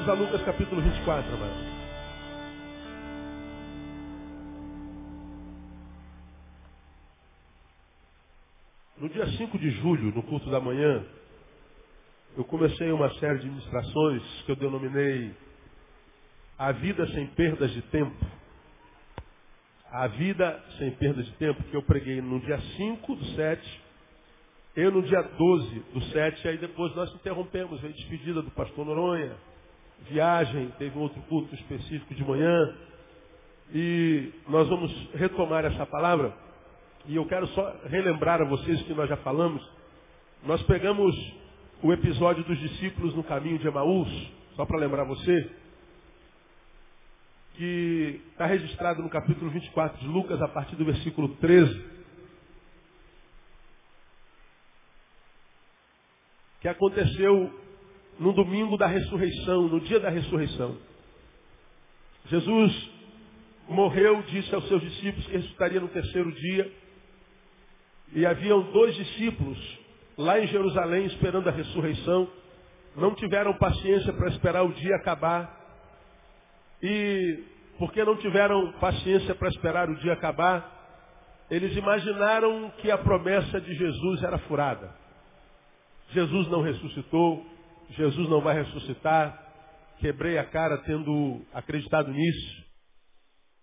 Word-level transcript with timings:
Vamos 0.00 0.08
a 0.08 0.14
Lucas 0.14 0.42
capítulo 0.44 0.80
24, 0.80 1.34
amado. 1.34 1.52
No 8.96 9.08
dia 9.10 9.26
5 9.26 9.58
de 9.58 9.70
julho, 9.72 10.14
no 10.14 10.22
culto 10.22 10.48
da 10.50 10.58
manhã, 10.58 11.04
eu 12.34 12.44
comecei 12.44 12.90
uma 12.90 13.12
série 13.16 13.40
de 13.40 13.48
ministrações 13.48 14.22
que 14.46 14.52
eu 14.52 14.56
denominei 14.56 15.34
A 16.56 16.72
Vida 16.72 17.06
Sem 17.08 17.26
Perdas 17.26 17.70
de 17.70 17.82
Tempo. 17.82 18.24
A 19.90 20.06
Vida 20.06 20.64
Sem 20.78 20.92
Perdas 20.92 21.26
de 21.26 21.32
Tempo, 21.32 21.62
que 21.64 21.76
eu 21.76 21.82
preguei 21.82 22.22
no 22.22 22.40
dia 22.40 22.58
5 22.58 23.16
do 23.16 23.24
7, 23.36 23.82
eu 24.76 24.90
no 24.90 25.02
dia 25.02 25.20
12 25.20 25.80
do 25.92 26.02
7, 26.04 26.48
aí 26.48 26.56
depois 26.56 26.94
nós 26.96 27.14
interrompemos, 27.14 27.82
veio 27.82 27.92
despedida 27.92 28.40
do 28.40 28.50
pastor 28.52 28.86
Noronha, 28.86 29.36
viagem, 30.08 30.72
teve 30.78 30.98
outro 30.98 31.20
culto 31.22 31.54
específico 31.54 32.14
de 32.14 32.24
manhã, 32.24 32.74
e 33.72 34.32
nós 34.48 34.68
vamos 34.68 34.92
retomar 35.14 35.64
essa 35.64 35.86
palavra, 35.86 36.34
e 37.06 37.16
eu 37.16 37.26
quero 37.26 37.46
só 37.48 37.76
relembrar 37.86 38.40
a 38.40 38.44
vocês 38.44 38.82
que 38.82 38.94
nós 38.94 39.08
já 39.08 39.16
falamos, 39.18 39.62
nós 40.44 40.62
pegamos 40.62 41.14
o 41.82 41.92
episódio 41.92 42.44
dos 42.44 42.58
discípulos 42.58 43.14
no 43.14 43.24
caminho 43.24 43.58
de 43.58 43.66
Emaús, 43.66 44.08
só 44.56 44.66
para 44.66 44.78
lembrar 44.78 45.04
você, 45.04 45.50
que 47.54 48.20
está 48.32 48.46
registrado 48.46 49.02
no 49.02 49.10
capítulo 49.10 49.50
24 49.50 49.98
de 49.98 50.06
Lucas, 50.06 50.40
a 50.40 50.48
partir 50.48 50.76
do 50.76 50.84
versículo 50.84 51.28
13. 51.36 51.84
Que 56.60 56.68
aconteceu 56.68 57.52
no 58.20 58.34
domingo 58.34 58.76
da 58.76 58.86
ressurreição, 58.86 59.62
no 59.62 59.80
dia 59.80 59.98
da 59.98 60.10
ressurreição. 60.10 60.76
Jesus 62.26 62.90
morreu, 63.66 64.22
disse 64.28 64.54
aos 64.54 64.68
seus 64.68 64.82
discípulos 64.82 65.26
que 65.26 65.32
ressuscitaria 65.32 65.80
no 65.80 65.88
terceiro 65.88 66.30
dia. 66.30 66.70
E 68.12 68.26
haviam 68.26 68.60
dois 68.72 68.94
discípulos 68.94 69.58
lá 70.18 70.38
em 70.38 70.46
Jerusalém 70.48 71.06
esperando 71.06 71.48
a 71.48 71.52
ressurreição. 71.52 72.28
Não 72.94 73.14
tiveram 73.14 73.54
paciência 73.54 74.12
para 74.12 74.28
esperar 74.28 74.64
o 74.64 74.72
dia 74.74 74.96
acabar. 74.96 75.58
E 76.82 77.42
porque 77.78 78.04
não 78.04 78.16
tiveram 78.16 78.72
paciência 78.72 79.34
para 79.34 79.48
esperar 79.48 79.88
o 79.88 79.96
dia 79.96 80.12
acabar, 80.12 80.78
eles 81.50 81.74
imaginaram 81.74 82.70
que 82.76 82.90
a 82.90 82.98
promessa 82.98 83.58
de 83.58 83.74
Jesus 83.74 84.22
era 84.22 84.36
furada. 84.40 84.94
Jesus 86.10 86.48
não 86.48 86.60
ressuscitou, 86.60 87.46
Jesus 87.90 88.28
não 88.28 88.40
vai 88.40 88.54
ressuscitar. 88.54 89.46
Quebrei 89.98 90.38
a 90.38 90.44
cara 90.44 90.78
tendo 90.78 91.44
acreditado 91.52 92.10
nisso. 92.10 92.64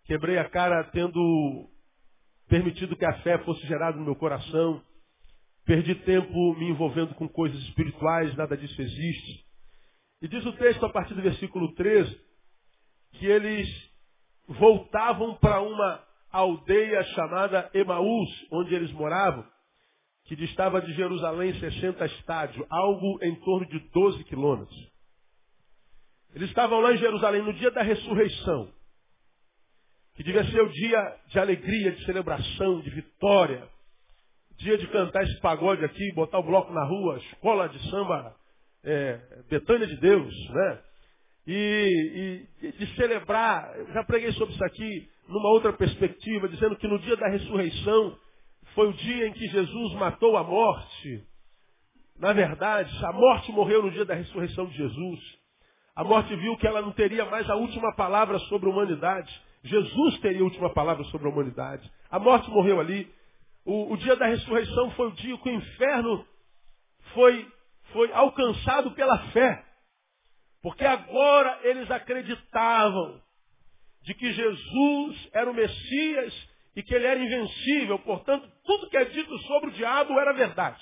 Quebrei 0.06 0.38
a 0.38 0.50
cara 0.50 0.84
tendo 0.86 1.70
permitido 2.48 2.96
que 2.96 3.06
a 3.06 3.22
fé 3.22 3.38
fosse 3.40 3.66
gerada 3.68 3.98
no 3.98 4.06
meu 4.06 4.16
coração. 4.16 4.82
Perdi 5.66 5.96
tempo 5.96 6.56
me 6.56 6.70
envolvendo 6.70 7.14
com 7.16 7.28
coisas 7.28 7.60
espirituais, 7.64 8.36
nada 8.36 8.56
disso 8.56 8.82
existe. 8.82 9.46
E 10.22 10.28
diz 10.28 10.46
o 10.46 10.54
texto 10.54 10.86
a 10.86 10.90
partir 10.90 11.14
do 11.14 11.22
versículo 11.22 11.74
13 11.76 12.28
que 13.14 13.26
eles 13.26 13.68
voltavam 14.48 15.36
para 15.36 15.62
uma 15.62 16.04
aldeia 16.32 17.04
chamada 17.16 17.70
Emaús, 17.74 18.30
onde 18.52 18.76
eles 18.76 18.92
moravam, 18.92 19.46
que 20.28 20.36
distava 20.36 20.82
de 20.82 20.94
Jerusalém 20.94 21.58
60 21.58 22.06
estádios, 22.06 22.66
algo 22.70 23.18
em 23.24 23.34
torno 23.36 23.66
de 23.68 23.80
12 23.92 24.24
quilômetros. 24.26 24.78
Eles 26.36 26.50
estavam 26.50 26.82
lá 26.82 26.94
em 26.94 26.98
Jerusalém 26.98 27.42
no 27.42 27.54
dia 27.54 27.72
da 27.72 27.82
ressurreição, 27.82 28.70
que 30.16 30.24
devia 30.24 30.44
ser 30.52 30.62
o 30.62 30.70
dia 30.70 31.18
de 31.30 31.40
alegria, 31.40 31.94
de 31.94 32.06
celebração, 32.06 32.82
de 32.82 32.90
vitória, 32.90 33.68
dia 34.58 34.78
de 34.78 34.88
cantar 34.88 35.24
esse 35.24 35.40
pagode 35.40 35.86
aqui, 35.86 36.12
botar 36.14 36.40
o 36.40 36.44
bloco 36.44 36.74
na 36.74 36.84
rua, 36.84 37.18
escola 37.32 37.70
de 37.70 37.90
samba, 37.90 38.36
é, 38.84 39.20
Betânia 39.50 39.88
de 39.88 39.96
Deus, 39.98 40.34
né? 40.50 40.80
E, 41.48 42.46
e, 42.62 42.72
de 42.74 42.96
celebrar, 42.96 43.74
já 43.94 44.04
preguei 44.04 44.34
sobre 44.34 44.54
isso 44.54 44.64
aqui 44.66 45.10
numa 45.30 45.50
outra 45.52 45.72
perspectiva, 45.72 46.50
dizendo 46.50 46.76
que 46.76 46.88
no 46.88 47.00
dia 47.00 47.16
da 47.16 47.30
ressurreição 47.30 48.18
foi 48.78 48.90
o 48.90 48.94
dia 48.94 49.28
em 49.28 49.34
que 49.34 49.48
Jesus 49.48 49.94
matou 49.94 50.38
a 50.38 50.44
morte. 50.44 51.28
Na 52.20 52.32
verdade, 52.32 52.96
a 53.08 53.12
morte 53.12 53.52
morreu 53.52 53.82
no 53.82 53.90
dia 53.90 54.06
da 54.06 54.14
ressurreição 54.14 54.68
de 54.68 54.78
Jesus. 54.78 55.20
A 55.96 56.04
morte 56.04 56.36
viu 56.36 56.56
que 56.58 56.68
ela 56.68 56.84
não 56.84 56.92
teria 56.92 57.26
mais 57.26 57.50
a 57.50 57.56
última 57.56 57.96
palavra 57.96 58.38
sobre 58.38 58.70
a 58.70 58.72
humanidade. 58.72 59.34
Jesus 59.64 60.20
teria 60.20 60.42
a 60.42 60.44
última 60.44 60.72
palavra 60.76 61.04
sobre 61.06 61.28
a 61.28 61.32
humanidade. 61.32 61.92
A 62.12 62.20
morte 62.20 62.52
morreu 62.52 62.80
ali. 62.80 63.12
O, 63.66 63.94
o 63.94 63.98
dia 63.98 64.16
da 64.16 64.28
ressurreição 64.28 64.92
foi 64.92 65.08
o 65.08 65.14
dia 65.14 65.36
que 65.40 65.50
o 65.50 65.56
inferno 65.56 66.28
foi, 67.16 67.52
foi 67.92 68.14
alcançado 68.14 68.92
pela 68.92 69.18
fé. 69.30 69.66
Porque 70.62 70.86
agora 70.86 71.62
eles 71.64 71.90
acreditavam 71.90 73.20
de 74.04 74.14
que 74.14 74.32
Jesus 74.32 75.30
era 75.34 75.50
o 75.50 75.54
Messias 75.56 76.47
e 76.78 76.84
que 76.84 76.94
ele 76.94 77.08
era 77.08 77.20
invencível, 77.20 77.98
portanto, 77.98 78.48
tudo 78.64 78.88
que 78.88 78.98
é 78.98 79.06
dito 79.06 79.36
sobre 79.40 79.72
o 79.72 79.74
diabo 79.74 80.14
era 80.20 80.32
verdade. 80.32 80.80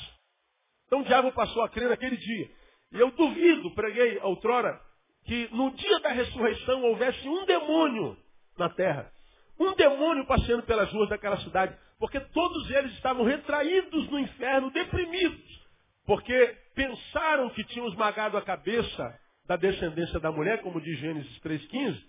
Então 0.85 0.99
o 0.99 1.05
diabo 1.05 1.31
passou 1.31 1.63
a 1.63 1.69
crer 1.69 1.87
naquele 1.87 2.17
dia. 2.17 2.51
E 2.91 2.99
eu 2.99 3.11
duvido, 3.11 3.73
preguei 3.73 4.19
outrora, 4.19 4.77
que 5.23 5.47
no 5.53 5.71
dia 5.71 5.99
da 6.01 6.09
ressurreição 6.09 6.83
houvesse 6.83 7.25
um 7.29 7.45
demônio 7.45 8.17
na 8.57 8.69
terra. 8.71 9.09
Um 9.57 9.73
demônio 9.73 10.25
passeando 10.25 10.63
pelas 10.63 10.91
ruas 10.91 11.07
daquela 11.07 11.37
cidade. 11.37 11.73
Porque 11.97 12.19
todos 12.19 12.69
eles 12.71 12.91
estavam 12.95 13.23
retraídos 13.23 14.09
no 14.09 14.19
inferno, 14.19 14.71
deprimidos. 14.71 15.65
Porque 16.05 16.57
pensaram 16.75 17.49
que 17.51 17.63
tinham 17.63 17.87
esmagado 17.87 18.35
a 18.35 18.41
cabeça 18.41 19.17
da 19.47 19.55
descendência 19.55 20.19
da 20.19 20.29
mulher, 20.29 20.61
como 20.61 20.81
diz 20.81 20.99
Gênesis 20.99 21.39
3,15. 21.39 22.03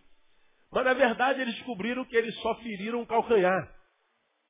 Mas 0.72 0.84
na 0.84 0.92
verdade 0.92 1.40
eles 1.40 1.54
descobriram 1.54 2.04
que 2.04 2.16
eles 2.16 2.34
só 2.40 2.56
feriram 2.56 3.00
o 3.00 3.06
calcanhar. 3.06 3.75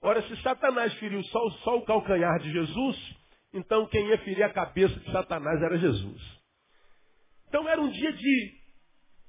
Ora, 0.02 0.22
se 0.28 0.42
Satanás 0.42 0.92
feriu 0.94 1.22
só, 1.24 1.50
só 1.64 1.78
o 1.78 1.84
calcanhar 1.84 2.38
de 2.40 2.52
Jesus, 2.52 3.16
então 3.52 3.86
quem 3.86 4.08
ia 4.08 4.18
ferir 4.18 4.42
a 4.42 4.52
cabeça 4.52 4.94
de 5.00 5.10
Satanás 5.10 5.60
era 5.62 5.78
Jesus. 5.78 6.22
Então 7.48 7.68
era 7.68 7.80
um 7.80 7.90
dia 7.90 8.12
de, 8.12 8.54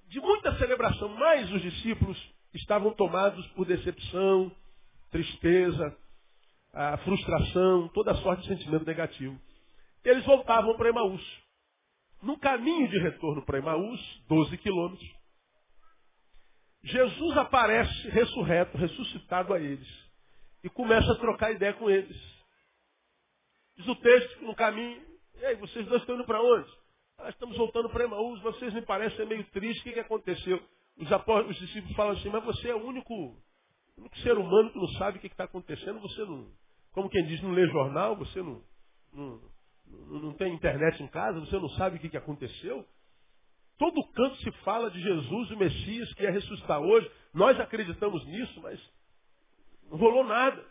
de 0.09 0.19
muita 0.19 0.57
celebração, 0.57 1.09
mas 1.09 1.51
os 1.51 1.61
discípulos 1.61 2.17
estavam 2.53 2.93
tomados 2.93 3.45
por 3.49 3.65
decepção, 3.65 4.51
tristeza, 5.09 5.97
frustração, 7.03 7.87
toda 7.89 8.15
sorte 8.15 8.43
de 8.43 8.49
sentimento 8.49 8.85
negativo. 8.85 9.39
Eles 10.03 10.25
voltavam 10.25 10.75
para 10.75 10.89
Emaús. 10.89 11.23
No 12.21 12.37
caminho 12.39 12.87
de 12.87 12.99
retorno 12.99 13.45
para 13.45 13.59
Emaús, 13.59 14.01
12 14.27 14.57
quilômetros, 14.57 15.17
Jesus 16.83 17.37
aparece 17.37 18.09
ressurreto, 18.09 18.77
ressuscitado 18.77 19.53
a 19.53 19.59
eles 19.59 20.06
e 20.67 20.69
começa 20.69 21.09
a 21.13 21.15
trocar 21.15 21.53
ideia 21.53 21.73
com 21.73 21.89
eles. 21.89 22.17
Diz 23.77 23.87
o 23.87 23.95
texto 23.95 24.43
no 24.43 24.53
caminho, 24.53 25.01
e 25.39 25.45
aí, 25.45 25.55
vocês 25.55 25.87
dois 25.87 26.01
estão 26.01 26.15
indo 26.15 26.25
para 26.25 26.41
onde? 26.41 26.69
Ah, 27.19 27.29
estamos 27.29 27.55
voltando 27.55 27.89
para 27.89 28.03
Emaús, 28.03 28.41
vocês 28.41 28.73
me 28.73 28.81
parecem 28.81 29.25
meio 29.25 29.45
tristes, 29.51 29.79
o 29.79 29.83
que, 29.85 29.93
que 29.93 29.99
aconteceu? 30.01 30.61
Os, 30.97 31.09
os 31.49 31.57
discípulos 31.57 31.95
falam 31.95 32.17
assim, 32.17 32.29
mas 32.29 32.43
você 32.43 32.69
é 32.69 32.75
o 32.75 32.85
único, 32.85 33.13
único 33.97 34.17
ser 34.19 34.37
humano 34.37 34.71
que 34.71 34.77
não 34.77 34.87
sabe 34.99 35.17
o 35.17 35.21
que 35.21 35.27
está 35.27 35.45
acontecendo, 35.45 36.01
você 36.01 36.21
não, 36.25 36.51
como 36.91 37.09
quem 37.09 37.25
diz, 37.25 37.41
não 37.41 37.51
lê 37.51 37.65
jornal, 37.67 38.17
você 38.17 38.41
não, 38.41 38.61
não, 39.13 39.41
não, 39.85 40.19
não 40.19 40.33
tem 40.33 40.53
internet 40.53 41.01
em 41.01 41.07
casa, 41.07 41.39
você 41.39 41.57
não 41.57 41.69
sabe 41.69 41.95
o 41.95 41.99
que, 41.99 42.09
que 42.09 42.17
aconteceu. 42.17 42.85
Todo 43.77 44.11
canto 44.11 44.35
se 44.37 44.51
fala 44.63 44.91
de 44.91 44.99
Jesus, 44.99 45.51
o 45.51 45.57
Messias, 45.57 46.13
que 46.15 46.23
ia 46.23 46.31
ressuscitar 46.31 46.81
hoje. 46.81 47.09
Nós 47.33 47.57
acreditamos 47.57 48.25
nisso, 48.25 48.59
mas 48.61 48.96
não 49.89 49.97
rolou 49.97 50.23
nada. 50.23 50.63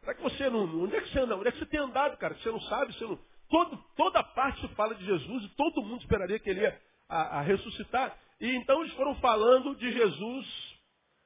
Será 0.00 0.14
que 0.14 0.22
você 0.22 0.48
não. 0.50 0.82
Onde 0.82 0.96
é 0.96 1.00
que 1.00 1.10
você 1.10 1.20
anda? 1.20 1.36
Onde 1.36 1.48
é 1.48 1.52
que 1.52 1.58
você 1.58 1.66
tem 1.66 1.80
andado, 1.80 2.16
cara? 2.16 2.34
Você 2.34 2.50
não 2.50 2.60
sabe, 2.62 2.92
você 2.94 3.04
não. 3.04 3.18
Todo, 3.48 3.76
toda 3.96 4.22
parte 4.22 4.60
se 4.60 4.68
fala 4.74 4.94
de 4.94 5.04
Jesus 5.04 5.44
e 5.44 5.48
todo 5.56 5.82
mundo 5.82 6.00
esperaria 6.00 6.38
que 6.38 6.48
ele 6.48 6.60
ia 6.60 6.80
a, 7.08 7.38
a 7.38 7.40
ressuscitar. 7.42 8.16
E 8.40 8.48
então 8.56 8.80
eles 8.82 8.94
foram 8.94 9.14
falando 9.16 9.74
de 9.76 9.92
Jesus 9.92 10.80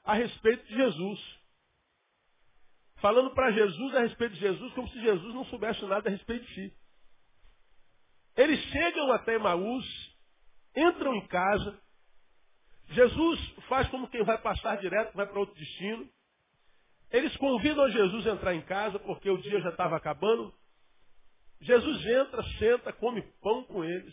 a 0.05 0.15
respeito 0.15 0.67
de 0.67 0.75
Jesus. 0.75 1.21
Falando 2.97 3.35
para 3.35 3.53
Jesus 3.53 3.95
a 3.95 4.01
respeito 4.01 4.35
de 4.35 4.41
Jesus, 4.41 4.73
como 4.73 4.89
se 4.89 5.01
Jesus 5.01 5.35
não 5.35 5.45
soubesse 5.47 5.85
nada 5.85 6.09
a 6.09 6.13
respeito 6.13 6.45
de 6.47 6.55
si. 6.55 6.77
Eles 8.37 8.59
chegam 8.71 9.13
até 9.13 9.35
Emaús, 9.35 10.17
entram 10.75 11.15
em 11.15 11.27
casa. 11.29 11.79
Jesus 12.89 13.41
faz 13.69 13.89
como 13.89 14.09
quem 14.09 14.25
vai 14.25 14.39
passar 14.39 14.77
direto, 14.79 15.15
vai 15.15 15.27
para 15.27 15.39
outro 15.39 15.55
destino. 15.55 16.09
Eles 17.15 17.37
convidam 17.37 17.89
Jesus 17.93 18.27
a 18.27 18.33
entrar 18.33 18.55
em 18.57 18.63
casa 18.63 18.99
porque 18.99 19.31
o 19.31 19.41
dia 19.41 19.61
já 19.61 19.69
estava 19.69 19.97
acabando. 19.97 20.53
Jesus 21.61 22.05
entra, 22.05 22.43
senta, 22.59 22.93
come 22.93 23.23
pão 23.41 23.63
com 23.63 23.85
eles. 23.85 24.13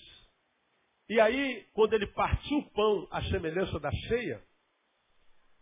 E 1.09 1.19
aí, 1.19 1.65
quando 1.73 1.93
ele 1.93 2.05
partiu 2.05 2.59
o 2.59 2.69
pão 2.69 3.07
à 3.09 3.23
semelhança 3.23 3.79
da 3.79 3.89
ceia, 4.07 4.39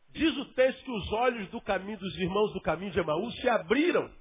diz 0.09 0.35
o 0.35 0.53
texto 0.53 0.83
que 0.83 0.91
os 0.91 1.13
olhos 1.13 1.47
do 1.47 1.61
caminho 1.61 1.97
dos 1.97 2.13
irmãos 2.17 2.51
do 2.51 2.59
caminho 2.59 2.91
de 2.91 2.99
Emaús 2.99 3.33
se 3.39 3.47
abriram. 3.47 4.13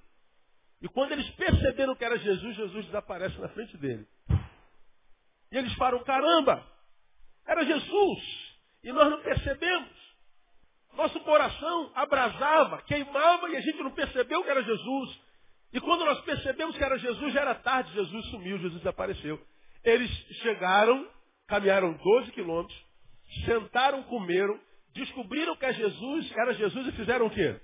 E 0.81 0.89
quando 0.89 1.11
eles 1.11 1.29
perceberam 1.31 1.97
que 1.97 2.05
era 2.05 2.19
Jesus, 2.19 2.55
Jesus 2.55 2.87
desaparece 2.87 3.37
na 3.41 3.49
frente 3.49 3.77
dele. 3.79 4.07
E 5.51 5.57
eles 5.57 5.75
falam, 5.75 6.05
caramba, 6.05 6.65
era 7.45 7.65
Jesus. 7.65 8.55
E 8.85 8.93
nós 8.93 9.11
não 9.11 9.21
percebemos. 9.23 9.98
Nosso 10.99 11.21
coração 11.21 11.93
abrasava, 11.95 12.83
queimava 12.83 13.49
e 13.51 13.57
a 13.57 13.61
gente 13.61 13.79
não 13.85 13.93
percebeu 13.93 14.43
que 14.43 14.51
era 14.51 14.65
Jesus. 14.65 15.21
E 15.73 15.81
quando 15.81 16.05
nós 16.05 16.21
percebemos 16.23 16.77
que 16.77 16.83
era 16.83 16.99
Jesus, 16.99 17.33
já 17.33 17.43
era 17.43 17.55
tarde, 17.55 17.93
Jesus 17.93 18.27
sumiu, 18.31 18.59
Jesus 18.59 18.81
desapareceu. 18.81 19.41
Eles 19.85 20.11
chegaram, 20.43 21.09
caminharam 21.47 21.93
12 21.93 22.33
quilômetros, 22.33 22.77
sentaram, 23.45 24.03
comeram, 24.03 24.59
descobriram 24.93 25.55
que 25.55 25.67
era 25.67 25.75
Jesus, 25.75 26.33
era 26.33 26.53
Jesus 26.55 26.89
e 26.89 26.93
fizeram 26.93 27.27
o 27.27 27.31
quê? 27.31 27.61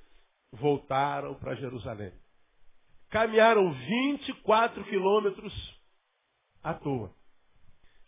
Voltaram 0.53 1.35
para 1.35 1.57
Jerusalém. 1.57 2.13
Caminharam 3.11 3.73
24 3.73 4.85
quilômetros 4.85 5.53
à 6.63 6.73
toa. 6.73 7.13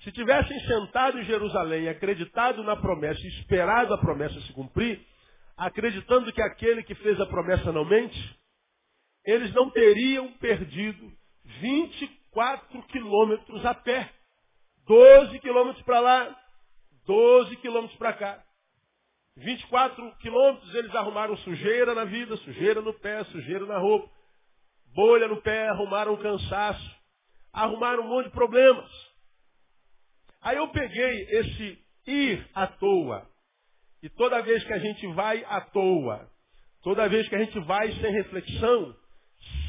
Se 0.04 0.12
tivessem 0.12 0.56
sentado 0.60 1.18
em 1.18 1.24
Jerusalém, 1.24 1.88
acreditado 1.88 2.62
na 2.62 2.76
promessa, 2.76 3.20
esperado 3.26 3.92
a 3.92 3.98
promessa 3.98 4.40
se 4.42 4.52
cumprir, 4.52 5.04
acreditando 5.56 6.32
que 6.32 6.42
aquele 6.42 6.82
que 6.82 6.94
fez 6.96 7.20
a 7.20 7.26
promessa 7.26 7.72
não 7.72 7.84
mente, 7.84 8.38
eles 9.24 9.52
não 9.54 9.70
teriam 9.70 10.32
perdido 10.34 11.12
24 11.60 12.82
quilômetros 12.84 13.64
a 13.64 13.74
pé. 13.74 14.12
12 14.86 15.40
quilômetros 15.40 15.84
para 15.84 15.98
lá, 15.98 16.40
12 17.06 17.56
quilômetros 17.56 17.98
para 17.98 18.12
cá. 18.12 18.44
24 19.36 20.16
quilômetros 20.18 20.74
eles 20.74 20.94
arrumaram 20.94 21.36
sujeira 21.38 21.94
na 21.94 22.04
vida, 22.04 22.36
sujeira 22.38 22.80
no 22.80 22.94
pé, 22.94 23.24
sujeira 23.24 23.66
na 23.66 23.78
roupa, 23.78 24.10
bolha 24.94 25.28
no 25.28 25.42
pé, 25.42 25.68
arrumaram 25.68 26.16
cansaço, 26.16 26.96
arrumaram 27.52 28.04
um 28.04 28.08
monte 28.08 28.26
de 28.26 28.32
problemas. 28.32 28.90
Aí 30.40 30.56
eu 30.56 30.68
peguei 30.68 31.22
esse 31.30 31.86
ir 32.06 32.48
à 32.54 32.66
toa. 32.66 33.28
E 34.02 34.08
toda 34.10 34.42
vez 34.42 34.62
que 34.64 34.72
a 34.72 34.78
gente 34.78 35.06
vai 35.08 35.44
à 35.44 35.60
toa, 35.60 36.30
toda 36.82 37.08
vez 37.08 37.28
que 37.28 37.34
a 37.34 37.38
gente 37.38 37.58
vai 37.60 37.90
sem 37.92 38.12
reflexão, 38.12 38.96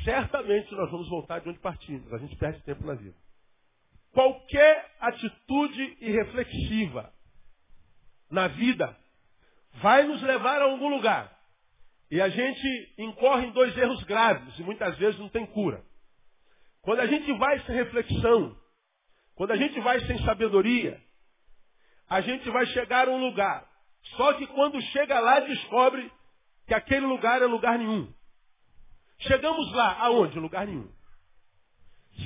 certamente 0.03 0.74
nós 0.74 0.91
vamos 0.91 1.09
voltar 1.09 1.39
de 1.39 1.50
onde 1.50 1.59
partimos. 1.59 2.13
A 2.13 2.18
gente 2.18 2.35
perde 2.35 2.62
tempo 2.63 2.85
na 2.85 2.94
vida. 2.94 3.15
Qualquer 4.12 4.95
atitude 5.00 5.97
irreflexiva 6.01 7.13
na 8.29 8.47
vida 8.47 8.97
vai 9.81 10.03
nos 10.03 10.21
levar 10.21 10.62
a 10.62 10.65
algum 10.65 10.89
lugar. 10.89 11.35
E 12.09 12.21
a 12.21 12.29
gente 12.29 12.94
incorre 12.97 13.47
em 13.47 13.51
dois 13.51 13.77
erros 13.77 14.03
graves 14.03 14.57
e 14.57 14.63
muitas 14.63 14.97
vezes 14.97 15.19
não 15.19 15.29
tem 15.29 15.45
cura. 15.45 15.83
Quando 16.81 17.01
a 17.01 17.06
gente 17.06 17.31
vai 17.33 17.59
sem 17.65 17.75
reflexão, 17.75 18.57
quando 19.35 19.51
a 19.51 19.57
gente 19.57 19.79
vai 19.81 20.00
sem 20.06 20.18
sabedoria, 20.24 21.01
a 22.09 22.21
gente 22.21 22.50
vai 22.50 22.65
chegar 22.68 23.07
a 23.07 23.12
um 23.12 23.19
lugar. 23.19 23.69
Só 24.16 24.34
que 24.34 24.48
quando 24.48 24.82
chega 24.82 25.20
lá, 25.20 25.40
descobre 25.40 26.12
que 26.66 26.74
aquele 26.74 27.06
lugar 27.06 27.42
é 27.42 27.46
lugar 27.46 27.78
nenhum. 27.78 28.12
Chegamos 29.20 29.72
lá, 29.74 29.98
aonde? 30.00 30.40
Lugar 30.40 30.68
nenhum. 30.68 30.90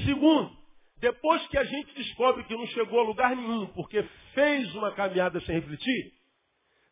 Segundo, 0.06 0.56
depois 0.98 1.46
que 1.48 1.58
a 1.58 1.64
gente 1.64 1.94
descobre 1.96 2.44
que 2.44 2.56
não 2.56 2.68
chegou 2.68 3.00
a 3.00 3.04
lugar 3.04 3.36
nenhum, 3.36 3.68
porque 3.68 4.04
fez 4.34 4.74
uma 4.76 4.92
caminhada 4.94 5.40
sem 5.42 5.56
refletir, 5.56 6.14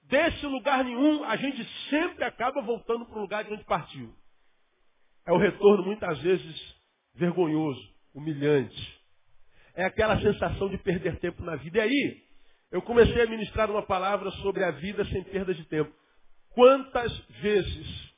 desse 0.03 0.45
lugar 0.45 0.83
nenhum, 0.83 1.23
a 1.23 1.35
gente 1.35 1.63
sempre 1.89 2.23
acaba 2.23 2.61
voltando 2.61 3.05
para 3.05 3.17
o 3.17 3.21
lugar 3.21 3.43
de 3.43 3.53
onde 3.53 3.63
partiu. 3.65 4.13
É 5.25 5.31
o 5.31 5.37
retorno 5.37 5.85
muitas 5.85 6.19
vezes 6.19 6.75
vergonhoso, 7.13 7.81
humilhante 8.13 8.99
é 9.79 9.85
aquela 9.85 10.19
sensação 10.19 10.67
de 10.67 10.77
perder 10.77 11.19
tempo 11.19 11.41
na 11.41 11.55
vida. 11.55 11.77
E 11.77 11.81
aí, 11.81 12.23
eu 12.71 12.81
comecei 12.81 13.21
a 13.21 13.25
ministrar 13.25 13.69
uma 13.69 13.81
palavra 13.81 14.29
sobre 14.31 14.63
a 14.63 14.71
vida 14.71 15.03
sem 15.05 15.23
perda 15.23 15.53
de 15.53 15.63
tempo. 15.65 15.91
Quantas 16.51 17.17
vezes 17.41 18.09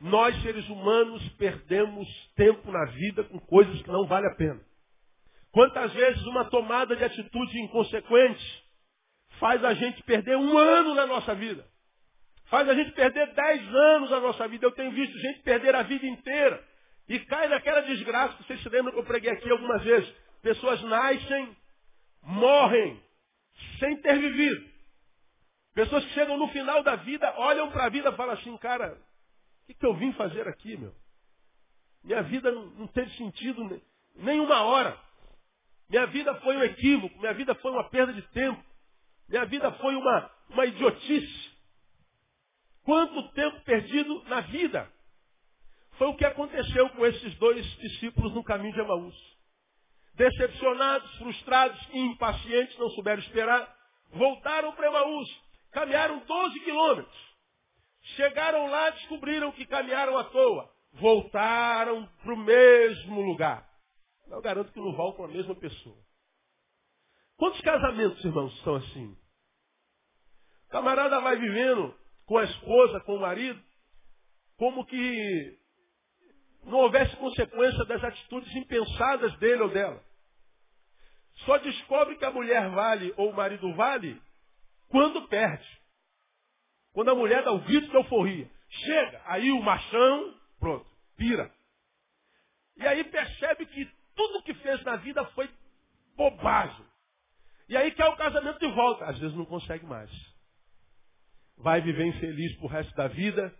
nós, 0.00 0.40
seres 0.42 0.68
humanos, 0.68 1.26
perdemos 1.38 2.06
tempo 2.36 2.70
na 2.70 2.84
vida 2.86 3.24
com 3.24 3.38
coisas 3.40 3.80
que 3.82 3.90
não 3.90 4.06
valem 4.06 4.30
a 4.30 4.34
pena? 4.34 4.60
Quantas 5.50 5.92
vezes 5.92 6.22
uma 6.26 6.44
tomada 6.46 6.96
de 6.96 7.04
atitude 7.04 7.60
inconsequente 7.60 8.64
faz 9.38 9.64
a 9.64 9.72
gente 9.72 10.02
perder 10.02 10.36
um 10.36 10.58
ano 10.58 10.94
na 10.94 11.06
nossa 11.06 11.34
vida? 11.34 11.64
Faz 12.46 12.68
a 12.68 12.74
gente 12.74 12.92
perder 12.92 13.32
dez 13.32 13.74
anos 13.74 14.10
na 14.10 14.20
nossa 14.20 14.46
vida. 14.48 14.66
Eu 14.66 14.72
tenho 14.72 14.90
visto 14.90 15.18
gente 15.18 15.40
perder 15.40 15.74
a 15.74 15.82
vida 15.82 16.06
inteira. 16.06 16.62
E 17.08 17.18
cai 17.20 17.48
naquela 17.48 17.80
desgraça, 17.82 18.36
vocês 18.42 18.62
se 18.62 18.68
lembram 18.68 18.92
que 18.92 18.98
eu 18.98 19.04
preguei 19.04 19.30
aqui 19.30 19.50
algumas 19.50 19.82
vezes. 19.82 20.12
Pessoas 20.42 20.82
nascem, 20.82 21.56
morrem, 22.22 23.00
sem 23.78 23.96
ter 24.00 24.18
vivido. 24.18 24.72
Pessoas 25.74 26.04
que 26.04 26.12
chegam 26.12 26.36
no 26.36 26.48
final 26.48 26.82
da 26.82 26.96
vida, 26.96 27.32
olham 27.36 27.70
para 27.70 27.86
a 27.86 27.88
vida 27.88 28.10
e 28.10 28.16
falam 28.16 28.34
assim, 28.34 28.56
cara, 28.58 28.92
o 28.92 29.66
que, 29.66 29.74
que, 29.74 29.86
eu 29.86 29.94
vim 29.94 30.12
fazer 30.12 30.46
aqui, 30.46 30.76
meu? 30.76 30.94
Minha 32.02 32.22
vida 32.22 32.52
não, 32.52 32.86
teve 32.88 33.10
sentido 33.16 33.82
nem 34.16 34.38
uma 34.38 34.62
hora. 34.62 34.96
Minha 35.88 36.06
vida 36.06 36.34
foi 36.36 36.56
um 36.56 36.62
equívoco, 36.62 37.18
minha 37.18 37.34
vida 37.34 37.54
foi 37.56 37.72
uma 37.72 37.88
perda 37.90 38.12
de 38.12 38.22
tempo. 38.28 38.62
Minha 39.28 39.44
vida 39.46 39.72
foi 39.72 39.96
uma, 39.96 40.30
uma 40.50 40.66
idiotice. 40.66 41.50
Quanto 42.84 43.32
tempo 43.32 43.60
perdido 43.62 44.22
na 44.24 44.42
vida? 44.42 44.90
Foi 45.92 46.08
o 46.08 46.16
que 46.16 46.24
aconteceu 46.24 46.90
com 46.90 47.06
esses 47.06 47.34
dois 47.36 47.64
discípulos 47.78 48.34
no 48.34 48.44
caminho 48.44 48.74
de 48.74 48.80
Emaús 48.80 49.33
decepcionados, 50.14 51.16
frustrados 51.18 51.80
e 51.92 51.98
impacientes, 51.98 52.78
não 52.78 52.90
souberam 52.90 53.22
esperar, 53.22 53.74
voltaram 54.12 54.72
para 54.72 54.86
Emaús, 54.86 55.28
caminharam 55.72 56.18
12 56.20 56.60
quilômetros. 56.60 57.34
Chegaram 58.16 58.66
lá, 58.66 58.90
descobriram 58.90 59.50
que 59.52 59.64
caminharam 59.66 60.16
à 60.18 60.24
toa. 60.24 60.70
Voltaram 60.92 62.06
para 62.22 62.34
o 62.34 62.36
mesmo 62.36 63.22
lugar. 63.22 63.68
Eu 64.28 64.40
garanto 64.40 64.72
que 64.72 64.80
não 64.80 64.92
voltam 64.92 65.24
a 65.24 65.28
mesma 65.28 65.54
pessoa. 65.54 65.96
Quantos 67.36 67.60
casamentos, 67.62 68.24
irmãos, 68.24 68.56
são 68.62 68.76
assim? 68.76 69.16
O 70.66 70.70
camarada 70.70 71.20
vai 71.20 71.36
vivendo 71.36 71.94
com 72.26 72.38
a 72.38 72.44
esposa, 72.44 73.00
com 73.00 73.16
o 73.16 73.20
marido, 73.20 73.60
como 74.56 74.84
que 74.86 75.58
não 76.66 76.78
houvesse 76.78 77.14
consequência 77.16 77.84
das 77.84 78.02
atitudes 78.02 78.54
impensadas 78.56 79.36
dele 79.38 79.62
ou 79.62 79.68
dela. 79.68 80.02
Só 81.44 81.58
descobre 81.58 82.16
que 82.16 82.24
a 82.24 82.30
mulher 82.30 82.70
vale 82.70 83.12
ou 83.16 83.30
o 83.30 83.36
marido 83.36 83.74
vale 83.74 84.20
quando 84.88 85.26
perde. 85.28 85.66
Quando 86.92 87.10
a 87.10 87.14
mulher 87.14 87.42
dá 87.42 87.52
o 87.52 87.60
grito 87.60 87.88
de 87.88 87.96
euforia. 87.96 88.48
Chega, 88.68 89.22
aí 89.26 89.50
o 89.50 89.60
machão, 89.60 90.34
pronto, 90.58 90.86
pira. 91.16 91.52
E 92.76 92.86
aí 92.86 93.04
percebe 93.04 93.66
que 93.66 93.84
tudo 94.14 94.42
que 94.42 94.54
fez 94.54 94.82
na 94.84 94.96
vida 94.96 95.24
foi 95.26 95.50
bobagem. 96.16 96.84
E 97.68 97.76
aí 97.76 97.90
quer 97.92 98.06
o 98.06 98.16
casamento 98.16 98.58
de 98.58 98.72
volta. 98.72 99.06
Às 99.06 99.18
vezes 99.18 99.36
não 99.36 99.44
consegue 99.44 99.84
mais. 99.86 100.10
Vai 101.56 101.80
viver 101.80 102.06
infeliz 102.06 102.56
pro 102.56 102.68
resto 102.68 102.94
da 102.94 103.08
vida 103.08 103.54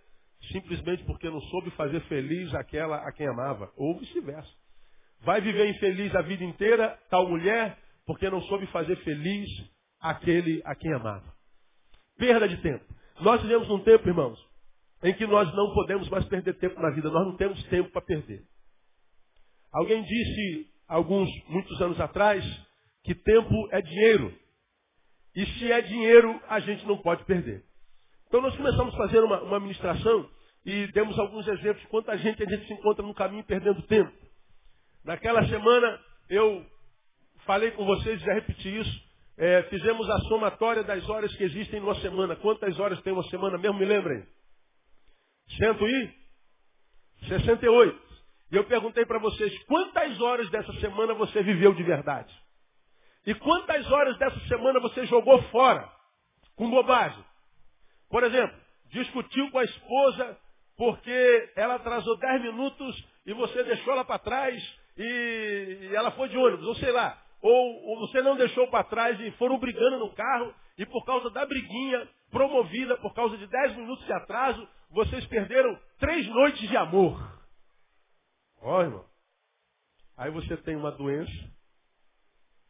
simplesmente 0.52 1.04
porque 1.04 1.28
não 1.28 1.40
soube 1.40 1.70
fazer 1.72 2.00
feliz 2.02 2.54
aquela 2.54 2.96
a 2.96 3.12
quem 3.12 3.26
amava, 3.26 3.72
ou 3.76 3.98
vice-versa. 3.98 4.50
Vai 5.20 5.40
viver 5.40 5.68
infeliz 5.68 6.14
a 6.14 6.22
vida 6.22 6.44
inteira, 6.44 6.98
tal 7.08 7.28
mulher, 7.28 7.78
porque 8.06 8.28
não 8.28 8.42
soube 8.42 8.66
fazer 8.66 8.96
feliz 8.96 9.48
aquele 10.00 10.62
a 10.64 10.74
quem 10.74 10.92
amava. 10.92 11.32
Perda 12.16 12.48
de 12.48 12.56
tempo. 12.58 12.84
Nós 13.20 13.40
vivemos 13.42 13.68
num 13.68 13.80
tempo, 13.80 14.08
irmãos, 14.08 14.38
em 15.02 15.14
que 15.14 15.26
nós 15.26 15.52
não 15.54 15.72
podemos 15.72 16.08
mais 16.08 16.24
perder 16.26 16.54
tempo 16.58 16.80
na 16.80 16.90
vida, 16.90 17.10
nós 17.10 17.26
não 17.26 17.36
temos 17.36 17.62
tempo 17.64 17.90
para 17.90 18.02
perder. 18.02 18.42
Alguém 19.72 20.02
disse, 20.02 20.70
alguns, 20.86 21.28
muitos 21.48 21.80
anos 21.80 22.00
atrás, 22.00 22.44
que 23.02 23.14
tempo 23.14 23.68
é 23.72 23.80
dinheiro. 23.80 24.34
E 25.34 25.46
se 25.46 25.72
é 25.72 25.80
dinheiro, 25.80 26.40
a 26.48 26.60
gente 26.60 26.86
não 26.86 26.98
pode 26.98 27.24
perder. 27.24 27.64
Então 28.26 28.40
nós 28.40 28.56
começamos 28.56 28.94
a 28.94 28.96
fazer 28.96 29.20
uma, 29.20 29.42
uma 29.42 29.60
ministração 29.60 30.28
e 30.64 30.86
demos 30.88 31.18
alguns 31.18 31.46
exemplos 31.46 31.82
de 31.82 31.88
quanta 31.88 32.16
gente 32.16 32.42
a 32.42 32.46
gente 32.46 32.66
se 32.66 32.72
encontra 32.72 33.04
no 33.04 33.14
caminho 33.14 33.44
perdendo 33.44 33.82
tempo. 33.82 34.12
Naquela 35.04 35.46
semana 35.46 36.00
eu 36.28 36.64
falei 37.44 37.70
com 37.72 37.84
vocês, 37.84 38.20
já 38.22 38.32
repeti 38.32 38.80
isso, 38.80 39.04
é, 39.36 39.62
fizemos 39.64 40.08
a 40.08 40.18
somatória 40.20 40.82
das 40.82 41.06
horas 41.08 41.34
que 41.36 41.44
existem 41.44 41.80
numa 41.80 41.94
semana. 41.96 42.36
Quantas 42.36 42.78
horas 42.78 43.00
tem 43.02 43.12
uma 43.12 43.24
semana 43.24 43.58
mesmo? 43.58 43.78
Me 43.78 43.84
lembrem. 43.84 44.26
Cento 45.58 45.86
e? 45.86 46.14
68. 47.28 48.04
E 48.52 48.56
eu 48.56 48.64
perguntei 48.64 49.04
para 49.04 49.18
vocês, 49.18 49.52
quantas 49.64 50.20
horas 50.20 50.48
dessa 50.50 50.72
semana 50.74 51.14
você 51.14 51.42
viveu 51.42 51.74
de 51.74 51.82
verdade? 51.82 52.32
E 53.26 53.34
quantas 53.34 53.90
horas 53.90 54.16
dessa 54.18 54.38
semana 54.48 54.80
você 54.80 55.06
jogou 55.06 55.42
fora 55.44 55.90
com 56.54 56.70
bobagem? 56.70 57.24
Por 58.08 58.22
exemplo, 58.22 58.56
discutiu 58.90 59.50
com 59.50 59.58
a 59.58 59.64
esposa 59.64 60.38
porque 60.76 61.52
ela 61.56 61.76
atrasou 61.76 62.16
10 62.18 62.42
minutos 62.42 63.08
e 63.26 63.32
você 63.32 63.62
deixou 63.64 63.92
ela 63.92 64.04
para 64.04 64.18
trás 64.18 64.80
e 64.96 65.90
ela 65.92 66.10
foi 66.12 66.28
de 66.28 66.36
ônibus, 66.36 66.66
ou 66.66 66.74
sei 66.76 66.92
lá. 66.92 67.20
Ou, 67.40 67.98
você 68.00 68.22
não 68.22 68.36
deixou 68.36 68.68
para 68.68 68.84
trás 68.84 69.20
e 69.20 69.30
foram 69.32 69.58
brigando 69.58 69.98
no 69.98 70.14
carro 70.14 70.54
e 70.78 70.86
por 70.86 71.04
causa 71.04 71.30
da 71.30 71.44
briguinha 71.44 72.08
promovida, 72.30 72.96
por 72.98 73.14
causa 73.14 73.36
de 73.36 73.46
10 73.46 73.76
minutos 73.76 74.04
de 74.06 74.12
atraso, 74.12 74.66
vocês 74.90 75.26
perderam 75.26 75.78
três 75.98 76.26
noites 76.28 76.68
de 76.68 76.76
amor. 76.76 77.20
Ó, 78.60 78.82
irmão. 78.82 79.04
Aí 80.16 80.30
você 80.30 80.56
tem 80.58 80.74
uma 80.76 80.90
doença, 80.92 81.32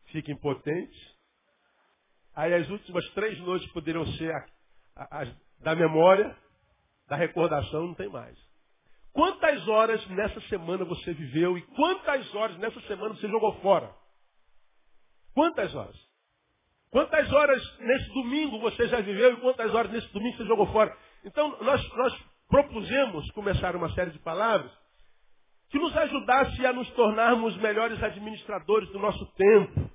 fica 0.07 0.33
impotente. 0.33 1.15
Aí 2.35 2.53
as 2.53 2.69
últimas 2.69 3.09
três 3.11 3.39
noites 3.41 3.71
poderiam 3.73 4.07
ser 4.15 4.35
as 4.97 5.29
da 5.61 5.75
memória, 5.75 6.37
da 7.09 7.17
recordação, 7.17 7.89
não 7.89 7.95
tem 7.95 8.09
mais. 8.09 8.37
Quantas 9.13 9.67
horas 9.69 10.05
nessa 10.09 10.41
semana 10.43 10.85
você 10.85 11.13
viveu 11.13 11.57
e 11.57 11.63
quantas 11.63 12.35
horas 12.35 12.59
nessa 12.59 12.81
semana 12.83 13.15
você 13.15 13.29
jogou 13.29 13.55
fora? 13.61 13.95
Quantas 15.35 15.75
horas? 15.75 15.97
Quantas 16.91 17.33
horas 17.33 17.79
nesse 17.81 18.09
domingo 18.15 18.61
você 18.61 18.89
já 18.89 19.01
viveu 19.01 19.33
e 19.33 19.37
quantas 19.37 19.75
horas 19.75 19.91
nesse 19.91 20.13
domingo 20.13 20.37
você 20.37 20.45
jogou 20.47 20.67
fora? 20.67 20.97
Então, 21.25 21.57
nós, 21.61 21.89
nós 21.95 22.25
propusemos 22.49 23.31
começar 23.33 23.75
uma 23.75 23.93
série 23.95 24.11
de 24.11 24.19
palavras 24.21 24.71
que 25.71 25.79
nos 25.79 25.97
ajudasse 25.97 26.65
a 26.67 26.73
nos 26.73 26.89
tornarmos 26.91 27.57
melhores 27.57 28.01
administradores 28.03 28.89
do 28.91 28.99
nosso 28.99 29.27
tempo, 29.35 29.91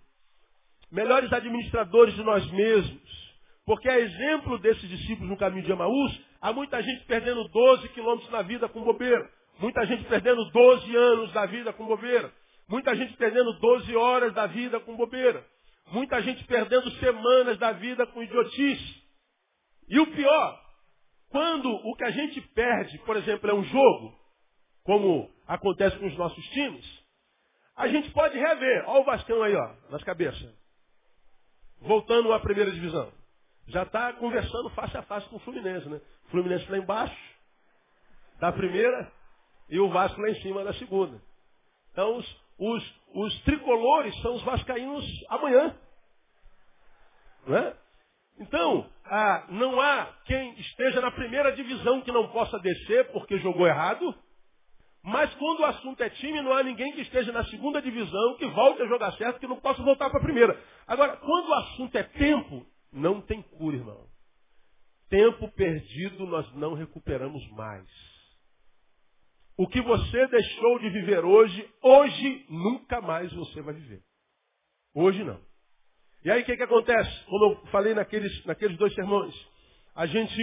melhores 0.91 1.31
administradores 1.31 2.13
de 2.15 2.23
nós 2.23 2.49
mesmos. 2.51 3.29
Porque 3.65 3.87
a 3.87 3.99
exemplo 3.99 4.57
desses 4.59 4.89
discípulos 4.89 5.29
no 5.29 5.37
caminho 5.37 5.63
de 5.63 5.71
Emaús, 5.71 6.21
há 6.41 6.53
muita 6.53 6.81
gente 6.81 7.05
perdendo 7.05 7.47
12 7.47 7.89
quilômetros 7.89 8.31
na 8.31 8.41
vida 8.41 8.67
com 8.69 8.83
bobeira. 8.83 9.29
Muita 9.59 9.85
gente 9.85 10.03
perdendo 10.05 10.43
12 10.51 10.95
anos 10.95 11.33
da 11.33 11.45
vida 11.45 11.73
com 11.73 11.85
bobeira. 11.85 12.31
Muita 12.67 12.95
gente 12.95 13.15
perdendo 13.17 13.51
12 13.59 13.95
horas 13.95 14.33
da 14.33 14.47
vida 14.47 14.79
com 14.79 14.95
bobeira. 14.95 15.45
Muita 15.91 16.21
gente 16.21 16.43
perdendo 16.45 16.89
semanas 16.99 17.57
da 17.57 17.71
vida 17.71 18.05
com 18.07 18.21
idiotice. 18.21 19.03
E 19.89 19.99
o 19.99 20.07
pior, 20.07 20.61
quando 21.29 21.69
o 21.69 21.95
que 21.95 22.03
a 22.03 22.11
gente 22.11 22.39
perde, 22.41 22.97
por 22.99 23.17
exemplo, 23.17 23.49
é 23.49 23.53
um 23.53 23.63
jogo, 23.63 24.15
como 24.83 25.29
acontece 25.47 25.97
com 25.97 26.05
os 26.05 26.15
nossos 26.15 26.45
times, 26.49 26.85
a 27.75 27.87
gente 27.87 28.11
pode 28.11 28.37
rever. 28.37 28.83
Olha 28.87 29.01
o 29.01 29.05
Vascão 29.05 29.41
aí, 29.41 29.55
ó, 29.55 29.73
nas 29.89 30.03
cabeças. 30.03 30.53
Voltando 31.81 32.31
à 32.33 32.39
primeira 32.39 32.71
divisão. 32.71 33.11
Já 33.69 33.83
está 33.83 34.13
conversando 34.13 34.69
face 34.71 34.97
a 34.97 35.03
face 35.03 35.27
com 35.29 35.37
o 35.37 35.39
Fluminense, 35.39 35.87
né? 35.87 36.01
O 36.27 36.29
Fluminense 36.29 36.69
lá 36.69 36.77
embaixo, 36.77 37.15
da 38.39 38.51
primeira, 38.51 39.11
e 39.69 39.79
o 39.79 39.89
Vasco 39.89 40.19
lá 40.19 40.29
em 40.29 40.41
cima 40.41 40.63
da 40.63 40.73
segunda. 40.73 41.21
Então, 41.91 42.17
os, 42.17 42.41
os, 42.57 42.95
os 43.13 43.39
tricolores 43.41 44.15
são 44.21 44.35
os 44.35 44.43
vascaínos 44.43 45.05
amanhã. 45.29 45.75
Não 47.45 47.57
é? 47.57 47.75
Então, 48.39 48.89
ah, 49.05 49.45
não 49.49 49.79
há 49.81 50.07
quem 50.25 50.57
esteja 50.59 51.01
na 51.01 51.11
primeira 51.11 51.51
divisão 51.51 52.01
que 52.01 52.11
não 52.11 52.29
possa 52.29 52.57
descer 52.59 53.11
porque 53.11 53.37
jogou 53.39 53.67
errado. 53.67 54.15
Mas 55.03 55.33
quando 55.35 55.61
o 55.61 55.65
assunto 55.65 56.01
é 56.01 56.09
time, 56.09 56.41
não 56.41 56.53
há 56.53 56.63
ninguém 56.63 56.91
que 56.93 57.01
esteja 57.01 57.31
na 57.31 57.43
segunda 57.45 57.81
divisão 57.81 58.35
que 58.37 58.45
volte 58.47 58.81
a 58.81 58.87
jogar 58.87 59.11
certo 59.13 59.39
que 59.39 59.47
não 59.47 59.57
possa 59.57 59.81
voltar 59.83 60.09
para 60.09 60.19
a 60.19 60.23
primeira. 60.23 60.61
Agora, 60.87 61.17
quando 61.17 61.49
o 61.49 61.53
assunto 61.53 61.95
é 61.97 62.03
tempo, 62.03 62.65
não 62.91 63.21
tem 63.21 63.41
cura, 63.41 63.77
irmão. 63.77 64.07
Tempo 65.09 65.49
perdido 65.51 66.25
nós 66.25 66.51
não 66.55 66.73
recuperamos 66.73 67.47
mais. 67.51 67.87
O 69.57 69.67
que 69.67 69.81
você 69.81 70.27
deixou 70.27 70.79
de 70.79 70.89
viver 70.89 71.25
hoje, 71.25 71.73
hoje 71.81 72.45
nunca 72.49 73.01
mais 73.01 73.31
você 73.33 73.61
vai 73.61 73.73
viver. 73.73 74.01
Hoje 74.95 75.23
não. 75.23 75.39
E 76.23 76.31
aí 76.31 76.41
o 76.41 76.45
que, 76.45 76.55
que 76.55 76.63
acontece? 76.63 77.25
Como 77.25 77.45
eu 77.45 77.65
falei 77.67 77.93
naqueles, 77.93 78.45
naqueles 78.45 78.77
dois 78.77 78.93
sermões, 78.93 79.33
a 79.95 80.05
gente 80.05 80.35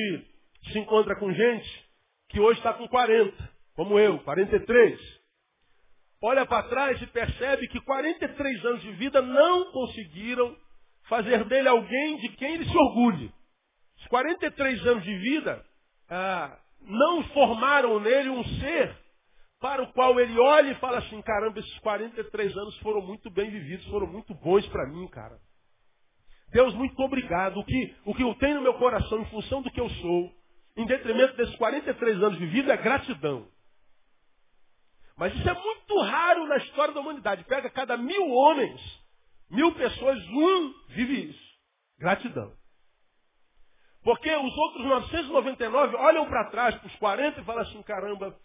se 0.70 0.78
encontra 0.78 1.16
com 1.18 1.32
gente 1.32 1.86
que 2.28 2.40
hoje 2.40 2.58
está 2.58 2.74
com 2.74 2.88
40, 2.88 3.54
como 3.74 3.98
eu, 3.98 4.18
43. 4.20 5.00
Olha 6.22 6.44
para 6.44 6.68
trás 6.68 7.00
e 7.00 7.06
percebe 7.06 7.68
que 7.68 7.80
43 7.80 8.64
anos 8.64 8.82
de 8.82 8.92
vida 8.92 9.22
não 9.22 9.70
conseguiram 9.70 10.56
fazer 11.08 11.44
dele 11.44 11.68
alguém 11.68 12.16
de 12.18 12.28
quem 12.30 12.54
ele 12.54 12.64
se 12.64 12.76
orgulhe. 12.76 13.32
Os 13.98 14.06
43 14.08 14.86
anos 14.86 15.04
de 15.04 15.18
vida 15.18 15.64
ah, 16.08 16.58
não 16.80 17.24
formaram 17.28 17.98
nele 18.00 18.30
um 18.30 18.44
ser 18.60 18.96
para 19.60 19.82
o 19.82 19.92
qual 19.92 20.18
ele 20.20 20.38
olha 20.38 20.72
e 20.72 20.74
fala 20.76 20.98
assim, 20.98 21.20
caramba, 21.22 21.58
esses 21.58 21.78
43 21.78 22.56
anos 22.56 22.78
foram 22.78 23.00
muito 23.00 23.30
bem 23.30 23.50
vividos, 23.50 23.86
foram 23.86 24.06
muito 24.06 24.34
bons 24.34 24.66
para 24.68 24.86
mim, 24.86 25.08
cara. 25.08 25.38
Deus, 26.52 26.74
muito 26.74 26.98
obrigado. 27.02 27.58
O 27.58 27.64
que, 27.64 27.96
o 28.04 28.14
que 28.14 28.22
eu 28.22 28.34
tenho 28.36 28.56
no 28.56 28.62
meu 28.62 28.74
coração, 28.74 29.20
em 29.20 29.26
função 29.26 29.62
do 29.62 29.70
que 29.70 29.80
eu 29.80 29.88
sou, 29.88 30.32
em 30.76 30.86
detrimento 30.86 31.36
desses 31.36 31.56
43 31.56 32.22
anos 32.22 32.38
de 32.38 32.46
vida, 32.46 32.72
é 32.72 32.76
gratidão. 32.76 33.48
Mas 35.16 35.34
isso 35.34 35.48
é 35.48 35.54
muito 35.54 36.00
raro 36.02 36.46
na 36.46 36.58
história 36.58 36.92
da 36.92 37.00
humanidade. 37.00 37.44
Pega 37.44 37.70
cada 37.70 37.96
mil 37.96 38.30
homens, 38.30 38.80
mil 39.50 39.72
pessoas, 39.74 40.22
um 40.28 40.74
vive 40.88 41.30
isso. 41.30 41.46
Gratidão. 41.98 42.52
Porque 44.02 44.30
os 44.30 44.56
outros 44.56 44.84
999 44.84 45.96
olham 45.96 46.26
para 46.26 46.50
trás, 46.50 46.74
para 46.76 46.86
os 46.86 46.96
40, 46.96 47.40
e 47.40 47.44
falam 47.44 47.62
assim, 47.62 47.82
caramba, 47.82 48.38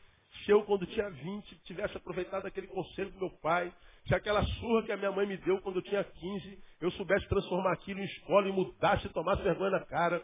se 0.44 0.52
eu, 0.52 0.64
quando 0.64 0.88
tinha 0.88 1.10
20, 1.10 1.56
tivesse 1.64 1.96
aproveitado 1.96 2.46
aquele 2.48 2.68
conselho 2.68 3.12
do 3.12 3.20
meu 3.20 3.30
pai, 3.42 3.72
se 4.08 4.16
aquela 4.16 4.44
surra 4.44 4.84
que 4.84 4.92
a 4.92 4.98
minha 4.98 5.12
mãe 5.12 5.28
me 5.28 5.38
deu 5.38 5.62
quando 5.62 5.76
eu 5.76 5.84
tinha 5.84 6.04
15, 6.04 6.64
eu 6.82 6.92
soubesse 6.92 7.28
transformar 7.28 7.74
aquilo 7.74 8.00
em 8.00 8.06
escola 8.06 8.48
e 8.48 8.52
mudasse 8.52 9.08
tomasse 9.10 9.44
vergonha 9.44 9.72
na 9.72 9.86
cara. 9.86 10.22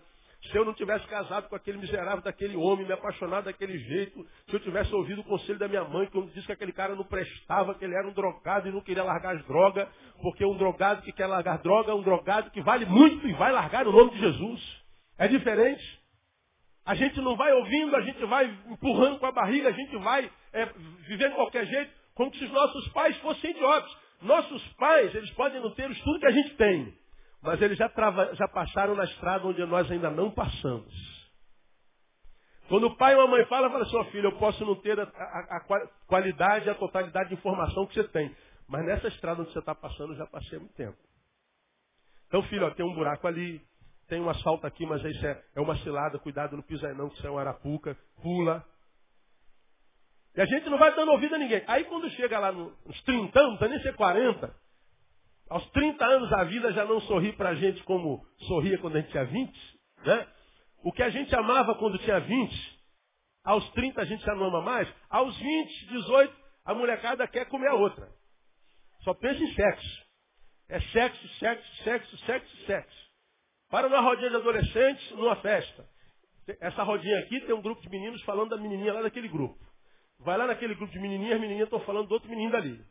Se 0.52 0.56
eu 0.56 0.64
não 0.64 0.74
tivesse 0.74 1.06
casado 1.08 1.50
com 1.50 1.56
aquele 1.56 1.78
miserável 1.78 2.22
daquele 2.22 2.56
homem, 2.56 2.86
me 2.86 2.94
apaixonado 2.94 3.46
daquele 3.46 3.78
jeito, 3.78 4.26
se 4.48 4.56
eu 4.56 4.60
tivesse 4.60 4.94
ouvido 4.94 5.22
o 5.22 5.24
conselho 5.24 5.60
da 5.60 5.68
minha 5.68 5.84
mãe, 5.84 6.08
que 6.08 6.22
disse 6.28 6.46
que 6.46 6.54
aquele 6.54 6.72
cara 6.72 6.96
não 6.96 7.04
prestava, 7.04 7.76
que 7.76 7.84
ele 7.84 7.96
era 7.96 8.08
um 8.08 8.14
drogado 8.14 8.68
e 8.68 8.72
não 8.72 8.82
queria 8.82 9.04
largar 9.04 9.36
as 9.36 9.46
drogas, 9.46 9.88
porque 10.22 10.46
um 10.46 10.58
drogado 10.58 11.02
que 11.02 11.12
quer 11.12 11.28
largar 11.28 11.60
droga 11.60 11.92
é 11.92 11.96
um 11.96 12.02
drogado 12.02 12.50
que 12.52 12.62
vale 12.62 12.86
muito 12.86 13.28
e 13.28 13.34
vai 13.34 13.52
largar 13.52 13.86
no 13.86 13.92
nome 13.92 14.12
de 14.12 14.20
Jesus. 14.20 14.82
É 15.18 15.28
diferente. 15.28 15.84
A 16.86 16.96
gente 16.96 17.20
não 17.22 17.36
vai 17.36 17.52
ouvindo, 17.52 17.96
a 17.96 18.02
gente 18.02 18.26
vai 18.26 18.46
empurrando 18.68 19.20
com 19.20 19.26
a 19.26 19.32
barriga, 19.32 19.70
a 19.70 19.74
gente 19.74 19.98
vai 19.98 20.32
é, 20.54 20.66
vivendo 21.08 21.32
de 21.32 21.36
qualquer 21.36 21.66
jeito, 21.66 21.92
como 22.16 22.34
se 22.34 22.44
os 22.44 22.52
nossos 22.52 22.88
pais 22.90 23.18
fossem 23.18 23.52
idiotas. 23.52 23.92
Nossos 24.22 24.66
pais, 24.74 25.14
eles 25.14 25.30
podem 25.32 25.62
não 25.62 25.72
ter 25.72 25.88
o 25.88 25.92
estudo 25.92 26.20
que 26.20 26.28
a 26.28 26.32
gente 26.32 26.56
tem, 26.56 26.94
mas 27.44 27.62
eles 27.62 27.78
já, 27.78 27.88
trava, 27.90 28.34
já 28.36 28.48
passaram 28.48 28.96
na 28.96 29.04
estrada 29.04 29.46
onde 29.46 29.64
nós 29.66 29.92
ainda 29.92 30.10
não 30.10 30.32
passamos. 30.32 31.18
Quando 32.68 32.88
o 32.88 32.98
pai 32.98 33.16
ou 33.16 33.22
a 33.22 33.28
mãe 33.28 33.46
fala, 33.46 33.70
fala 33.70 33.84
assim, 33.84 33.96
ó 33.96 34.02
oh, 34.02 34.06
filho, 34.06 34.28
eu 34.28 34.38
posso 34.38 34.66
não 34.66 34.76
ter 34.76 35.00
a, 35.00 35.04
a, 35.04 35.58
a 35.58 35.88
qualidade, 36.06 36.70
a 36.70 36.76
totalidade 36.76 37.30
de 37.30 37.36
informação 37.36 37.86
que 37.86 37.94
você 37.94 38.04
tem. 38.06 38.36
Mas 38.68 38.86
nessa 38.86 39.08
estrada 39.08 39.42
onde 39.42 39.52
você 39.54 39.60
está 39.60 39.74
passando, 39.74 40.14
eu 40.14 40.18
já 40.18 40.26
passei 40.26 40.60
muito 40.60 40.74
tempo. 40.74 40.98
Então, 42.28 42.44
filho, 42.44 42.66
ó, 42.66 42.72
tem 42.72 42.86
um 42.86 42.94
buraco 42.94 43.26
ali, 43.28 43.62
tem 44.08 44.22
um 44.22 44.30
asfalto 44.30 44.68
aqui, 44.68 44.86
mas 44.86 45.04
isso 45.04 45.26
é, 45.26 45.44
é 45.56 45.62
uma 45.62 45.78
cilada, 45.78 46.20
cuidado, 46.20 46.56
não 46.56 46.64
pisa 46.64 46.88
aí 46.88 46.96
não, 46.96 47.10
que 47.10 47.18
isso 47.18 47.28
é 47.28 47.30
uma 47.30 47.42
arapuca, 47.42 47.98
pula. 48.22 48.66
E 50.36 50.42
a 50.42 50.46
gente 50.46 50.70
não 50.70 50.78
vai 50.78 50.94
dando 50.94 51.12
ouvido 51.12 51.36
a 51.36 51.38
ninguém. 51.38 51.64
Aí 51.68 51.86
quando 51.86 52.10
chega 52.12 52.38
lá 52.40 52.52
nos 52.52 53.02
30 53.04 53.40
anos, 53.40 53.60
não 53.60 53.68
nem 53.70 53.82
ser 53.82 53.96
40, 53.96 54.56
aos 55.50 55.70
30 55.72 56.06
anos 56.06 56.34
a 56.34 56.44
vida 56.44 56.74
já 56.74 56.86
não 56.86 57.00
sorri 57.02 57.32
para 57.34 57.50
a 57.50 57.56
gente 57.56 57.82
como 57.84 58.26
sorria 58.48 58.78
quando 58.80 58.98
a 58.98 59.02
gente 59.02 59.12
tinha 59.12 59.26
20, 59.26 59.80
né? 60.06 60.28
O 60.84 60.92
que 60.92 61.02
a 61.02 61.10
gente 61.10 61.34
amava 61.36 61.76
quando 61.76 61.98
tinha 62.00 62.20
20, 62.20 62.80
aos 63.46 63.68
30 63.72 64.02
a 64.02 64.06
gente 64.06 64.24
já 64.24 64.36
não 64.36 64.46
ama 64.46 64.62
mais, 64.62 64.94
aos 65.10 65.36
20, 65.38 65.88
18, 65.88 66.36
a 66.66 66.74
molecada 66.74 67.28
quer 67.28 67.46
comer 67.46 67.70
a 67.70 67.76
outra. 67.76 68.17
Só 69.02 69.14
pensa 69.14 69.42
em 69.42 69.54
sexo. 69.54 70.08
É 70.70 70.80
sexo, 70.80 71.28
sexo, 71.40 71.84
sexo, 71.84 72.18
sexo, 72.26 72.58
sexo. 72.66 73.08
Para 73.70 73.88
uma 73.88 74.00
rodinha 74.02 74.30
de 74.30 74.36
adolescentes, 74.36 75.12
numa 75.12 75.36
festa. 75.38 75.88
Essa 76.62 76.84
rodinha 76.84 77.20
aqui 77.20 77.42
tem 77.42 77.54
um 77.54 77.62
grupo 77.62 77.82
de 77.82 77.90
meninos 77.90 78.22
falando 78.24 78.50
da 78.50 78.58
menininha 78.58 78.94
lá 78.94 79.02
daquele 79.02 79.28
grupo. 79.28 79.58
Vai 80.20 80.38
lá 80.38 80.48
naquele 80.48 80.76
grupo 80.76 80.92
de 80.92 81.00
menininhas, 81.00 81.36
as 81.36 81.42
menininhas 81.42 81.68
estão 81.68 81.80
falando 81.82 82.08
do 82.08 82.14
outro 82.14 82.30
menino 82.30 82.52
dali. 82.52 82.84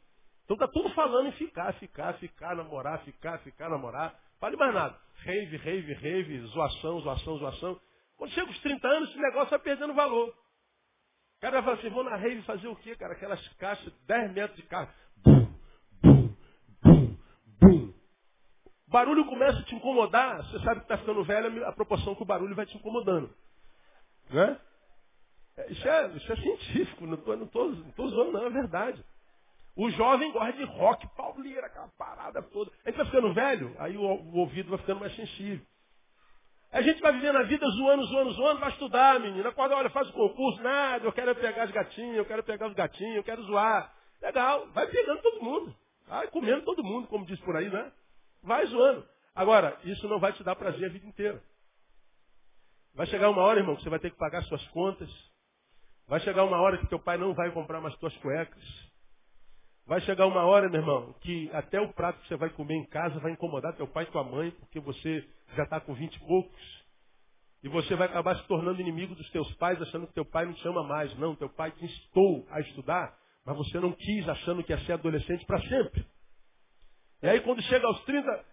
Então 0.44 0.56
tá 0.56 0.68
tudo 0.68 0.90
falando 0.90 1.28
em 1.28 1.32
ficar, 1.32 1.72
ficar, 1.74 2.14
ficar, 2.14 2.54
namorar, 2.54 3.02
ficar, 3.04 3.38
ficar, 3.38 3.68
namorar. 3.68 4.14
Fale 4.38 4.56
mais 4.56 4.72
nada. 4.72 4.96
Rave, 5.24 5.56
rave, 5.56 5.92
rave, 5.94 6.40
zoação, 6.48 7.00
zoação, 7.00 7.38
zoação. 7.38 7.80
Quando 8.16 8.30
chega 8.32 8.50
os 8.50 8.58
30 8.60 8.86
anos, 8.86 9.08
esse 9.10 9.18
negócio 9.18 9.50
vai 9.50 9.58
perdendo 9.58 9.92
valor. 9.94 10.28
O 10.28 11.40
cara 11.40 11.60
vai 11.60 11.62
falar 11.62 11.76
assim, 11.78 11.90
vou 11.90 12.04
na 12.04 12.16
rave 12.16 12.42
fazer 12.42 12.68
o 12.68 12.76
quê, 12.76 12.94
cara? 12.96 13.14
Aquelas 13.14 13.46
caixas, 13.54 13.92
10 14.06 14.32
metros 14.32 14.56
de 14.56 14.62
carro. 14.64 14.92
Bum, 17.60 17.92
barulho 18.86 19.24
começa 19.26 19.58
a 19.58 19.62
te 19.64 19.74
incomodar, 19.74 20.42
você 20.44 20.58
sabe 20.60 20.80
que 20.80 20.84
está 20.84 20.98
ficando 20.98 21.24
velho 21.24 21.66
a 21.66 21.72
proporção 21.72 22.14
que 22.14 22.22
o 22.22 22.26
barulho 22.26 22.54
vai 22.54 22.66
te 22.66 22.76
incomodando. 22.76 23.30
Né? 24.30 24.58
É, 25.56 25.72
isso, 25.72 25.88
é, 25.88 26.08
isso 26.08 26.32
é 26.32 26.36
científico, 26.36 27.06
não 27.06 27.14
estou 27.14 27.36
não 27.36 27.46
tô, 27.46 27.68
não 27.68 27.90
tô 27.92 28.04
usando, 28.04 28.32
não, 28.32 28.46
é 28.46 28.50
verdade. 28.50 29.04
O 29.74 29.90
jovem 29.90 30.32
gosta 30.32 30.52
de 30.54 30.64
rock, 30.64 31.06
pauleira, 31.14 31.66
aquela 31.66 31.88
parada 31.98 32.42
toda. 32.42 32.70
A 32.84 32.90
gente 32.90 32.96
vai 32.96 33.06
ficando 33.06 33.34
velho, 33.34 33.74
aí 33.78 33.96
o, 33.96 34.02
o 34.02 34.38
ouvido 34.38 34.70
vai 34.70 34.78
ficando 34.78 35.00
mais 35.00 35.14
sensível. 35.14 35.64
A 36.72 36.82
gente 36.82 37.00
vai 37.00 37.12
vivendo 37.12 37.36
a 37.36 37.42
vida 37.42 37.66
zoando, 37.68 38.04
zoando, 38.04 38.30
zoando, 38.32 38.60
vai 38.60 38.70
estudar, 38.70 39.20
menina. 39.20 39.52
Quando 39.52 39.72
olha, 39.72 39.88
faz 39.90 40.08
o 40.08 40.12
concurso, 40.12 40.62
nada, 40.62 41.04
eu 41.04 41.12
quero 41.12 41.34
pegar 41.34 41.64
as 41.64 41.70
gatinhas, 41.70 42.16
eu 42.16 42.24
quero 42.24 42.42
pegar 42.42 42.66
os 42.66 42.74
gatinhos, 42.74 43.16
eu 43.16 43.24
quero 43.24 43.42
zoar. 43.44 43.94
Legal, 44.20 44.66
vai 44.72 44.86
pegando 44.86 45.22
todo 45.22 45.42
mundo. 45.42 45.74
Vai 46.06 46.28
comendo 46.28 46.64
todo 46.64 46.84
mundo, 46.84 47.08
como 47.08 47.26
diz 47.26 47.38
por 47.40 47.56
aí, 47.56 47.68
né? 47.68 47.92
Vai 48.42 48.66
zoando. 48.66 49.06
Agora, 49.34 49.78
isso 49.84 50.08
não 50.08 50.18
vai 50.18 50.32
te 50.32 50.42
dar 50.44 50.56
prazer 50.56 50.88
a 50.88 50.92
vida 50.92 51.06
inteira. 51.06 51.42
Vai 52.94 53.06
chegar 53.06 53.28
uma 53.28 53.42
hora, 53.42 53.60
irmão, 53.60 53.76
que 53.76 53.82
você 53.82 53.90
vai 53.90 53.98
ter 53.98 54.10
que 54.10 54.16
pagar 54.16 54.42
suas 54.44 54.66
contas. 54.68 55.10
Vai 56.08 56.20
chegar 56.20 56.44
uma 56.44 56.60
hora 56.60 56.78
que 56.78 56.86
teu 56.86 56.98
pai 56.98 57.18
não 57.18 57.34
vai 57.34 57.50
comprar 57.50 57.80
mais 57.80 57.94
tuas 57.96 58.16
cuecas. 58.18 58.62
Vai 59.86 60.00
chegar 60.00 60.26
uma 60.26 60.44
hora, 60.44 60.68
meu 60.68 60.80
irmão, 60.80 61.14
que 61.20 61.50
até 61.52 61.80
o 61.80 61.92
prato 61.92 62.20
que 62.20 62.28
você 62.28 62.36
vai 62.36 62.50
comer 62.50 62.74
em 62.74 62.86
casa 62.86 63.20
vai 63.20 63.32
incomodar 63.32 63.76
teu 63.76 63.86
pai 63.86 64.04
e 64.04 64.10
tua 64.10 64.24
mãe, 64.24 64.50
porque 64.52 64.80
você 64.80 65.28
já 65.54 65.64
está 65.64 65.80
com 65.80 65.94
vinte 65.94 66.16
e 66.16 66.20
poucos. 66.20 66.86
E 67.62 67.68
você 67.68 67.94
vai 67.94 68.06
acabar 68.06 68.36
se 68.36 68.46
tornando 68.46 68.80
inimigo 68.80 69.14
dos 69.14 69.28
teus 69.30 69.52
pais, 69.56 69.80
achando 69.82 70.06
que 70.06 70.14
teu 70.14 70.24
pai 70.24 70.44
não 70.46 70.54
te 70.54 70.66
ama 70.66 70.82
mais. 70.82 71.16
Não, 71.18 71.36
teu 71.36 71.48
pai 71.48 71.70
te 71.72 71.84
instou 71.84 72.46
a 72.50 72.60
estudar, 72.60 73.16
mas 73.46 73.56
você 73.56 73.78
não 73.78 73.92
quis, 73.92 74.28
achando 74.28 74.64
que 74.64 74.72
ia 74.72 74.78
ser 74.80 74.94
adolescente 74.94 75.46
para 75.46 75.60
sempre. 75.60 76.04
E 77.22 77.28
aí 77.28 77.40
quando 77.40 77.62
chega 77.62 77.86
aos 77.86 78.04
30, 78.04 78.44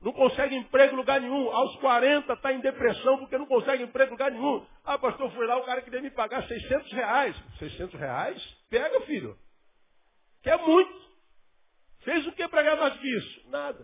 não 0.00 0.12
consegue 0.12 0.54
emprego 0.54 0.94
em 0.94 0.96
lugar 0.96 1.20
nenhum. 1.20 1.50
Aos 1.50 1.76
40 1.80 2.32
está 2.32 2.52
em 2.52 2.60
depressão 2.60 3.18
porque 3.18 3.36
não 3.36 3.46
consegue 3.46 3.82
emprego 3.82 4.10
em 4.10 4.12
lugar 4.12 4.30
nenhum. 4.30 4.64
Ah, 4.84 4.96
pastor, 4.96 5.30
fui 5.32 5.46
lá, 5.46 5.56
o 5.58 5.64
cara 5.64 5.82
queria 5.82 6.00
me 6.00 6.10
pagar 6.10 6.46
600 6.46 6.92
reais. 6.92 7.36
600 7.58 7.98
reais? 7.98 8.42
Pega, 8.70 9.00
filho. 9.02 9.36
Quer 10.42 10.58
muito. 10.58 11.10
Fez 12.04 12.26
o 12.26 12.32
que 12.32 12.46
para 12.48 12.62
ganhar 12.62 12.76
mais 12.76 12.96
que 12.98 13.08
isso? 13.08 13.50
Nada. 13.50 13.78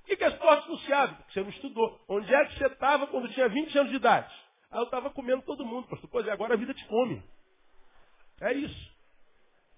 Por 0.00 0.06
que, 0.06 0.16
que 0.16 0.24
as 0.24 0.34
portas? 0.34 0.64
Porque 0.64 1.32
você 1.32 1.40
não 1.42 1.50
estudou. 1.50 2.00
Onde 2.08 2.34
é 2.34 2.44
que 2.46 2.58
você 2.58 2.66
estava 2.66 3.06
quando 3.06 3.28
tinha 3.32 3.48
20 3.48 3.78
anos 3.78 3.90
de 3.90 3.96
idade? 3.96 4.34
Ah, 4.70 4.78
eu 4.78 4.84
estava 4.84 5.10
comendo 5.10 5.42
todo 5.42 5.64
mundo, 5.64 5.86
pastor. 5.86 6.10
Pois 6.10 6.26
é, 6.26 6.32
agora 6.32 6.54
a 6.54 6.56
vida 6.56 6.74
te 6.74 6.84
come. 6.86 7.22
É 8.40 8.52
isso. 8.54 8.93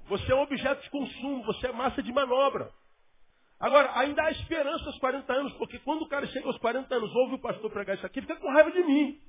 Você 0.06 0.32
é 0.32 0.34
um 0.34 0.42
objeto 0.42 0.82
de 0.82 0.90
consumo, 0.90 1.44
você 1.44 1.66
é 1.66 1.72
massa 1.72 2.02
de 2.02 2.12
manobra. 2.12 2.72
Agora, 3.58 3.98
ainda 3.98 4.22
há 4.22 4.30
esperança 4.30 4.84
aos 4.84 4.98
40 4.98 5.32
anos, 5.32 5.52
porque 5.54 5.78
quando 5.80 6.02
o 6.02 6.08
cara 6.08 6.26
chega 6.26 6.46
aos 6.46 6.58
40 6.58 6.94
anos, 6.94 7.14
ouve 7.14 7.36
o 7.36 7.40
pastor 7.40 7.70
pregar 7.70 7.96
isso 7.96 8.06
aqui, 8.06 8.20
fica 8.20 8.36
com 8.36 8.52
raiva 8.52 8.70
de 8.70 8.84
mim. 8.84 9.20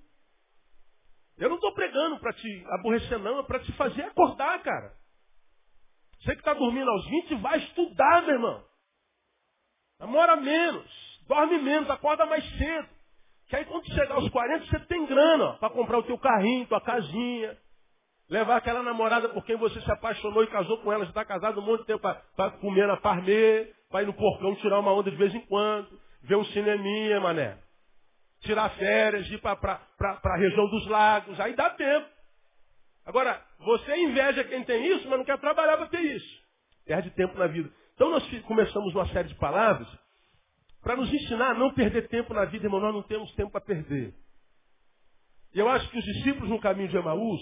Eu 1.38 1.50
não 1.50 1.56
estou 1.56 1.74
pregando 1.74 2.20
para 2.20 2.34
te 2.34 2.66
aborrecer, 2.72 3.20
não, 3.20 3.40
é 3.40 3.44
para 3.44 3.60
te 3.60 3.72
fazer 3.74 4.04
acordar, 4.04 4.62
cara. 4.64 4.94
Você 6.20 6.34
que 6.34 6.42
está 6.42 6.54
dormindo 6.54 6.90
aos 6.90 7.06
20, 7.06 7.36
vai 7.36 7.60
estudar, 7.60 8.24
meu 8.24 8.36
irmão. 8.36 8.64
Namora 10.00 10.36
menos, 10.36 11.22
dorme 11.28 11.60
menos, 11.60 11.90
acorda 11.90 12.26
mais 12.26 12.44
cedo. 12.58 12.90
Que 13.48 13.56
aí 13.56 13.66
quando 13.66 13.86
chegar 13.88 14.16
aos 14.16 14.30
40, 14.30 14.66
você 14.66 14.80
tem 14.88 15.06
grana 15.06 15.54
para 15.54 15.70
comprar 15.70 16.00
o 16.00 16.04
teu 16.04 16.18
carrinho, 16.18 16.68
tua 16.68 16.82
casinha. 16.82 17.58
Levar 18.30 18.58
aquela 18.58 18.84
namorada 18.84 19.30
por 19.30 19.44
quem 19.46 19.56
você 19.56 19.80
se 19.80 19.92
apaixonou 19.92 20.44
e 20.44 20.48
casou 20.48 20.78
com 20.80 20.92
ela, 20.92 21.06
já 21.06 21.10
está 21.10 21.24
casado 21.24 21.62
um 21.62 21.64
monte 21.64 21.82
de 21.82 21.88
tempo 21.88 22.02
para 22.36 22.52
comer 22.60 22.86
na 22.86 22.98
parmê, 22.98 23.74
para 23.90 24.04
ir 24.04 24.06
no 24.06 24.14
porcão 24.14 24.54
tirar 24.56 24.80
uma 24.80 24.94
onda 24.94 25.10
de 25.10 25.16
vez 25.16 25.34
em 25.34 25.40
quando, 25.46 25.98
ver 26.24 26.36
um 26.36 26.44
cineminha, 26.46 27.22
mané. 27.22 27.58
Tirar 28.42 28.70
férias, 28.72 29.30
ir 29.32 29.40
para 29.40 29.82
a 30.00 30.38
região 30.38 30.70
dos 30.70 30.88
lagos, 30.88 31.40
aí 31.40 31.56
dá 31.56 31.70
tempo. 31.70 32.08
Agora, 33.06 33.42
você 33.60 33.96
inveja 33.96 34.44
quem 34.44 34.64
tem 34.66 34.86
isso, 34.88 35.08
mas 35.08 35.18
não 35.18 35.26
quer 35.26 35.38
trabalhar 35.40 35.78
para 35.78 35.88
ter 35.88 36.02
isso. 36.02 36.44
Perde 36.86 37.10
tempo 37.12 37.38
na 37.38 37.48
vida. 37.48 37.72
Então 37.96 38.10
nós 38.10 38.24
começamos 38.42 38.94
uma 38.94 39.08
série 39.08 39.30
de 39.30 39.36
palavras 39.36 39.88
para 40.84 40.98
nos 40.98 41.12
ensinar 41.12 41.52
a 41.52 41.54
não 41.54 41.74
perder 41.74 42.10
tempo 42.10 42.34
na 42.34 42.44
vida, 42.44 42.66
irmão. 42.66 42.82
Nós 42.82 42.94
não 42.94 43.04
temos 43.04 43.34
tempo 43.36 43.52
para 43.52 43.62
perder. 43.62 44.14
E 45.54 45.60
eu 45.60 45.70
acho 45.70 45.90
que 45.90 45.98
os 45.98 46.04
discípulos 46.04 46.50
no 46.50 46.60
caminho 46.60 46.90
de 46.90 46.98
Emaús 46.98 47.42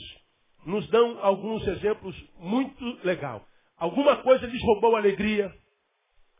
nos 0.65 0.87
dão 0.89 1.19
alguns 1.23 1.65
exemplos 1.67 2.15
muito 2.39 2.83
legais. 3.03 3.41
Alguma 3.77 4.17
coisa 4.17 4.47
lhes 4.47 4.61
roubou 4.63 4.95
a 4.95 4.99
alegria, 4.99 5.51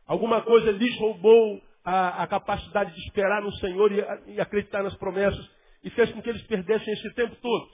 alguma 0.06 0.42
coisa 0.42 0.70
lhes 0.70 0.98
roubou 0.98 1.62
a, 1.84 2.22
a 2.22 2.26
capacidade 2.26 2.92
de 2.92 3.00
esperar 3.06 3.42
no 3.42 3.52
Senhor 3.56 3.92
e, 3.92 4.32
e, 4.32 4.40
acreditar 4.40 4.82
nas 4.82 4.96
promessas, 4.96 5.48
e 5.84 5.90
fez 5.90 6.10
com 6.12 6.22
que 6.22 6.30
eles 6.30 6.42
perdessem 6.46 6.92
esse 6.94 7.14
tempo 7.14 7.36
todo. 7.36 7.66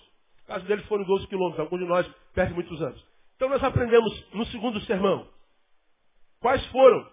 O 0.45 0.47
caso 0.47 0.67
deles 0.67 0.85
foram 0.87 1.05
12 1.05 1.27
quilômetros, 1.29 1.61
alguns 1.61 1.81
de 1.81 1.87
nós 1.87 2.07
perdem 2.35 2.55
muitos 2.55 2.83
anos. 2.83 3.03
Então 3.37 3.49
nós 3.49 3.62
aprendemos 3.62 4.35
no 4.35 4.45
segundo 4.47 4.81
sermão 4.83 5.27
Quais 6.43 6.67
foram 6.67 7.09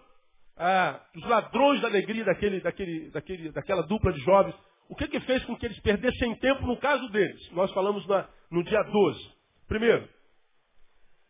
ah, 0.56 1.00
os 1.14 1.24
ladrões 1.24 1.80
da 1.80 1.86
alegria 1.86 2.24
daquele, 2.24 2.60
daquele, 2.60 3.10
daquele, 3.10 3.52
daquela 3.52 3.82
dupla 3.82 4.12
de 4.12 4.20
jovens? 4.22 4.54
O 4.90 4.96
que, 4.96 5.06
que 5.06 5.20
fez 5.20 5.44
com 5.44 5.56
que 5.56 5.66
eles 5.66 5.78
perdessem 5.78 6.34
tempo 6.40 6.66
no 6.66 6.76
caso 6.76 7.08
deles? 7.10 7.50
Nós 7.52 7.72
falamos 7.72 8.04
na, 8.08 8.28
no 8.50 8.64
dia 8.64 8.82
12. 8.82 9.32
Primeiro, 9.68 10.08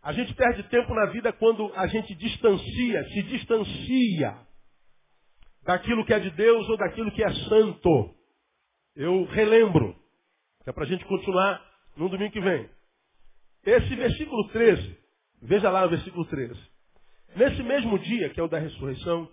a 0.02 0.14
gente 0.14 0.32
perde 0.32 0.62
tempo 0.70 0.94
na 0.94 1.10
vida 1.10 1.30
quando 1.34 1.70
a 1.74 1.86
gente 1.86 2.14
distancia, 2.14 3.04
se 3.10 3.22
distancia 3.24 4.38
daquilo 5.62 6.06
que 6.06 6.14
é 6.14 6.18
de 6.18 6.30
Deus 6.30 6.66
ou 6.70 6.78
daquilo 6.78 7.12
que 7.12 7.22
é 7.22 7.30
santo. 7.50 8.14
Eu 8.96 9.24
relembro, 9.26 9.94
que 10.64 10.70
é 10.70 10.72
para 10.72 10.84
a 10.84 10.88
gente 10.88 11.04
continuar 11.04 11.62
no 11.98 12.08
domingo 12.08 12.32
que 12.32 12.40
vem. 12.40 12.66
Esse 13.62 13.94
versículo 13.94 14.48
13, 14.48 14.98
veja 15.42 15.68
lá 15.68 15.84
o 15.84 15.90
versículo 15.90 16.24
13. 16.24 16.58
Nesse 17.36 17.62
mesmo 17.62 17.98
dia, 17.98 18.30
que 18.30 18.40
é 18.40 18.42
o 18.42 18.48
da 18.48 18.58
ressurreição, 18.58 19.30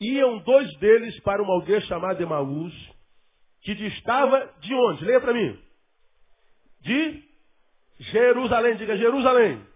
iam 0.00 0.38
dois 0.44 0.72
deles 0.78 1.18
para 1.22 1.42
uma 1.42 1.54
aldeia 1.54 1.80
chamada 1.80 2.22
Emaús, 2.22 2.97
que 3.62 3.74
distava 3.74 4.54
de 4.60 4.74
onde? 4.74 5.04
Leia 5.04 5.20
para 5.20 5.32
mim. 5.32 5.58
De 6.80 7.22
Jerusalém, 7.98 8.76
diga 8.76 8.96
Jerusalém. 8.96 9.66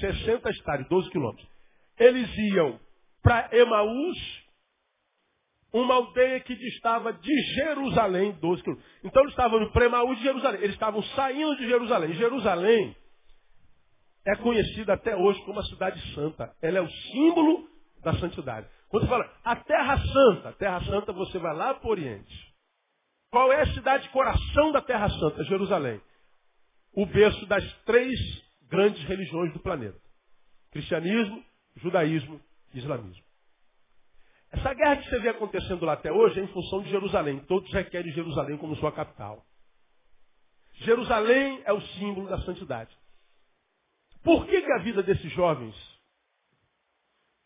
60 0.00 0.50
estádios, 0.50 0.88
12 0.88 1.10
quilômetros. 1.10 1.48
Eles 1.98 2.28
iam 2.54 2.78
para 3.22 3.48
Emaús, 3.52 4.18
uma 5.72 5.94
aldeia 5.94 6.40
que 6.40 6.54
distava 6.54 7.12
de 7.12 7.34
Jerusalém, 7.54 8.32
12 8.40 8.62
quilômetros. 8.62 8.92
Então 9.02 9.22
eles 9.22 9.32
estavam 9.32 9.70
para 9.70 9.86
Emaús 9.86 10.16
de 10.18 10.24
Jerusalém. 10.24 10.60
Eles 10.60 10.74
estavam 10.74 11.02
saindo 11.02 11.56
de 11.56 11.66
Jerusalém. 11.66 12.12
Jerusalém 12.14 12.96
é 14.26 14.36
conhecida 14.36 14.94
até 14.94 15.16
hoje 15.16 15.42
como 15.44 15.58
a 15.58 15.64
cidade 15.64 16.00
santa. 16.14 16.54
Ela 16.62 16.78
é 16.78 16.82
o 16.82 16.90
símbolo 16.90 17.68
da 18.02 18.14
santidade. 18.14 18.68
Quando 18.88 19.04
você 19.04 19.08
fala 19.08 19.32
a 19.42 19.56
Terra 19.56 19.98
Santa, 19.98 20.52
Terra 20.52 20.84
Santa 20.84 21.12
você 21.12 21.38
vai 21.38 21.54
lá 21.54 21.74
para 21.74 21.88
o 21.88 21.90
Oriente. 21.90 22.51
Qual 23.32 23.50
é 23.50 23.62
a 23.62 23.72
cidade 23.72 24.06
coração 24.10 24.72
da 24.72 24.82
Terra 24.82 25.08
Santa? 25.08 25.42
Jerusalém. 25.44 25.98
O 26.92 27.06
berço 27.06 27.46
das 27.46 27.64
três 27.84 28.20
grandes 28.68 29.02
religiões 29.04 29.50
do 29.54 29.58
planeta. 29.58 29.98
Cristianismo, 30.70 31.42
judaísmo 31.76 32.38
e 32.74 32.78
islamismo. 32.78 33.24
Essa 34.50 34.74
guerra 34.74 34.98
que 34.98 35.08
você 35.08 35.18
vê 35.20 35.30
acontecendo 35.30 35.82
lá 35.86 35.94
até 35.94 36.12
hoje 36.12 36.40
é 36.40 36.42
em 36.42 36.48
função 36.48 36.82
de 36.82 36.90
Jerusalém. 36.90 37.40
Todos 37.46 37.72
requerem 37.72 38.12
Jerusalém 38.12 38.58
como 38.58 38.76
sua 38.76 38.92
capital. 38.92 39.42
Jerusalém 40.82 41.62
é 41.64 41.72
o 41.72 41.80
símbolo 41.80 42.28
da 42.28 42.38
santidade. 42.42 42.94
Por 44.22 44.44
que, 44.46 44.60
que 44.60 44.72
a 44.72 44.82
vida 44.82 45.02
desses 45.02 45.32
jovens 45.32 45.74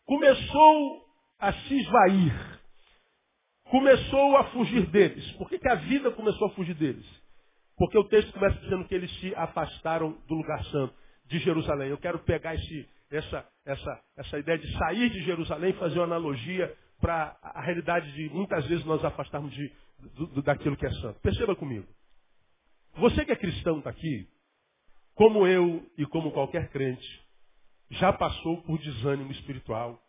começou 0.05 1.07
a 1.39 1.53
se 1.53 1.79
esvair? 1.79 2.56
Começou 3.69 4.37
a 4.37 4.45
fugir 4.45 4.85
deles. 4.87 5.29
Por 5.33 5.49
que, 5.49 5.59
que 5.59 5.69
a 5.69 5.75
vida 5.75 6.11
começou 6.11 6.47
a 6.47 6.51
fugir 6.51 6.73
deles? 6.73 7.05
Porque 7.75 7.97
o 7.97 8.03
texto 8.05 8.31
começa 8.33 8.57
dizendo 8.59 8.85
que 8.85 8.95
eles 8.95 9.11
se 9.19 9.35
afastaram 9.35 10.17
do 10.27 10.35
lugar 10.35 10.63
santo, 10.65 10.93
de 11.25 11.37
Jerusalém. 11.39 11.89
Eu 11.89 11.97
quero 11.97 12.19
pegar 12.19 12.55
esse, 12.55 12.89
essa, 13.11 13.45
essa, 13.65 14.01
essa 14.17 14.39
ideia 14.39 14.57
de 14.57 14.77
sair 14.77 15.09
de 15.09 15.23
Jerusalém 15.23 15.71
e 15.71 15.79
fazer 15.79 15.99
uma 15.99 16.05
analogia 16.05 16.75
para 16.99 17.37
a 17.43 17.61
realidade 17.61 18.11
de 18.13 18.29
muitas 18.29 18.65
vezes 18.67 18.85
nós 18.85 19.03
afastarmos 19.03 19.53
de, 19.53 19.71
do, 20.15 20.41
daquilo 20.41 20.77
que 20.77 20.85
é 20.85 20.91
santo. 20.91 21.19
Perceba 21.19 21.55
comigo. 21.55 21.87
Você 22.95 23.23
que 23.25 23.31
é 23.31 23.35
cristão 23.35 23.77
está 23.77 23.91
aqui, 23.91 24.27
como 25.13 25.45
eu 25.45 25.85
e 25.97 26.05
como 26.05 26.31
qualquer 26.31 26.69
crente, 26.69 27.07
já 27.91 28.11
passou 28.11 28.61
por 28.63 28.79
desânimo 28.79 29.31
espiritual, 29.31 30.01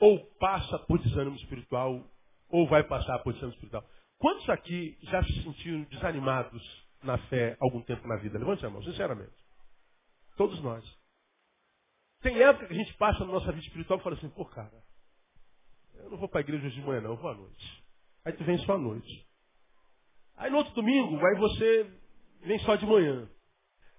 ou 0.00 0.24
passa 0.38 0.78
por 0.80 0.98
desânimo 0.98 1.36
espiritual, 1.36 2.04
ou 2.48 2.66
vai 2.68 2.82
passar 2.84 3.18
por 3.20 3.32
desânimo 3.32 3.54
espiritual. 3.54 3.84
Quantos 4.18 4.48
aqui 4.48 4.96
já 5.02 5.22
se 5.24 5.42
sentiram 5.42 5.82
desanimados 5.84 6.62
na 7.02 7.18
fé 7.28 7.56
algum 7.60 7.80
tempo 7.82 8.06
na 8.08 8.16
vida? 8.16 8.38
Levante 8.38 8.66
a 8.66 8.70
mão, 8.70 8.82
sinceramente. 8.82 9.32
Todos 10.36 10.60
nós. 10.62 10.84
Tem 12.20 12.40
época 12.42 12.66
que 12.66 12.74
a 12.74 12.76
gente 12.76 12.94
passa 12.94 13.20
na 13.20 13.32
nossa 13.32 13.52
vida 13.52 13.64
espiritual 13.64 13.98
e 13.98 14.02
fala 14.02 14.16
assim, 14.16 14.28
pô, 14.30 14.44
cara, 14.44 14.72
Eu 15.94 16.10
não 16.10 16.18
vou 16.18 16.28
para 16.28 16.40
a 16.40 16.42
igreja 16.42 16.66
hoje 16.66 16.76
de 16.76 16.86
manhã, 16.86 17.00
não, 17.00 17.10
eu 17.10 17.16
vou 17.16 17.30
à 17.30 17.34
noite. 17.34 17.84
Aí 18.24 18.32
tu 18.32 18.44
vem 18.44 18.58
só 18.58 18.74
à 18.74 18.78
noite. 18.78 19.26
Aí 20.36 20.50
no 20.50 20.58
outro 20.58 20.74
domingo, 20.74 21.16
aí 21.24 21.36
você 21.36 21.92
vem 22.42 22.58
só 22.60 22.76
de 22.76 22.86
manhã. 22.86 23.28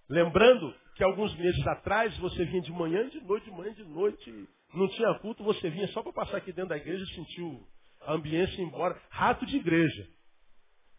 Lembrando 0.09 0.73
que 0.95 1.03
alguns 1.03 1.35
meses 1.37 1.65
atrás 1.67 2.17
você 2.17 2.45
vinha 2.45 2.61
de 2.61 2.71
manhã, 2.71 3.07
de 3.09 3.21
noite, 3.21 3.45
de 3.45 3.51
manhã, 3.51 3.73
de 3.73 3.83
noite, 3.83 4.49
não 4.73 4.87
tinha 4.89 5.13
culto, 5.15 5.43
você 5.43 5.69
vinha 5.69 5.87
só 5.89 6.01
para 6.03 6.13
passar 6.13 6.37
aqui 6.37 6.51
dentro 6.51 6.69
da 6.69 6.77
igreja 6.77 7.03
e 7.03 7.15
sentiu 7.15 7.67
a 8.01 8.13
ambiência 8.13 8.61
embora. 8.61 8.99
Rato 9.09 9.45
de 9.45 9.57
igreja. 9.57 10.07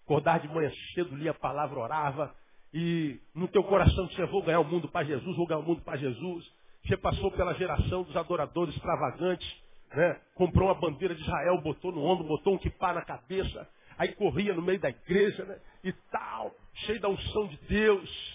Acordar 0.05 0.41
de 0.41 0.49
manhã 0.49 0.71
cedo, 0.95 1.15
lia 1.15 1.31
a 1.31 1.35
palavra, 1.35 1.79
orava, 1.79 2.35
e 2.73 3.21
no 3.35 3.49
teu 3.49 3.63
coração 3.65 4.07
tinha, 4.09 4.27
vou 4.27 4.43
ganhar 4.43 4.61
o 4.61 4.65
mundo 4.65 4.89
para 4.89 5.05
Jesus, 5.05 5.37
vou 5.37 5.47
ganhar 5.47 5.61
o 5.61 5.65
mundo 5.65 5.83
para 5.83 5.97
Jesus. 5.97 6.45
Você 6.85 6.97
passou 6.97 7.31
pela 7.33 7.55
geração 7.55 8.03
dos 8.03 8.17
adoradores 8.17 8.75
extravagantes, 8.75 9.49
né? 9.95 10.21
comprou 10.35 10.69
uma 10.69 10.75
bandeira 10.75 11.15
de 11.15 11.21
Israel, 11.21 11.61
botou 11.61 11.93
no 11.93 12.03
ombro, 12.03 12.27
botou 12.27 12.55
um 12.55 12.59
kipá 12.59 12.93
na 12.93 13.03
cabeça, 13.03 13.69
aí 13.99 14.13
corria 14.15 14.55
no 14.55 14.63
meio 14.63 14.81
da 14.81 14.89
igreja, 14.89 15.45
né? 15.45 15.61
e 15.85 15.93
tal, 16.11 16.55
cheio 16.75 17.01
da 17.01 17.09
unção 17.09 17.49
de 17.49 17.57
Deus. 17.69 18.30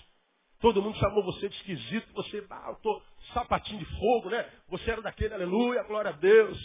Todo 0.65 0.81
mundo 0.81 0.97
chamou 0.97 1.23
você 1.23 1.47
de 1.47 1.55
esquisito, 1.57 2.11
você, 2.15 2.43
ah, 2.49 2.69
eu 2.69 2.75
tô 2.77 2.99
sapatinho 3.35 3.77
de 3.77 3.85
fogo, 3.99 4.31
né? 4.31 4.49
Você 4.69 4.89
era 4.89 4.99
daquele, 4.99 5.31
aleluia, 5.31 5.83
glória 5.83 6.09
a 6.09 6.13
Deus. 6.13 6.57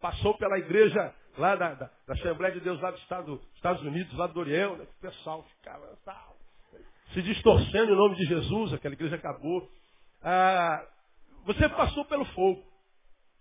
Passou 0.00 0.32
pela 0.38 0.58
igreja 0.58 1.14
lá 1.36 1.54
da, 1.54 1.74
da, 1.74 1.90
da 2.06 2.14
Assembleia 2.14 2.54
de 2.54 2.60
Deus 2.60 2.80
lá 2.80 2.90
dos 2.90 3.02
Estados, 3.02 3.82
Unidos, 3.82 4.16
lá 4.16 4.28
do 4.28 4.40
Oriel, 4.40 4.78
né? 4.78 4.84
O 4.84 5.00
pessoal 5.02 5.42
ficava 5.58 5.86
tal, 6.06 6.38
se 7.12 7.20
distorcendo 7.20 7.92
em 7.92 7.94
nome 7.94 8.16
de 8.16 8.24
Jesus, 8.24 8.72
aquela 8.72 8.94
igreja 8.94 9.16
acabou. 9.16 9.70
Ah, 10.22 10.82
você 11.44 11.68
passou 11.68 12.06
pelo 12.06 12.24
fogo. 12.24 12.64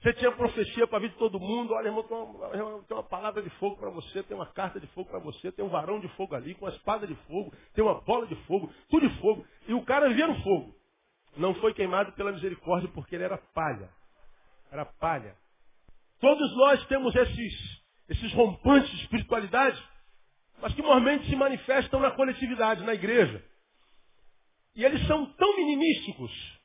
Você 0.03 0.11
tinha 0.15 0.33
profecia 0.33 0.85
para 0.85 0.99
vida 0.99 1.13
de 1.13 1.19
todo 1.19 1.39
mundo. 1.39 1.73
Olha, 1.73 1.87
irmão, 1.87 2.03
tem 2.03 2.17
uma, 2.17 2.83
tem 2.83 2.97
uma 2.97 3.03
palavra 3.03 3.41
de 3.41 3.49
fogo 3.51 3.77
para 3.77 3.89
você, 3.89 4.21
tem 4.21 4.35
uma 4.35 4.47
carta 4.47 4.77
de 4.77 4.85
fogo 4.87 5.09
para 5.09 5.19
você, 5.19 5.49
tem 5.49 5.63
um 5.63 5.69
varão 5.69 5.97
de 6.01 6.09
fogo 6.09 6.35
ali, 6.35 6.53
com 6.55 6.65
uma 6.65 6.71
espada 6.75 7.07
de 7.07 7.15
fogo, 7.25 7.53
tem 7.73 7.81
uma 7.81 8.01
bola 8.01 8.27
de 8.27 8.35
fogo, 8.43 8.69
tudo 8.89 9.07
de 9.07 9.21
fogo. 9.21 9.47
E 9.65 9.73
o 9.73 9.81
cara 9.85 10.09
via 10.09 10.27
no 10.27 10.43
fogo. 10.43 10.75
Não 11.37 11.55
foi 11.55 11.73
queimado 11.73 12.11
pela 12.11 12.33
misericórdia 12.33 12.89
porque 12.93 13.15
ele 13.15 13.23
era 13.23 13.37
palha. 13.37 13.89
Era 14.69 14.85
palha. 14.85 15.37
Todos 16.19 16.53
nós 16.57 16.85
temos 16.87 17.15
esses, 17.15 17.81
esses 18.09 18.33
rompantes 18.33 18.89
de 18.91 19.03
espiritualidade, 19.03 19.81
mas 20.61 20.73
que 20.73 20.81
normalmente 20.81 21.29
se 21.29 21.35
manifestam 21.37 22.01
na 22.01 22.11
coletividade, 22.11 22.83
na 22.83 22.93
igreja. 22.93 23.41
E 24.75 24.83
eles 24.83 25.07
são 25.07 25.25
tão 25.35 25.55
mininísticos 25.55 26.61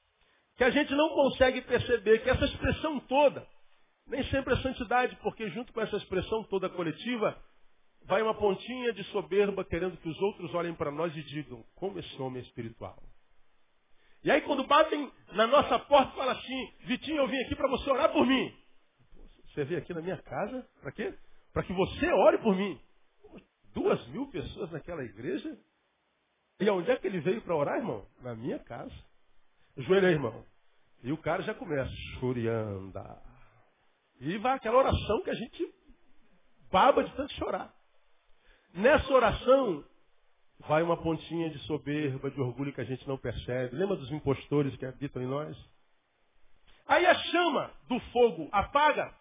que 0.59 0.64
a 0.64 0.71
gente 0.71 0.92
não 0.92 1.11
consegue 1.11 1.62
perceber 1.62 2.18
que 2.18 2.29
essa 2.29 2.44
expressão 2.44 2.99
toda, 3.01 3.47
nem 4.09 4.25
sempre 4.25 4.55
é 4.55 4.57
santidade, 4.57 5.16
porque 5.23 5.49
junto 5.51 5.73
com 5.73 5.81
essa 5.81 5.97
expressão 5.97 6.42
toda 6.44 6.68
coletiva, 6.68 7.40
vai 8.03 8.21
uma 8.21 8.35
pontinha 8.35 8.92
de 8.92 9.05
soberba 9.05 9.64
querendo 9.64 9.97
que 9.99 10.09
os 10.09 10.21
outros 10.21 10.53
olhem 10.55 10.75
para 10.75 10.90
nós 10.90 11.16
e 11.16 11.23
digam, 11.23 11.64
como 11.77 12.01
esse 12.01 12.21
homem 12.21 12.42
é 12.42 12.44
espiritual. 12.44 13.01
E 14.25 14.33
aí 14.33 14.40
quando 14.40 14.66
batem 14.66 15.09
na 15.33 15.47
nossa 15.47 15.79
porta, 15.79 16.16
fala 16.16 16.33
assim, 16.33 16.73
Vitinho, 16.81 17.18
eu 17.18 17.29
vim 17.29 17.38
aqui 17.44 17.55
para 17.55 17.68
você 17.68 17.88
orar 17.90 18.12
por 18.12 18.27
mim. 18.27 18.53
Você 19.47 19.64
veio 19.64 19.79
aqui 19.79 19.94
na 19.94 20.03
minha 20.03 20.21
casa, 20.21 20.68
para 20.81 20.90
quê? 20.90 21.14
Para 21.53 21.62
que 21.62 21.73
você 21.73 22.12
ore 22.12 22.38
por 22.38 22.57
mim. 22.57 22.81
Duas 23.73 24.05
mil 24.09 24.27
pessoas 24.27 24.73
naquela 24.73 25.05
igreja? 25.05 25.57
E 26.59 26.68
onde 26.68 26.90
é 26.90 26.97
que 26.97 27.07
ele 27.07 27.21
veio 27.21 27.40
para 27.42 27.55
orar, 27.55 27.77
irmão? 27.77 28.05
Na 28.21 28.35
minha 28.35 28.59
casa. 28.59 29.08
Joelho 29.79 30.07
aí, 30.09 30.14
irmão. 30.14 30.45
E 31.03 31.12
o 31.12 31.17
cara 31.17 31.43
já 31.43 31.55
começa, 31.55 31.91
chorianda. 32.19 33.23
E 34.21 34.37
vai 34.38 34.57
aquela 34.57 34.79
oração 34.79 35.23
que 35.23 35.31
a 35.31 35.35
gente 35.35 35.75
baba 36.71 37.05
de 37.05 37.14
tanto 37.14 37.33
chorar. 37.35 37.73
Nessa 38.75 39.12
oração, 39.12 39.85
vai 40.61 40.83
uma 40.83 40.97
pontinha 40.97 41.49
de 41.51 41.59
soberba, 41.61 42.31
de 42.31 42.41
orgulho 42.41 42.73
que 42.73 42.81
a 42.81 42.85
gente 42.85 43.07
não 43.07 43.17
percebe. 43.17 43.77
Lembra 43.77 43.97
dos 43.97 44.11
impostores 44.11 44.77
que 44.77 44.85
habitam 44.85 45.23
em 45.23 45.27
nós? 45.27 45.57
Aí 46.87 47.07
a 47.07 47.14
chama 47.14 47.71
do 47.87 48.01
fogo 48.12 48.49
apaga, 48.51 49.14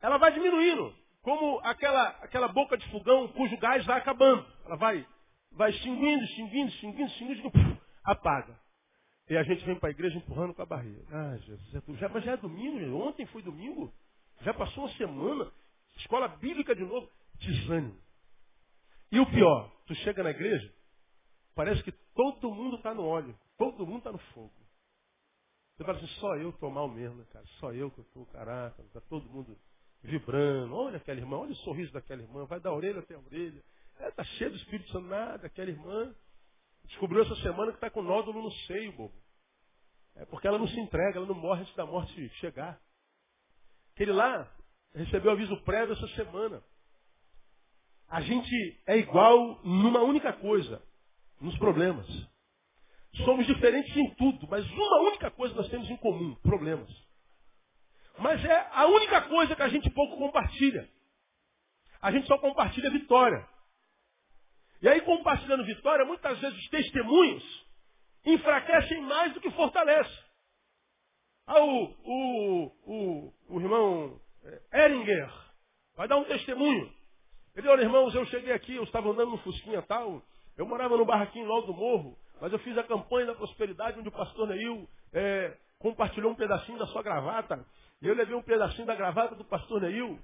ela 0.00 0.18
vai 0.18 0.32
diminuindo, 0.32 0.92
como 1.22 1.60
aquela, 1.62 2.08
aquela 2.22 2.48
boca 2.48 2.76
de 2.76 2.90
fogão 2.90 3.28
cujo 3.28 3.56
gás 3.58 3.84
vai 3.86 3.98
acabando. 3.98 4.44
Ela 4.64 4.76
vai, 4.76 5.06
vai 5.52 5.70
extinguindo, 5.70 6.24
extinguindo, 6.24 6.70
extinguindo, 6.70 7.10
extinguindo, 7.10 7.80
apaga. 8.04 8.61
E 9.28 9.36
a 9.36 9.42
gente 9.42 9.64
vem 9.64 9.78
para 9.78 9.88
a 9.88 9.92
igreja 9.92 10.16
empurrando 10.16 10.54
com 10.54 10.62
a 10.62 10.66
barriga. 10.66 11.02
Ah, 11.10 11.36
Jesus, 11.38 11.74
é 11.74 11.96
já, 11.96 12.08
mas 12.08 12.24
já 12.24 12.32
é 12.32 12.36
domingo, 12.36 12.96
ontem 12.96 13.24
foi 13.26 13.42
domingo. 13.42 13.92
Já 14.42 14.52
passou 14.52 14.84
uma 14.84 14.92
semana. 14.94 15.50
Escola 15.96 16.28
bíblica 16.28 16.74
de 16.74 16.84
novo. 16.84 17.08
Desânimo. 17.34 17.98
E 19.10 19.20
o 19.20 19.26
pior, 19.26 19.70
tu 19.86 19.94
chega 19.96 20.22
na 20.22 20.30
igreja, 20.30 20.72
parece 21.54 21.82
que 21.82 21.92
todo 22.14 22.50
mundo 22.50 22.76
está 22.76 22.94
no 22.94 23.04
óleo. 23.04 23.38
Todo 23.58 23.86
mundo 23.86 23.98
está 23.98 24.12
no 24.12 24.18
fogo. 24.18 24.52
Você 25.76 25.84
fala 25.84 25.98
assim, 25.98 26.06
só 26.20 26.36
eu 26.36 26.50
estou 26.50 26.70
mal 26.70 26.88
mesmo, 26.88 27.24
cara. 27.26 27.44
Só 27.58 27.72
eu 27.72 27.90
que 27.90 28.00
estou, 28.00 28.26
caraca, 28.26 28.82
está 28.82 29.00
todo 29.02 29.28
mundo 29.28 29.56
vibrando. 30.02 30.74
Olha 30.74 30.96
aquela 30.96 31.20
irmã, 31.20 31.38
olha 31.38 31.52
o 31.52 31.56
sorriso 31.56 31.92
daquela 31.92 32.22
irmã, 32.22 32.44
vai 32.44 32.60
da 32.60 32.72
orelha 32.72 33.00
até 33.00 33.14
a 33.14 33.18
orelha. 33.18 33.62
Está 34.00 34.22
é, 34.22 34.24
cheio 34.24 34.50
do 34.50 34.56
Espírito 34.56 34.90
Santo, 34.90 35.06
nada, 35.06 35.46
aquela 35.46 35.70
irmã 35.70 36.14
Descobriu 36.84 37.22
essa 37.22 37.36
semana 37.36 37.70
que 37.70 37.78
está 37.78 37.90
com 37.90 38.02
nódulo 38.02 38.42
no 38.42 38.52
seio, 38.66 38.92
bobo. 38.92 39.14
É 40.16 40.24
porque 40.26 40.46
ela 40.46 40.58
não 40.58 40.68
se 40.68 40.78
entrega, 40.78 41.18
ela 41.18 41.26
não 41.26 41.34
morre 41.34 41.62
antes 41.62 41.74
da 41.74 41.86
morte 41.86 42.28
chegar. 42.40 42.80
Aquele 43.94 44.12
lá 44.12 44.50
recebeu 44.94 45.32
aviso 45.32 45.56
prévio 45.62 45.94
essa 45.94 46.08
semana. 46.08 46.62
A 48.08 48.20
gente 48.20 48.82
é 48.86 48.98
igual 48.98 49.60
numa 49.64 50.00
única 50.02 50.32
coisa, 50.34 50.82
nos 51.40 51.56
problemas. 51.58 52.06
Somos 53.24 53.46
diferentes 53.46 53.94
em 53.96 54.14
tudo, 54.14 54.46
mas 54.48 54.68
uma 54.70 55.00
única 55.02 55.30
coisa 55.30 55.54
nós 55.54 55.68
temos 55.68 55.88
em 55.88 55.96
comum, 55.96 56.34
problemas. 56.36 56.90
Mas 58.18 58.44
é 58.44 58.68
a 58.72 58.86
única 58.86 59.22
coisa 59.22 59.56
que 59.56 59.62
a 59.62 59.68
gente 59.68 59.90
pouco 59.90 60.16
compartilha. 60.16 60.88
A 62.00 62.10
gente 62.10 62.26
só 62.26 62.38
compartilha 62.38 62.90
vitória. 62.90 63.46
E 64.82 64.88
aí, 64.88 65.00
compartilhando 65.02 65.64
vitória, 65.64 66.04
muitas 66.04 66.38
vezes 66.40 66.58
os 66.58 66.68
testemunhos 66.68 67.66
enfraquecem 68.26 69.00
mais 69.02 69.32
do 69.32 69.40
que 69.40 69.50
fortalecem. 69.52 70.24
Ah, 71.46 71.60
o, 71.60 71.84
o, 72.04 72.72
o, 72.84 73.34
o 73.48 73.60
irmão 73.60 74.20
Eringer 74.74 75.30
vai 75.96 76.08
dar 76.08 76.16
um 76.16 76.24
testemunho. 76.24 76.92
Ele, 77.54 77.68
olha, 77.68 77.82
irmãos, 77.82 78.12
eu 78.14 78.24
cheguei 78.26 78.52
aqui, 78.52 78.74
eu 78.74 78.82
estava 78.82 79.08
andando 79.08 79.30
no 79.30 79.38
Fusquinha 79.38 79.82
tal, 79.82 80.20
eu 80.56 80.66
morava 80.66 80.96
no 80.96 81.04
barraquinho 81.04 81.46
lá 81.46 81.60
do 81.60 81.74
morro, 81.74 82.18
mas 82.40 82.52
eu 82.52 82.58
fiz 82.60 82.76
a 82.76 82.82
campanha 82.82 83.26
da 83.26 83.34
prosperidade 83.34 84.00
onde 84.00 84.08
o 84.08 84.12
pastor 84.12 84.48
Neil 84.48 84.88
é, 85.12 85.56
compartilhou 85.78 86.32
um 86.32 86.36
pedacinho 86.36 86.78
da 86.78 86.86
sua 86.86 87.02
gravata. 87.02 87.64
E 88.00 88.08
eu 88.08 88.14
levei 88.14 88.34
um 88.34 88.42
pedacinho 88.42 88.86
da 88.86 88.96
gravata 88.96 89.36
do 89.36 89.44
pastor 89.44 89.80
Neil 89.80 90.18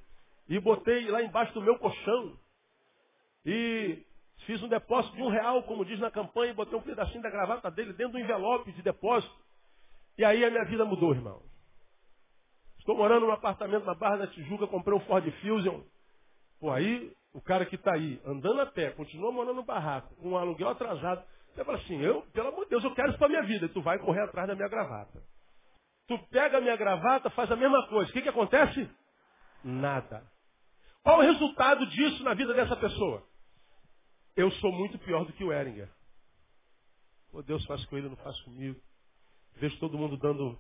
e 0.49 0.59
botei 0.59 1.09
lá 1.11 1.23
embaixo 1.23 1.55
do 1.55 1.63
meu 1.63 1.79
colchão. 1.79 2.37
E 3.47 4.05
Fiz 4.49 4.63
um 4.63 4.69
depósito 4.69 5.15
de 5.15 5.23
um 5.23 5.29
real, 5.29 5.63
como 5.65 5.85
diz 5.85 6.01
na 6.01 6.11
campanha, 6.11 6.53
e 6.53 6.55
botei 6.55 6.75
um 6.79 6.81
pedacinho 6.81 7.21
da 7.21 7.29
gravata 7.29 7.71
dele 7.71 7.93
dentro 7.93 8.13
do 8.13 8.19
envelope 8.19 8.73
de 8.73 8.81
depósito. 8.81 9.31
E 10.17 10.25
aí 10.25 10.43
a 10.43 10.51
minha 10.51 10.65
vida 10.65 10.87
mudou, 10.87 11.13
irmão. 11.13 11.43
Estou 12.79 12.97
morando 12.97 13.27
num 13.27 13.33
apartamento 13.33 13.85
na 13.85 13.95
Barra 13.95 14.17
da 14.17 14.27
Tijuca, 14.29 14.67
comprei 14.67 14.97
um 14.97 15.01
Ford 15.01 15.31
Fusion. 15.43 15.83
Pô, 16.59 16.71
aí 16.71 17.13
o 17.35 17.43
cara 17.43 17.67
que 17.67 17.75
está 17.75 17.93
aí, 17.93 18.19
andando 18.25 18.63
a 18.63 18.67
pé, 18.67 18.91
continua 18.93 19.31
morando 19.31 19.57
no 19.57 19.65
barraco, 19.67 20.15
com 20.17 20.31
um 20.31 20.39
aluguel 20.39 20.71
atrasado. 20.71 21.23
Você 21.53 21.63
fala 21.63 21.77
assim, 21.77 22.01
eu, 22.01 22.23
pelo 22.33 22.49
amor 22.49 22.65
de 22.65 22.71
Deus, 22.71 22.85
eu 22.85 22.95
quero 22.95 23.11
isso 23.11 23.19
para 23.19 23.29
minha 23.29 23.43
vida. 23.43 23.67
E 23.67 23.69
tu 23.69 23.83
vai 23.83 23.99
correr 23.99 24.23
atrás 24.23 24.49
da 24.49 24.55
minha 24.55 24.69
gravata. 24.69 25.23
Tu 26.07 26.19
pega 26.31 26.57
a 26.57 26.61
minha 26.63 26.75
gravata, 26.75 27.29
faz 27.29 27.53
a 27.53 27.57
mesma 27.57 27.87
coisa. 27.89 28.11
O 28.11 28.15
que, 28.15 28.23
que 28.23 28.31
acontece? 28.31 28.91
Nada. 29.63 30.23
Qual 31.03 31.19
o 31.19 31.23
resultado 31.23 31.87
disso 31.89 32.25
na 32.25 32.33
vida 32.33 32.55
dessa 32.55 32.77
pessoa? 32.77 33.28
Eu 34.39 34.53
sou 34.53 34.71
muito 34.71 34.97
pior 35.01 35.25
do 35.25 35.33
que 35.33 35.43
o 35.43 35.53
Eringer. 35.53 35.89
Pô, 37.33 37.43
Deus 37.43 37.67
faz 37.67 37.85
com 37.87 37.99
ele, 37.99 38.09
não 38.09 38.15
faz 38.19 38.41
comigo. 38.43 38.81
Vejo 39.57 39.77
todo 39.81 39.99
mundo 39.99 40.17
dando 40.17 40.57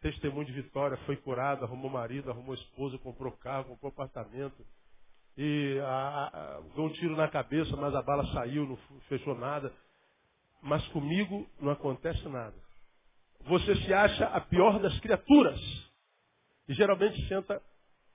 testemunho 0.00 0.46
de 0.46 0.52
vitória, 0.52 0.96
foi 0.98 1.16
curado, 1.16 1.64
arrumou 1.64 1.90
marido, 1.90 2.30
arrumou 2.30 2.54
esposa, 2.54 2.96
comprou 2.98 3.32
carro, 3.32 3.64
comprou 3.64 3.90
apartamento. 3.90 4.64
E 5.36 5.76
a, 5.82 6.28
a, 6.28 6.60
deu 6.76 6.84
um 6.84 6.92
tiro 6.92 7.16
na 7.16 7.26
cabeça, 7.26 7.76
mas 7.76 7.92
a 7.96 8.00
bala 8.00 8.24
saiu, 8.32 8.64
não 8.64 8.76
fechou 9.08 9.34
nada. 9.34 9.74
Mas 10.62 10.86
comigo 10.90 11.50
não 11.58 11.72
acontece 11.72 12.28
nada. 12.28 12.54
Você 13.40 13.74
se 13.74 13.92
acha 13.92 14.24
a 14.26 14.40
pior 14.40 14.78
das 14.78 14.96
criaturas. 15.00 15.60
E 16.68 16.74
geralmente 16.74 17.26
senta 17.26 17.60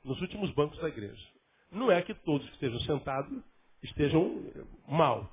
nos 0.06 0.22
últimos 0.22 0.54
bancos 0.54 0.80
da 0.80 0.88
igreja. 0.88 1.28
Não 1.70 1.92
é 1.92 2.02
que 2.02 2.14
todos 2.14 2.48
que 2.48 2.54
estejam 2.54 2.80
sentados 2.80 3.44
estejam 3.86 4.44
mal. 4.88 5.30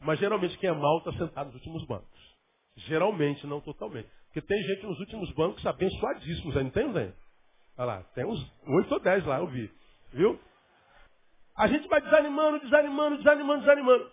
Mas 0.00 0.18
geralmente 0.18 0.56
quem 0.58 0.70
é 0.70 0.72
mal 0.72 0.98
está 0.98 1.12
sentado 1.12 1.46
nos 1.46 1.56
últimos 1.56 1.84
bancos. 1.86 2.36
Geralmente, 2.76 3.46
não 3.46 3.60
totalmente. 3.60 4.08
Porque 4.26 4.40
tem 4.40 4.62
gente 4.62 4.86
nos 4.86 4.98
últimos 5.00 5.30
bancos 5.32 5.64
abençoadíssimos, 5.66 6.56
aí 6.56 6.64
não 6.64 6.70
tem? 6.70 6.86
Olha 6.86 7.14
lá, 7.76 8.02
tem 8.14 8.24
uns 8.24 8.40
oito 8.66 8.92
ou 8.92 9.00
dez 9.00 9.24
lá, 9.24 9.38
eu 9.38 9.46
vi. 9.48 9.70
Viu? 10.12 10.38
A 11.56 11.66
gente 11.66 11.88
vai 11.88 12.00
desanimando, 12.00 12.60
desanimando, 12.60 13.16
desanimando, 13.18 13.60
desanimando. 13.60 14.10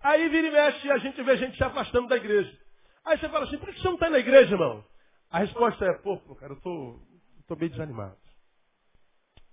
Aí 0.00 0.28
vira 0.28 0.46
e 0.46 0.50
mexe 0.50 0.86
e 0.86 0.90
a 0.90 0.98
gente 0.98 1.20
vê 1.22 1.36
gente 1.36 1.56
se 1.56 1.64
afastando 1.64 2.08
da 2.08 2.16
igreja. 2.16 2.56
Aí 3.04 3.18
você 3.18 3.28
fala 3.28 3.44
assim, 3.44 3.58
por 3.58 3.72
que 3.72 3.80
você 3.80 3.88
não 3.88 3.94
está 3.94 4.08
na 4.08 4.18
igreja, 4.18 4.54
irmão? 4.54 4.84
A 5.30 5.40
resposta 5.40 5.84
é, 5.84 5.92
pô, 5.94 6.18
cara, 6.36 6.52
eu 6.52 6.60
tô, 6.60 7.00
tô 7.48 7.56
bem 7.56 7.68
desanimado. 7.68 8.16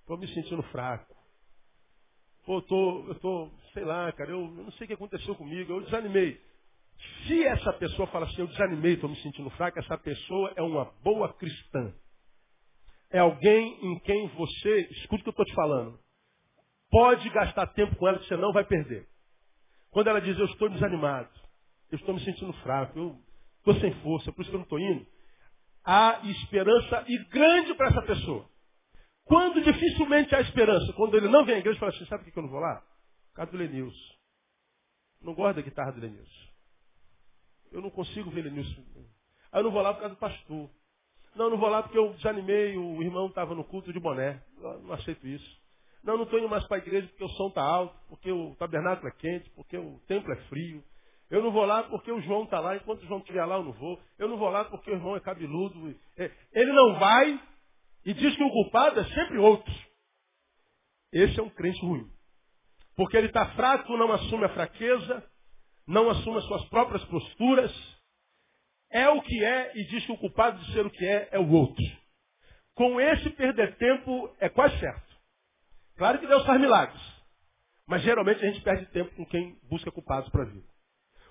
Estou 0.01 0.17
me 0.17 0.27
sentindo 0.27 0.61
fraco. 0.63 1.14
Pô, 2.45 2.57
eu 2.57 2.61
tô, 2.61 3.05
eu 3.07 3.15
tô, 3.15 3.49
sei 3.73 3.83
lá, 3.83 4.11
cara, 4.11 4.29
eu, 4.29 4.41
eu 4.41 4.63
não 4.63 4.71
sei 4.73 4.85
o 4.85 4.87
que 4.87 4.93
aconteceu 4.93 5.35
comigo, 5.35 5.73
eu 5.73 5.81
desanimei. 5.81 6.39
Se 7.25 7.43
essa 7.43 7.73
pessoa 7.73 8.07
fala 8.07 8.25
assim, 8.25 8.39
eu 8.39 8.47
desanimei, 8.47 8.93
estou 8.93 9.09
me 9.09 9.15
sentindo 9.17 9.49
fraco, 9.51 9.79
essa 9.79 9.97
pessoa 9.97 10.53
é 10.55 10.61
uma 10.61 10.85
boa 11.03 11.33
cristã. 11.33 11.93
É 13.09 13.19
alguém 13.19 13.79
em 13.83 13.99
quem 13.99 14.27
você, 14.29 14.87
escute 14.91 15.21
o 15.21 15.23
que 15.23 15.29
eu 15.29 15.31
estou 15.31 15.45
te 15.45 15.55
falando, 15.55 15.99
pode 16.91 17.27
gastar 17.31 17.67
tempo 17.67 17.95
com 17.95 18.07
ela 18.07 18.19
que 18.19 18.27
você 18.27 18.37
não 18.37 18.53
vai 18.53 18.63
perder. 18.63 19.07
Quando 19.89 20.07
ela 20.07 20.21
diz, 20.21 20.37
eu 20.37 20.45
estou 20.45 20.69
desanimado, 20.69 21.29
eu 21.91 21.97
estou 21.97 22.13
me 22.13 22.23
sentindo 22.23 22.53
fraco, 22.61 22.97
eu 22.97 23.19
estou 23.57 23.73
sem 23.75 23.93
força, 24.01 24.31
por 24.31 24.41
isso 24.41 24.51
que 24.51 24.55
eu 24.55 24.59
não 24.59 24.65
estou 24.65 24.79
indo, 24.79 25.05
há 25.83 26.21
esperança 26.25 27.05
e 27.07 27.17
grande 27.29 27.73
para 27.73 27.87
essa 27.87 28.01
pessoa. 28.03 28.47
Quando 29.25 29.61
dificilmente 29.61 30.35
há 30.35 30.41
esperança, 30.41 30.93
quando 30.93 31.15
ele 31.17 31.27
não 31.27 31.43
vem 31.45 31.55
à 31.55 31.59
igreja, 31.59 31.79
fala 31.79 31.91
assim, 31.91 32.05
sabe 32.05 32.23
por 32.23 32.31
que 32.31 32.39
eu 32.39 32.43
não 32.43 32.49
vou 32.49 32.59
lá? 32.59 32.81
Por 33.29 33.35
causa 33.35 33.51
do 33.51 33.57
Lenilson. 33.57 34.15
Não 35.21 35.33
gosto 35.33 35.55
da 35.55 35.61
guitarra 35.61 35.91
do 35.91 35.99
Lenilson. 35.99 36.47
Eu 37.71 37.81
não 37.81 37.89
consigo 37.89 38.29
ver 38.29 38.43
Lenilson. 38.43 38.83
Aí 39.51 39.59
eu 39.59 39.63
não 39.63 39.71
vou 39.71 39.81
lá 39.81 39.93
por 39.93 40.01
causa 40.01 40.15
do 40.15 40.19
pastor. 40.19 40.69
Não, 41.35 41.49
não 41.49 41.57
vou 41.57 41.69
lá 41.69 41.83
porque 41.83 41.97
eu 41.97 42.13
desanimei, 42.13 42.77
o 42.77 43.01
irmão 43.01 43.27
estava 43.27 43.53
no 43.55 43.63
culto 43.63 43.91
de 43.91 43.99
boné. 43.99 44.41
Eu 44.57 44.79
não 44.83 44.93
aceito 44.93 45.27
isso. 45.27 45.65
Não, 46.03 46.15
não 46.17 46.23
estou 46.23 46.39
indo 46.39 46.47
mais 46.47 46.65
para 46.67 46.77
a 46.77 46.79
igreja 46.79 47.07
porque 47.07 47.23
o 47.23 47.29
som 47.29 47.47
está 47.47 47.63
alto, 47.63 47.97
porque 48.07 48.31
o 48.31 48.55
tabernáculo 48.55 49.07
é 49.07 49.11
quente, 49.11 49.49
porque 49.49 49.75
o 49.75 49.99
templo 50.07 50.31
é 50.31 50.35
frio. 50.47 50.83
Eu 51.31 51.41
não 51.41 51.51
vou 51.51 51.65
lá 51.65 51.83
porque 51.83 52.11
o 52.11 52.21
João 52.21 52.43
está 52.43 52.59
lá, 52.59 52.75
enquanto 52.75 53.01
o 53.01 53.07
João 53.07 53.19
estiver 53.19 53.43
lá 53.43 53.55
eu 53.55 53.63
não 53.63 53.71
vou. 53.73 53.99
Eu 54.19 54.29
não 54.29 54.37
vou 54.37 54.49
lá 54.49 54.65
porque 54.65 54.91
o 54.91 54.93
irmão 54.93 55.15
é 55.15 55.19
cabeludo. 55.19 55.95
É, 56.15 56.31
ele 56.53 56.71
não 56.71 56.99
vai 56.99 57.41
e 58.05 58.13
diz 58.13 58.35
que 58.35 58.43
o 58.43 58.51
culpado 58.51 58.99
é 58.99 59.05
sempre 59.05 59.37
outro. 59.37 59.73
Esse 61.11 61.39
é 61.39 61.43
um 61.43 61.49
crente 61.49 61.81
ruim. 61.81 62.09
Porque 62.95 63.17
ele 63.17 63.27
está 63.27 63.53
fraco, 63.53 63.97
não 63.97 64.11
assume 64.11 64.45
a 64.45 64.49
fraqueza, 64.49 65.23
não 65.87 66.09
assume 66.09 66.37
as 66.37 66.45
suas 66.45 66.65
próprias 66.69 67.03
posturas, 67.05 67.71
é 68.91 69.09
o 69.09 69.21
que 69.21 69.43
é 69.43 69.77
e 69.77 69.83
diz 69.85 70.05
que 70.05 70.11
o 70.11 70.17
culpado 70.17 70.59
de 70.59 70.71
ser 70.71 70.85
o 70.85 70.89
que 70.89 71.05
é 71.05 71.29
é 71.31 71.39
o 71.39 71.51
outro. 71.51 71.83
Com 72.73 72.99
esse 72.99 73.29
perder 73.31 73.75
tempo 73.77 74.33
é 74.39 74.49
quase 74.49 74.77
certo. 74.79 75.15
Claro 75.97 76.19
que 76.19 76.27
Deus 76.27 76.45
faz 76.45 76.59
milagres, 76.59 77.01
mas 77.87 78.01
geralmente 78.03 78.43
a 78.43 78.47
gente 78.47 78.61
perde 78.61 78.85
tempo 78.87 79.13
com 79.15 79.25
quem 79.25 79.57
busca 79.69 79.91
culpados 79.91 80.29
para 80.29 80.43
a 80.43 80.45
vida. 80.45 80.67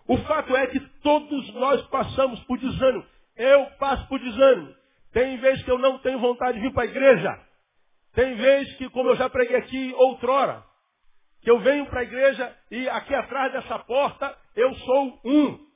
O 0.07 0.19
fato 0.19 0.55
é 0.57 0.67
que 0.67 0.81
todos 1.01 1.55
nós 1.55 1.83
passamos 1.89 2.43
por 2.45 2.59
desânimo. 2.59 3.07
Eu 3.37 3.67
passo 3.79 4.07
por 4.09 4.19
desânimo. 4.19 4.75
Tem 5.15 5.39
vezes 5.39 5.65
que 5.65 5.71
eu 5.71 5.79
não 5.79 6.01
tenho 6.01 6.19
vontade 6.19 6.59
de 6.59 6.67
vir 6.67 6.75
para 6.75 6.83
a 6.83 6.87
igreja. 6.87 7.47
Tem 8.15 8.35
vezes 8.35 8.77
que, 8.77 8.91
como 8.91 9.11
eu 9.11 9.17
já 9.17 9.31
preguei 9.31 9.57
aqui 9.57 9.95
outrora, 9.95 10.65
que 11.41 11.49
eu 11.49 11.61
venho 11.61 11.87
para 11.87 12.01
a 12.01 12.03
igreja 12.03 12.59
e 12.69 12.89
aqui 12.89 13.15
atrás 13.15 13.53
dessa 13.53 13.79
porta 13.79 14.37
eu 14.57 14.75
sou 14.75 15.21
um. 15.25 15.67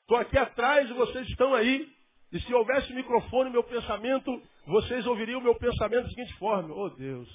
Estou 0.00 0.16
aqui 0.16 0.38
atrás 0.38 0.88
e 0.88 0.92
vocês 0.94 1.28
estão 1.28 1.52
aí. 1.54 1.86
E 2.32 2.40
se 2.40 2.54
houvesse 2.54 2.94
microfone 2.94 3.50
meu 3.50 3.62
pensamento, 3.62 4.42
vocês 4.66 5.06
ouviriam 5.06 5.40
o 5.40 5.42
meu 5.42 5.56
pensamento 5.56 6.04
da 6.04 6.08
seguinte 6.08 6.32
forma. 6.38 6.74
Oh 6.74 6.88
Deus, 6.88 7.28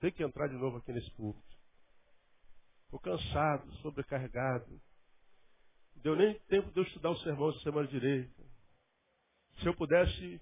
tem 0.00 0.12
que 0.12 0.22
entrar 0.22 0.46
de 0.46 0.54
novo 0.54 0.76
aqui 0.76 0.92
nesse 0.92 1.10
púlpito. 1.16 1.44
Estou 2.84 3.00
cansado, 3.00 3.72
sobrecarregado. 3.78 4.80
Deu 5.96 6.14
nem 6.14 6.38
tempo 6.48 6.70
de 6.70 6.78
eu 6.78 6.84
estudar 6.84 7.10
o 7.10 7.18
sermão 7.18 7.50
essa 7.50 7.60
semana 7.60 7.88
direita. 7.88 8.42
Se 9.60 9.66
eu 9.66 9.74
pudesse 9.74 10.40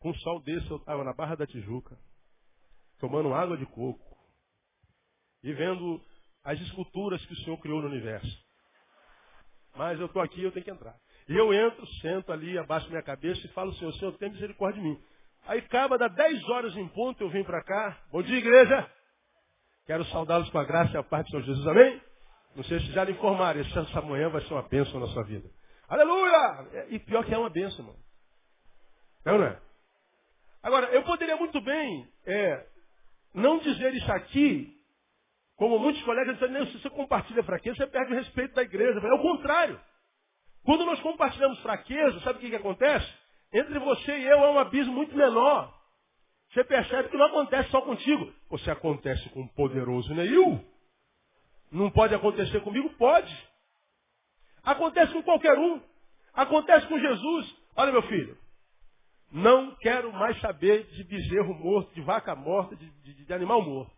com 0.00 0.10
um 0.10 0.14
sol 0.14 0.40
desse, 0.40 0.68
eu 0.70 0.78
estava 0.78 1.04
na 1.04 1.12
Barra 1.12 1.36
da 1.36 1.46
Tijuca, 1.46 1.96
tomando 2.98 3.34
água 3.34 3.56
de 3.56 3.66
coco 3.66 4.16
e 5.42 5.52
vendo 5.52 6.02
as 6.42 6.58
esculturas 6.60 7.24
que 7.26 7.34
o 7.34 7.36
Senhor 7.36 7.58
criou 7.58 7.82
no 7.82 7.88
universo. 7.88 8.50
Mas 9.76 10.00
eu 10.00 10.06
estou 10.06 10.22
aqui, 10.22 10.42
eu 10.42 10.50
tenho 10.52 10.64
que 10.64 10.70
entrar. 10.70 10.96
E 11.28 11.36
eu 11.36 11.52
entro, 11.52 11.86
sento 12.00 12.32
ali, 12.32 12.58
abaixo 12.58 12.88
minha 12.88 13.02
cabeça 13.02 13.46
e 13.46 13.50
falo, 13.50 13.72
Senhor, 13.74 13.92
Senhor, 13.94 14.12
tem 14.18 14.30
misericórdia 14.30 14.82
de 14.82 14.88
mim. 14.88 15.00
Aí 15.46 15.60
acaba, 15.60 15.98
dá 15.98 16.08
10 16.08 16.48
horas 16.48 16.76
em 16.76 16.88
ponto, 16.88 17.22
eu 17.22 17.30
vim 17.30 17.44
para 17.44 17.62
cá. 17.62 18.02
Bom 18.10 18.22
dia, 18.22 18.38
igreja. 18.38 18.90
Quero 19.86 20.04
saudá-los 20.06 20.48
com 20.50 20.58
a 20.58 20.64
graça 20.64 20.94
e 20.94 20.96
a 20.96 21.02
paz 21.02 21.24
do 21.24 21.30
Senhor 21.30 21.42
Jesus. 21.42 21.66
Amém? 21.66 22.00
Não 22.56 22.64
sei 22.64 22.80
se 22.80 22.92
já 22.92 23.04
lhe 23.04 23.12
informaram, 23.12 23.60
essa 23.60 24.00
manhã 24.02 24.28
vai 24.28 24.42
ser 24.42 24.52
uma 24.52 24.62
bênção 24.62 24.98
na 24.98 25.06
sua 25.08 25.24
vida. 25.24 25.48
Aleluia! 25.88 26.86
E 26.88 26.98
pior 26.98 27.24
que 27.24 27.34
é 27.34 27.38
uma 27.38 27.50
bênção, 27.50 27.84
mano. 27.84 27.98
Não, 29.24 29.38
não 29.38 29.44
é? 29.44 29.69
Agora, 30.62 30.86
eu 30.88 31.02
poderia 31.02 31.36
muito 31.36 31.60
bem 31.60 32.06
é, 32.26 32.66
não 33.34 33.58
dizer 33.58 33.94
isso 33.94 34.12
aqui, 34.12 34.76
como 35.56 35.78
muitos 35.78 36.02
colegas 36.02 36.38
dizem, 36.38 36.66
se 36.66 36.78
você 36.80 36.90
compartilha 36.90 37.42
fraqueza, 37.42 37.76
você 37.76 37.86
perde 37.86 38.12
o 38.12 38.16
respeito 38.16 38.54
da 38.54 38.62
igreja. 38.62 38.98
É 38.98 39.12
o 39.12 39.22
contrário. 39.22 39.80
Quando 40.64 40.84
nós 40.84 41.00
compartilhamos 41.00 41.58
fraqueza, 41.60 42.20
sabe 42.20 42.38
o 42.38 42.40
que, 42.40 42.50
que 42.50 42.56
acontece? 42.56 43.06
Entre 43.52 43.78
você 43.78 44.18
e 44.18 44.24
eu 44.24 44.38
é 44.38 44.50
um 44.50 44.58
abismo 44.58 44.92
muito 44.92 45.16
menor. 45.16 45.74
Você 46.52 46.64
percebe 46.64 47.08
que 47.08 47.16
não 47.16 47.26
acontece 47.26 47.70
só 47.70 47.80
contigo. 47.82 48.32
Você 48.50 48.70
acontece 48.70 49.28
com 49.30 49.42
um 49.42 49.48
poderoso 49.48 50.14
Neil. 50.14 50.64
Não 51.70 51.90
pode 51.90 52.14
acontecer 52.14 52.60
comigo? 52.62 52.90
Pode. 52.94 53.48
Acontece 54.62 55.12
com 55.12 55.22
qualquer 55.22 55.56
um. 55.58 55.80
Acontece 56.34 56.86
com 56.86 56.98
Jesus. 56.98 57.56
Olha, 57.76 57.92
meu 57.92 58.02
filho, 58.02 58.36
não 59.30 59.74
quero 59.76 60.12
mais 60.12 60.38
saber 60.40 60.84
de 60.92 61.04
bezerro 61.04 61.54
morto, 61.54 61.94
de 61.94 62.00
vaca 62.00 62.34
morta, 62.34 62.74
de, 62.74 62.90
de, 63.02 63.24
de 63.24 63.32
animal 63.32 63.62
morto. 63.62 63.92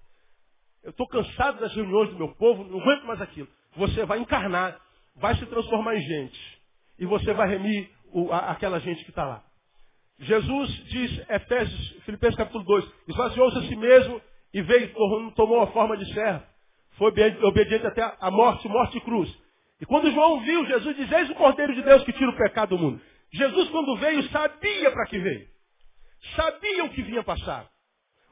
Eu 0.83 0.91
estou 0.91 1.07
cansado 1.07 1.61
das 1.61 1.75
reuniões 1.75 2.11
do 2.11 2.17
meu 2.17 2.29
povo, 2.35 2.65
não 2.65 2.81
aguento 2.81 3.07
mais 3.07 3.21
aquilo. 3.21 3.49
Você 3.77 4.05
vai 4.05 4.19
encarnar, 4.19 4.79
vai 5.17 5.35
se 5.37 5.47
transformar 5.47 5.97
em 5.97 6.03
gente. 6.03 6.63
E 6.99 7.07
você 7.07 7.33
vai 7.33 7.49
remir 7.49 7.91
o, 8.13 8.31
a, 8.33 8.51
aquela 8.51 8.79
gente 8.81 9.03
que 9.05 9.11
está 9.11 9.25
lá. 9.25 9.43
Jesus 10.19 10.71
diz, 10.87 11.31
Efésios, 11.31 11.91
Filipenses 12.05 12.37
capítulo 12.37 12.65
2, 12.65 12.93
esvaziou-se 13.09 13.59
a 13.59 13.63
si 13.63 13.77
mesmo 13.77 14.21
e 14.53 14.61
veio, 14.61 14.93
tomou 15.35 15.63
a 15.63 15.69
forma 15.69 15.97
de 15.97 16.13
servo. 16.13 16.45
Foi 16.99 17.09
obediente 17.43 17.87
até 17.87 18.17
a 18.21 18.31
morte, 18.31 18.69
morte 18.69 18.99
e 18.99 19.01
cruz. 19.01 19.35
E 19.81 19.87
quando 19.87 20.11
João 20.13 20.41
viu, 20.41 20.67
Jesus 20.67 20.95
diz, 20.97 21.11
eis 21.11 21.31
o 21.31 21.35
Cordeiro 21.35 21.75
de 21.75 21.83
Deus 21.83 22.05
que 22.05 22.13
tira 22.13 22.31
o 22.31 22.37
pecado 22.37 22.77
do 22.77 22.79
mundo. 22.79 23.01
Jesus, 23.33 23.71
quando 23.71 23.97
veio, 23.97 24.29
sabia 24.31 24.91
para 24.91 25.07
que 25.07 25.19
veio. 25.19 25.49
Sabia 26.37 26.85
o 26.85 26.91
que 26.91 27.03
vinha 27.03 27.25
passar. 27.25 27.71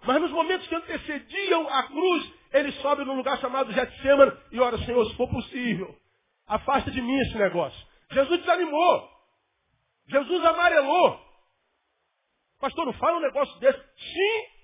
Mas 0.04 0.20
nos 0.20 0.30
momentos 0.30 0.66
que 0.66 0.74
antecediam 0.74 1.68
a 1.68 1.82
cruz, 1.84 2.32
ele 2.52 2.72
sobe 2.72 3.04
num 3.04 3.16
lugar 3.16 3.38
chamado 3.38 3.72
Getsemane 3.72 4.32
e 4.52 4.60
ora, 4.60 4.78
Senhor, 4.78 5.04
se 5.06 5.16
for 5.16 5.28
possível, 5.28 5.96
afasta 6.46 6.90
de 6.90 7.00
mim 7.00 7.18
esse 7.20 7.36
negócio. 7.36 7.86
Jesus 8.12 8.40
desanimou. 8.40 9.08
Jesus 10.08 10.44
amarelou. 10.44 11.20
Pastor, 12.60 12.86
não 12.86 12.92
fala 12.94 13.18
um 13.18 13.22
negócio 13.22 13.58
desse. 13.60 13.78
Sim. 13.78 14.60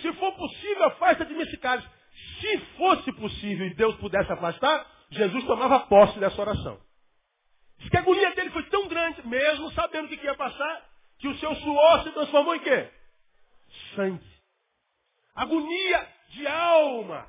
Se 0.00 0.12
for 0.14 0.32
possível, 0.36 0.84
afasta 0.84 1.24
de 1.24 1.34
mim 1.34 1.42
esse 1.42 1.56
cálice. 1.58 1.88
Se 2.40 2.58
fosse 2.76 3.12
possível 3.12 3.66
e 3.66 3.74
Deus 3.74 3.96
pudesse 3.96 4.30
afastar, 4.32 4.86
Jesus 5.10 5.44
tomava 5.44 5.80
posse 5.80 6.18
dessa 6.18 6.40
oração. 6.40 6.80
Diz 7.80 7.88
que 7.88 7.96
a 7.96 8.00
agonia 8.00 8.34
dele 8.34 8.50
foi 8.50 8.62
tão 8.64 8.86
grande, 8.88 9.26
mesmo 9.26 9.72
sabendo 9.72 10.04
o 10.04 10.08
que 10.08 10.24
ia 10.24 10.34
passar, 10.34 10.86
que 11.18 11.28
o 11.28 11.36
seu 11.38 11.54
suor 11.56 12.02
se 12.02 12.12
transformou 12.12 12.54
em 12.54 12.60
quê? 12.60 12.88
Sangue. 13.94 14.30
Agonia 15.34 16.08
de 16.30 16.46
alma. 16.46 17.26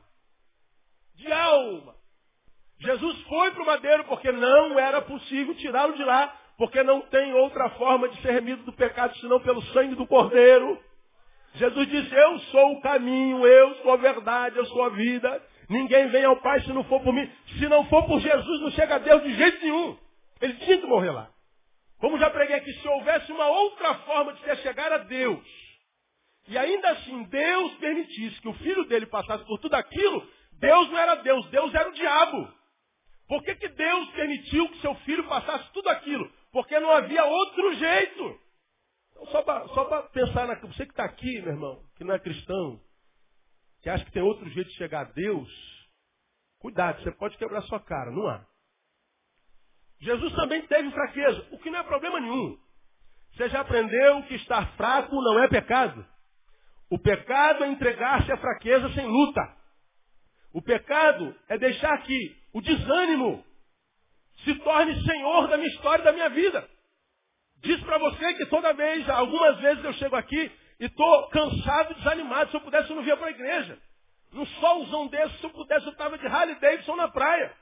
De 1.15 1.31
alma. 1.31 1.95
Jesus 2.79 3.21
foi 3.23 3.51
para 3.51 3.63
o 3.63 3.65
madeiro 3.65 4.03
porque 4.05 4.31
não 4.31 4.77
era 4.79 5.01
possível 5.01 5.53
tirá-lo 5.55 5.93
de 5.93 6.03
lá, 6.03 6.35
porque 6.57 6.83
não 6.83 7.01
tem 7.01 7.33
outra 7.33 7.69
forma 7.71 8.09
de 8.09 8.21
ser 8.21 8.31
remido 8.31 8.63
do 8.63 8.73
pecado 8.73 9.15
senão 9.17 9.39
pelo 9.39 9.61
sangue 9.67 9.95
do 9.95 10.07
cordeiro. 10.07 10.81
Jesus 11.53 11.87
disse, 11.89 12.13
eu 12.13 12.39
sou 12.39 12.73
o 12.73 12.81
caminho, 12.81 13.45
eu 13.45 13.75
sou 13.75 13.93
a 13.93 13.97
verdade, 13.97 14.57
eu 14.57 14.65
sou 14.65 14.83
a 14.83 14.89
vida. 14.89 15.41
Ninguém 15.69 16.07
vem 16.09 16.25
ao 16.25 16.37
Pai 16.41 16.61
se 16.61 16.73
não 16.73 16.83
for 16.85 17.01
por 17.01 17.13
mim. 17.13 17.29
Se 17.59 17.67
não 17.67 17.85
for 17.85 18.05
por 18.05 18.19
Jesus, 18.19 18.61
não 18.61 18.71
chega 18.71 18.95
a 18.95 18.99
Deus 18.99 19.23
de 19.23 19.33
jeito 19.35 19.61
nenhum. 19.61 19.97
Ele 20.41 20.53
tinha 20.55 20.79
que 20.79 20.87
morrer 20.87 21.11
lá. 21.11 21.31
Como 21.99 22.17
já 22.17 22.29
preguei 22.29 22.55
aqui, 22.55 22.73
se 22.73 22.87
houvesse 22.87 23.31
uma 23.31 23.47
outra 23.47 23.93
forma 23.99 24.33
de 24.33 24.41
se 24.41 24.55
chegar 24.63 24.91
a 24.91 24.97
Deus, 24.99 25.45
e 26.47 26.57
ainda 26.57 26.89
assim 26.91 27.23
Deus 27.23 27.73
permitisse 27.75 28.41
que 28.41 28.47
o 28.47 28.53
filho 28.55 28.85
dele 28.85 29.05
passasse 29.05 29.45
por 29.45 29.59
tudo 29.59 29.75
aquilo, 29.75 30.27
Deus 30.53 30.89
não 30.89 30.97
era 30.97 31.15
Deus, 31.15 31.47
Deus 31.49 31.73
era 31.73 31.89
o 31.89 31.93
diabo. 31.93 32.51
Por 33.27 33.43
que, 33.43 33.55
que 33.55 33.69
Deus 33.69 34.11
permitiu 34.11 34.67
que 34.69 34.81
seu 34.81 34.95
filho 34.95 35.27
passasse 35.27 35.71
tudo 35.71 35.89
aquilo? 35.89 36.29
Porque 36.51 36.79
não 36.79 36.91
havia 36.91 37.23
outro 37.23 37.73
jeito. 37.75 38.39
Só 39.31 39.41
para 39.43 40.03
pensar 40.09 40.47
na. 40.47 40.55
Você 40.55 40.85
que 40.85 40.91
está 40.91 41.05
aqui, 41.05 41.39
meu 41.41 41.53
irmão, 41.53 41.83
que 41.95 42.03
não 42.03 42.15
é 42.15 42.19
cristão, 42.19 42.81
que 43.81 43.89
acha 43.89 44.03
que 44.03 44.11
tem 44.11 44.21
outro 44.21 44.49
jeito 44.49 44.69
de 44.69 44.75
chegar 44.75 45.01
a 45.01 45.11
Deus, 45.11 45.49
cuidado, 46.59 47.01
você 47.01 47.11
pode 47.11 47.37
quebrar 47.37 47.61
sua 47.63 47.79
cara, 47.79 48.11
não 48.11 48.27
há. 48.27 48.45
Jesus 50.01 50.33
também 50.33 50.61
teve 50.63 50.91
fraqueza, 50.91 51.47
o 51.51 51.59
que 51.59 51.69
não 51.69 51.79
é 51.79 51.83
problema 51.83 52.19
nenhum. 52.19 52.57
Você 53.33 53.49
já 53.49 53.61
aprendeu 53.61 54.23
que 54.23 54.35
estar 54.35 54.75
fraco 54.75 55.15
não 55.21 55.41
é 55.43 55.47
pecado. 55.47 56.05
O 56.89 56.99
pecado 56.99 57.63
é 57.63 57.67
entregar-se 57.67 58.31
à 58.31 58.37
fraqueza 58.37 58.91
sem 58.93 59.05
luta. 59.05 59.41
O 60.53 60.61
pecado 60.61 61.33
é 61.47 61.57
deixar 61.57 61.97
que 61.99 62.35
o 62.51 62.61
desânimo 62.61 63.45
se 64.43 64.55
torne 64.55 65.01
senhor 65.05 65.47
da 65.47 65.55
minha 65.55 65.69
história 65.69 66.01
e 66.01 66.05
da 66.05 66.11
minha 66.11 66.29
vida. 66.29 66.67
Diz 67.57 67.79
para 67.81 67.99
você 67.99 68.33
que 68.33 68.45
toda 68.47 68.73
vez, 68.73 69.07
algumas 69.07 69.59
vezes 69.59 69.83
eu 69.83 69.93
chego 69.93 70.15
aqui 70.15 70.51
e 70.79 70.85
estou 70.85 71.29
cansado 71.29 71.91
e 71.91 71.95
desanimado. 71.95 72.49
Se 72.49 72.57
eu 72.57 72.61
pudesse, 72.61 72.89
eu 72.89 72.95
não 72.95 73.03
via 73.03 73.15
para 73.15 73.27
a 73.27 73.31
igreja. 73.31 73.79
Num 74.31 74.45
solzão 74.45 75.07
desse, 75.07 75.37
se 75.37 75.43
eu 75.43 75.51
pudesse, 75.51 75.85
eu 75.85 75.91
estava 75.91 76.17
de 76.17 76.25
Harley 76.25 76.55
Davidson 76.55 76.95
na 76.95 77.07
praia. 77.07 77.55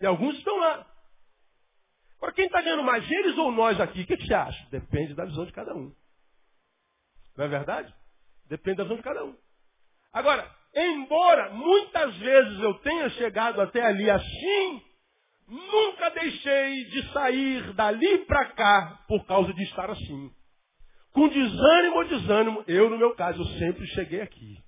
E 0.00 0.06
alguns 0.06 0.36
estão 0.38 0.56
lá. 0.56 0.95
Agora, 2.18 2.32
quem 2.32 2.46
está 2.46 2.62
ganhando 2.62 2.82
mais, 2.82 3.08
eles 3.10 3.36
ou 3.36 3.52
nós 3.52 3.80
aqui? 3.80 4.02
O 4.02 4.06
que, 4.06 4.16
que 4.16 4.26
você 4.26 4.34
acha? 4.34 4.66
Depende 4.70 5.14
da 5.14 5.24
visão 5.24 5.44
de 5.44 5.52
cada 5.52 5.74
um. 5.74 5.94
Não 7.36 7.44
é 7.44 7.48
verdade? 7.48 7.94
Depende 8.48 8.78
da 8.78 8.84
visão 8.84 8.96
de 8.96 9.02
cada 9.02 9.24
um. 9.24 9.36
Agora, 10.12 10.50
embora 10.74 11.52
muitas 11.52 12.16
vezes 12.16 12.60
eu 12.60 12.74
tenha 12.80 13.10
chegado 13.10 13.60
até 13.60 13.82
ali 13.82 14.10
assim, 14.10 14.82
nunca 15.46 16.10
deixei 16.10 16.84
de 16.86 17.12
sair 17.12 17.72
dali 17.74 18.24
para 18.24 18.46
cá 18.52 19.04
por 19.06 19.26
causa 19.26 19.52
de 19.52 19.62
estar 19.64 19.90
assim. 19.90 20.34
Com 21.12 21.28
desânimo 21.28 21.96
ou 21.96 22.08
desânimo, 22.08 22.64
eu 22.66 22.90
no 22.90 22.98
meu 22.98 23.14
caso, 23.14 23.40
eu 23.40 23.58
sempre 23.58 23.86
cheguei 23.88 24.20
aqui. 24.20 24.58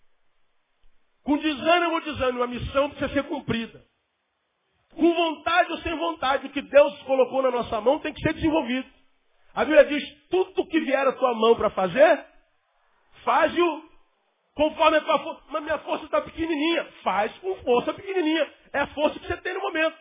Com 1.23 1.37
desânimo 1.37 1.93
ou 1.95 2.01
desânimo, 2.01 2.43
a 2.43 2.47
missão 2.47 2.91
precisa 2.91 3.13
ser 3.13 3.23
cumprida. 3.25 3.88
Com 4.94 5.14
vontade 5.14 5.72
ou 5.72 5.79
sem 5.79 5.96
vontade, 5.96 6.46
o 6.46 6.51
que 6.51 6.62
Deus 6.62 7.03
colocou 7.03 7.42
na 7.42 7.51
nossa 7.51 7.81
mão 7.81 7.98
tem 7.98 8.12
que 8.12 8.20
ser 8.20 8.35
desenvolvido. 8.35 8.88
A 9.55 9.64
Bíblia 9.64 9.85
diz, 9.85 10.05
tudo 10.31 10.66
que 10.66 10.81
vier 10.81 11.07
à 11.07 11.12
tua 11.12 11.35
mão 11.35 11.57
para 11.57 11.70
fazer, 11.70 12.24
faz-o 13.24 13.83
conforme 14.55 14.96
a 14.98 15.01
tua 15.01 15.18
força. 15.20 15.42
Mas 15.51 15.62
minha 15.62 15.79
força 15.79 16.05
está 16.05 16.20
pequenininha. 16.20 16.85
Faz 17.03 17.33
com 17.38 17.55
força 17.57 17.94
pequenininha. 17.94 18.53
É 18.72 18.81
a 18.81 18.87
força 18.88 19.18
que 19.18 19.27
você 19.27 19.37
tem 19.38 19.55
no 19.55 19.61
momento. 19.61 19.96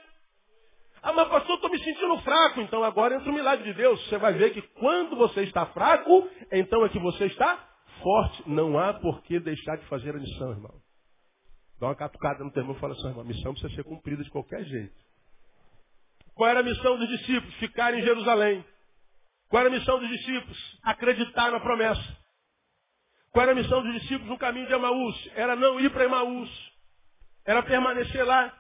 Ah, 1.02 1.13
mas 1.13 1.28
pastor, 1.28 1.56
estou 1.56 1.69
me 1.69 1.80
sentindo 1.84 2.17
fraco. 2.19 2.62
Então 2.62 2.84
agora 2.84 3.15
entra 3.15 3.30
o 3.30 3.34
milagre 3.34 3.63
de 3.65 3.73
Deus. 3.73 4.04
Você 4.08 4.17
vai 4.17 4.34
ver 4.34 4.52
que 4.52 4.62
quando 4.62 5.15
você 5.15 5.43
está 5.43 5.65
fraco, 5.67 6.28
então 6.52 6.84
é 6.86 6.89
que 6.89 7.00
você 7.00 7.26
está 7.26 7.67
forte. 8.02 8.50
Não 8.50 8.78
há 8.78 8.93
por 8.95 9.21
que 9.23 9.39
deixar 9.39 9.78
de 9.78 9.86
fazer 9.86 10.10
a 10.10 10.19
missão, 10.19 10.52
irmão. 10.52 10.87
Dá 11.80 11.88
uma 11.88 11.96
catucada 11.96 12.44
no 12.44 12.52
teu 12.52 12.62
irmão 12.62 12.76
e 12.76 12.80
fala 12.80 12.94
assim, 12.94 13.20
a 13.20 13.24
missão 13.24 13.54
precisa 13.54 13.76
ser 13.76 13.84
cumprida 13.84 14.24
de 14.24 14.30
qualquer 14.32 14.63
jeito. 14.63 14.96
Qual 16.34 16.50
era 16.50 16.60
a 16.60 16.63
missão 16.63 16.98
dos 16.98 17.08
discípulos? 17.08 17.54
Ficar 17.56 17.94
em 17.94 18.02
Jerusalém. 18.04 18.66
Qual 19.50 19.60
era 19.60 19.70
a 19.70 19.78
missão 19.78 20.00
dos 20.00 20.10
discípulos? 20.10 20.80
Acreditar 20.84 21.52
na 21.52 21.60
promessa. 21.60 22.18
Qual 23.32 23.44
era 23.44 23.52
a 23.52 23.56
missão 23.56 23.82
dos 23.82 23.94
discípulos 23.94 24.28
no 24.30 24.38
caminho 24.38 24.68
de 24.68 24.74
Emaús? 24.74 25.30
Era 25.36 25.56
não 25.56 25.80
ir 25.80 25.90
para 25.92 26.06
Emaús. 26.06 26.50
Era 27.46 27.63
permanecer 27.63 28.26
lá. 28.26 28.54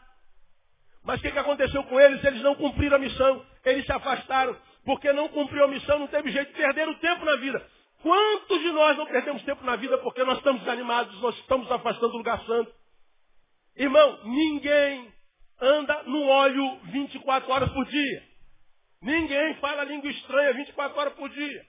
Mas 1.03 1.19
o 1.19 1.23
que, 1.23 1.31
que 1.31 1.39
aconteceu 1.39 1.83
com 1.85 1.99
eles? 1.99 2.23
Eles 2.23 2.41
não 2.41 2.55
cumpriram 2.55 2.97
a 2.97 2.99
missão. 2.99 3.45
Eles 3.65 3.85
se 3.85 3.91
afastaram. 3.91 4.55
Porque 4.85 5.11
não 5.11 5.27
cumpriu 5.29 5.65
a 5.65 5.67
missão, 5.67 5.99
não 5.99 6.07
teve 6.07 6.31
jeito 6.31 6.49
de 6.49 6.57
perder 6.57 6.87
o 6.87 6.99
tempo 6.99 7.25
na 7.25 7.35
vida. 7.37 7.65
Quantos 8.01 8.59
de 8.59 8.71
nós 8.71 8.97
não 8.97 9.05
perdemos 9.05 9.43
tempo 9.43 9.63
na 9.65 9.75
vida 9.75 9.97
porque 9.97 10.23
nós 10.23 10.37
estamos 10.37 10.61
desanimados, 10.61 11.19
nós 11.21 11.35
estamos 11.39 11.69
afastando 11.71 12.11
do 12.11 12.17
lugar 12.17 12.39
santo? 12.45 12.71
Irmão, 13.77 14.23
ninguém 14.23 15.13
anda 15.61 16.03
no 16.03 16.23
óleo 16.23 16.79
24 16.85 17.51
horas 17.51 17.71
por 17.71 17.85
dia. 17.85 18.23
Ninguém 19.01 19.53
fala 19.55 19.83
língua 19.83 20.09
estranha 20.09 20.53
24 20.53 20.99
horas 20.99 21.13
por 21.13 21.29
dia. 21.29 21.65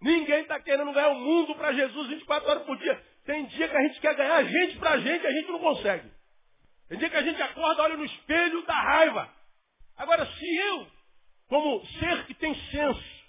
Ninguém 0.00 0.42
está 0.42 0.60
querendo 0.60 0.92
ganhar 0.92 1.08
o 1.08 1.20
mundo 1.20 1.54
para 1.56 1.72
Jesus 1.72 2.08
24 2.08 2.48
horas 2.48 2.62
por 2.64 2.76
dia. 2.78 3.04
Tem 3.24 3.46
dia 3.46 3.68
que 3.68 3.76
a 3.76 3.82
gente 3.82 4.00
quer 4.00 4.14
ganhar 4.14 4.44
gente 4.44 4.78
para 4.78 4.92
a 4.92 4.98
gente, 4.98 5.26
a 5.26 5.32
gente 5.32 5.50
não 5.50 5.58
consegue. 5.58 6.08
Tem 6.88 6.98
dia 6.98 7.10
que 7.10 7.16
a 7.16 7.22
gente 7.22 7.42
acorda, 7.42 7.82
olha 7.82 7.96
no 7.96 8.04
espelho 8.04 8.62
da 8.62 8.74
raiva. 8.74 9.28
Agora, 9.96 10.24
se 10.26 10.56
eu, 10.56 10.86
como 11.48 11.84
ser 11.86 12.26
que 12.26 12.34
tem 12.34 12.54
senso, 12.70 13.22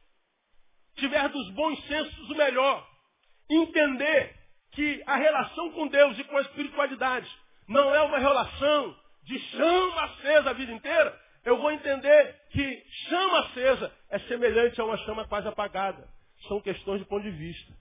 tiver 0.95 1.27
dos 1.29 1.49
bons 1.51 1.83
sensos 1.87 2.29
o 2.29 2.35
melhor, 2.35 2.87
entender 3.49 4.35
que 4.71 5.03
a 5.07 5.15
relação 5.15 5.71
com 5.71 5.87
Deus 5.87 6.17
e 6.19 6.23
com 6.23 6.37
a 6.37 6.41
espiritualidade 6.41 7.42
não 7.67 7.93
é 7.93 8.01
uma 8.01 8.17
relação 8.17 8.95
de 9.23 9.39
chama 9.39 10.03
acesa 10.03 10.49
a 10.49 10.53
vida 10.53 10.71
inteira, 10.71 11.19
eu 11.45 11.57
vou 11.57 11.71
entender 11.71 12.41
que 12.51 12.83
chama 13.09 13.39
acesa 13.39 13.91
é 14.09 14.19
semelhante 14.19 14.79
a 14.79 14.85
uma 14.85 14.97
chama 14.97 15.27
quase 15.27 15.47
apagada. 15.47 16.07
São 16.47 16.61
questões 16.61 16.99
de 16.99 17.05
ponto 17.05 17.23
de 17.23 17.31
vista. 17.31 17.73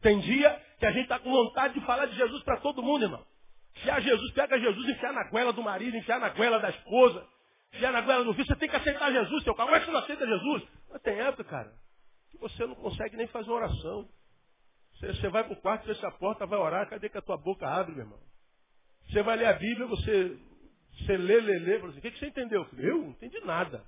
Tem 0.00 0.18
dia 0.20 0.60
que 0.78 0.86
a 0.86 0.92
gente 0.92 1.04
está 1.04 1.18
com 1.18 1.30
vontade 1.30 1.74
de 1.74 1.86
falar 1.86 2.06
de 2.06 2.16
Jesus 2.16 2.42
para 2.42 2.58
todo 2.58 2.82
mundo, 2.82 3.04
irmão. 3.04 3.24
Enfiar 3.76 4.00
Jesus, 4.00 4.32
pega 4.32 4.58
Jesus, 4.58 4.88
enfiar 4.88 5.12
na 5.12 5.28
goela 5.30 5.52
do 5.52 5.62
marido, 5.62 5.96
enfiar 5.96 6.18
na 6.18 6.30
goela 6.30 6.58
da 6.58 6.70
esposa, 6.70 7.26
enfiar 7.74 7.92
na 7.92 8.00
goela 8.00 8.24
do 8.24 8.32
filho. 8.32 8.46
Você 8.46 8.56
tem 8.56 8.68
que 8.68 8.76
aceitar 8.76 9.12
Jesus, 9.12 9.44
seu 9.44 9.54
carro. 9.54 9.68
Como 9.68 9.76
é 9.76 9.80
que 9.80 9.86
você 9.86 9.92
não 9.92 10.00
aceita 10.00 10.26
Jesus? 10.26 10.62
Mas 10.90 11.02
tem 11.02 11.18
época, 11.18 11.44
cara, 11.44 11.72
que 12.30 12.38
você 12.38 12.66
não 12.66 12.74
consegue 12.74 13.16
nem 13.16 13.26
fazer 13.28 13.50
uma 13.50 13.56
oração. 13.56 14.08
Você, 14.94 15.08
você 15.08 15.28
vai 15.28 15.44
para 15.44 15.52
o 15.52 15.60
quarto, 15.60 15.86
fecha 15.86 16.08
a 16.08 16.12
porta, 16.12 16.46
vai 16.46 16.58
orar, 16.58 16.88
cadê 16.88 17.08
que 17.08 17.18
a 17.18 17.22
tua 17.22 17.36
boca 17.36 17.68
abre, 17.68 17.94
meu 17.94 18.04
irmão? 18.04 18.20
Você 19.08 19.22
vai 19.22 19.36
ler 19.36 19.46
a 19.46 19.52
Bíblia, 19.54 19.86
você, 19.86 20.36
você 20.98 21.16
lê, 21.16 21.40
lê, 21.40 21.58
lê, 21.58 21.78
fala 21.78 21.90
assim, 21.90 21.98
o 21.98 22.02
que, 22.02 22.10
que 22.10 22.18
você 22.18 22.26
entendeu? 22.26 22.66
Eu 22.76 22.98
não 22.98 23.10
entendi 23.10 23.40
nada. 23.40 23.84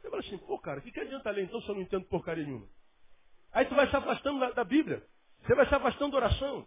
Você 0.00 0.08
fala 0.08 0.20
assim, 0.20 0.38
pô, 0.38 0.58
cara, 0.58 0.80
o 0.80 0.82
que, 0.82 0.90
que 0.90 1.00
adianta 1.00 1.30
ler 1.30 1.44
então 1.44 1.60
se 1.60 1.68
eu 1.68 1.74
não 1.74 1.82
entendo 1.82 2.04
porcaria 2.06 2.44
nenhuma? 2.44 2.66
Aí 3.52 3.66
tu 3.66 3.74
vai 3.74 3.88
se 3.88 3.96
afastando 3.96 4.40
da, 4.40 4.50
da 4.50 4.64
Bíblia. 4.64 5.02
Você 5.42 5.54
vai 5.54 5.66
se 5.66 5.74
afastando 5.74 6.12
da 6.12 6.18
oração. 6.18 6.66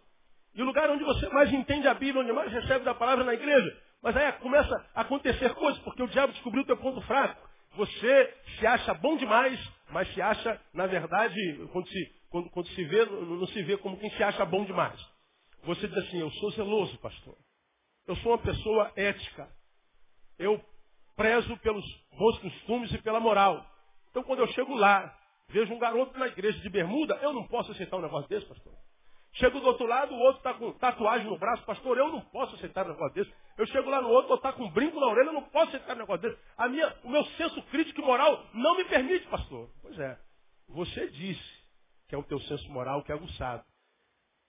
E 0.54 0.62
o 0.62 0.64
lugar 0.64 0.88
onde 0.90 1.04
você 1.04 1.28
mais 1.28 1.52
entende 1.52 1.86
a 1.86 1.94
Bíblia, 1.94 2.22
onde 2.22 2.32
mais 2.32 2.50
recebe 2.50 2.84
da 2.84 2.94
palavra 2.94 3.24
é 3.24 3.26
na 3.26 3.34
igreja. 3.34 3.82
Mas 4.02 4.16
aí 4.16 4.32
começa 4.34 4.74
a 4.94 5.02
acontecer 5.02 5.52
coisas, 5.54 5.82
porque 5.82 6.02
o 6.02 6.08
diabo 6.08 6.32
descobriu 6.32 6.62
o 6.62 6.66
teu 6.66 6.76
ponto 6.76 7.00
fraco. 7.02 7.46
Você 7.76 8.34
se 8.58 8.66
acha 8.66 8.94
bom 8.94 9.16
demais, 9.16 9.60
mas 9.90 10.12
se 10.14 10.22
acha, 10.22 10.60
na 10.72 10.86
verdade, 10.86 11.68
quando 11.72 11.88
se, 11.88 12.14
quando, 12.30 12.50
quando 12.50 12.68
se 12.68 12.84
vê, 12.84 13.04
não 13.04 13.46
se 13.48 13.62
vê 13.64 13.76
como 13.76 13.98
quem 13.98 14.10
se 14.10 14.22
acha 14.22 14.44
bom 14.46 14.64
demais. 14.64 14.98
Você 15.64 15.86
diz 15.88 15.98
assim, 15.98 16.20
eu 16.20 16.30
sou 16.30 16.50
zeloso, 16.52 16.96
pastor. 16.98 17.36
Eu 18.06 18.16
sou 18.16 18.32
uma 18.32 18.38
pessoa 18.38 18.92
ética. 18.96 19.48
Eu 20.38 20.62
prezo 21.16 21.56
pelos 21.58 21.84
bons 22.16 22.38
costumes 22.38 22.92
e 22.92 22.98
pela 22.98 23.18
moral. 23.18 23.64
Então 24.10 24.22
quando 24.22 24.40
eu 24.40 24.46
chego 24.48 24.74
lá, 24.74 25.16
vejo 25.48 25.72
um 25.72 25.78
garoto 25.78 26.18
na 26.18 26.26
igreja 26.26 26.58
de 26.60 26.68
bermuda, 26.68 27.18
eu 27.22 27.32
não 27.32 27.46
posso 27.46 27.72
aceitar 27.72 27.96
um 27.96 28.02
negócio 28.02 28.28
desse, 28.28 28.46
pastor. 28.46 28.72
Chego 29.32 29.60
do 29.60 29.66
outro 29.66 29.86
lado, 29.86 30.14
o 30.14 30.18
outro 30.18 30.38
está 30.38 30.54
com 30.54 30.72
tatuagem 30.72 31.26
no 31.26 31.38
braço, 31.38 31.62
pastor, 31.64 31.98
eu 31.98 32.08
não 32.10 32.22
posso 32.22 32.54
aceitar 32.54 32.86
um 32.86 32.90
negócio 32.90 33.14
desse. 33.14 33.34
Eu 33.58 33.66
chego 33.66 33.90
lá 33.90 34.00
no 34.00 34.08
outro, 34.08 34.34
está 34.34 34.52
com 34.52 34.64
um 34.64 34.70
brinco 34.70 34.98
na 34.98 35.06
orelha, 35.06 35.28
eu 35.28 35.34
não 35.34 35.42
posso 35.42 35.68
aceitar 35.68 35.94
um 35.94 35.98
negócio 35.98 36.22
desse. 36.22 36.40
A 36.56 36.68
minha, 36.68 36.94
o 37.04 37.10
meu 37.10 37.24
senso 37.24 37.60
crítico 37.64 38.00
e 38.00 38.04
moral 38.04 38.46
não 38.54 38.76
me 38.76 38.84
permite, 38.84 39.26
pastor. 39.28 39.68
Pois 39.82 39.98
é, 39.98 40.18
você 40.68 41.08
disse 41.10 41.64
que 42.08 42.14
é 42.14 42.18
o 42.18 42.22
teu 42.22 42.40
senso 42.40 42.70
moral 42.70 43.02
que 43.02 43.12
é 43.12 43.14
aguçado. 43.14 43.64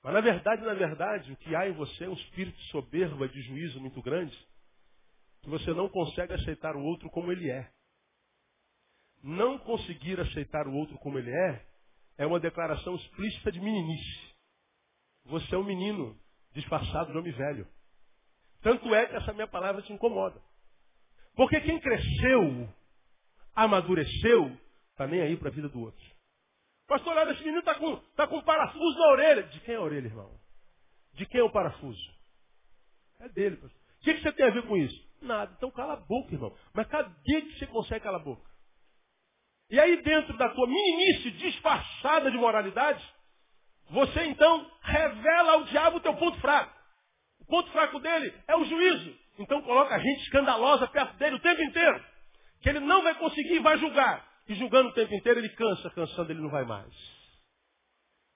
Mas 0.07 0.13
na 0.13 0.21
verdade, 0.21 0.61
na 0.61 0.73
verdade, 0.73 1.33
o 1.33 1.35
que 1.35 1.53
há 1.53 1.67
em 1.67 1.73
você 1.73 2.05
é 2.05 2.09
um 2.09 2.13
espírito 2.13 2.57
soberba, 2.71 3.27
de 3.27 3.41
juízo 3.41 3.77
muito 3.81 4.01
grande, 4.01 4.33
que 5.41 5.49
você 5.49 5.73
não 5.73 5.89
consegue 5.89 6.31
aceitar 6.31 6.77
o 6.77 6.81
outro 6.81 7.09
como 7.09 7.29
ele 7.29 7.51
é. 7.51 7.69
Não 9.21 9.57
conseguir 9.57 10.17
aceitar 10.17 10.65
o 10.65 10.73
outro 10.73 10.97
como 10.99 11.19
ele 11.19 11.29
é, 11.29 11.67
é 12.19 12.25
uma 12.25 12.39
declaração 12.39 12.95
explícita 12.95 13.51
de 13.51 13.59
meninice. 13.59 14.33
Você 15.25 15.53
é 15.53 15.57
um 15.57 15.65
menino 15.65 16.17
disfarçado 16.53 17.11
de 17.11 17.17
homem 17.17 17.33
velho. 17.33 17.67
Tanto 18.61 18.95
é 18.95 19.07
que 19.07 19.15
essa 19.17 19.33
minha 19.33 19.47
palavra 19.47 19.81
te 19.81 19.91
incomoda. 19.91 20.41
Porque 21.35 21.59
quem 21.59 21.81
cresceu, 21.81 22.73
amadureceu, 23.53 24.57
está 24.91 25.05
nem 25.05 25.19
aí 25.19 25.35
para 25.35 25.49
a 25.49 25.53
vida 25.53 25.67
do 25.67 25.81
outro. 25.81 26.16
Pastor, 26.87 27.17
olha, 27.17 27.31
esse 27.31 27.41
menino 27.41 27.59
está 27.59 27.75
com, 27.75 27.97
tá 28.15 28.25
com 28.27 28.37
um 28.37 28.43
parafuso 28.43 28.97
na 28.97 29.07
orelha. 29.07 29.43
De 29.43 29.59
quem 29.59 29.75
é 29.75 29.77
a 29.77 29.81
orelha, 29.81 30.07
irmão? 30.07 30.31
De 31.13 31.25
quem 31.25 31.41
é 31.41 31.43
o 31.43 31.51
parafuso? 31.51 32.17
É 33.19 33.29
dele, 33.29 33.57
pastor. 33.57 33.79
O 33.79 34.03
que, 34.03 34.13
que 34.13 34.21
você 34.21 34.31
tem 34.31 34.45
a 34.45 34.51
ver 34.51 34.63
com 34.67 34.77
isso? 34.77 35.07
Nada. 35.21 35.53
Então 35.57 35.71
cala 35.71 35.93
a 35.93 35.97
boca, 35.97 36.33
irmão. 36.33 36.55
Mas 36.73 36.87
cadê 36.87 37.41
que 37.41 37.59
você 37.59 37.67
consegue 37.67 38.03
calar 38.03 38.21
a 38.21 38.23
boca? 38.23 38.49
E 39.69 39.79
aí 39.79 40.01
dentro 40.01 40.37
da 40.37 40.49
tua 40.49 40.65
meninice 40.65 41.31
disfarçada 41.31 42.31
de 42.31 42.37
moralidade, 42.37 43.03
você 43.89 44.23
então 44.25 44.71
revela 44.81 45.53
ao 45.53 45.63
diabo 45.65 45.97
o 45.97 45.99
teu 45.99 46.15
ponto 46.15 46.39
fraco. 46.39 46.73
O 47.41 47.45
ponto 47.45 47.69
fraco 47.71 47.99
dele 47.99 48.33
é 48.47 48.55
o 48.55 48.63
juízo. 48.63 49.17
Então 49.39 49.61
coloca 49.61 49.93
a 49.93 49.99
gente 49.99 50.21
escandalosa 50.23 50.87
perto 50.87 51.17
dele 51.17 51.35
o 51.35 51.41
tempo 51.41 51.61
inteiro. 51.63 52.03
Que 52.61 52.69
ele 52.69 52.79
não 52.79 53.03
vai 53.03 53.15
conseguir 53.15 53.55
e 53.55 53.59
vai 53.59 53.77
julgar. 53.77 54.25
E 54.47 54.55
julgando 54.55 54.89
o 54.89 54.93
tempo 54.93 55.13
inteiro, 55.13 55.39
ele 55.39 55.49
cansa, 55.49 55.89
cansando 55.91 56.31
ele 56.31 56.41
não 56.41 56.49
vai 56.49 56.63
mais. 56.63 56.93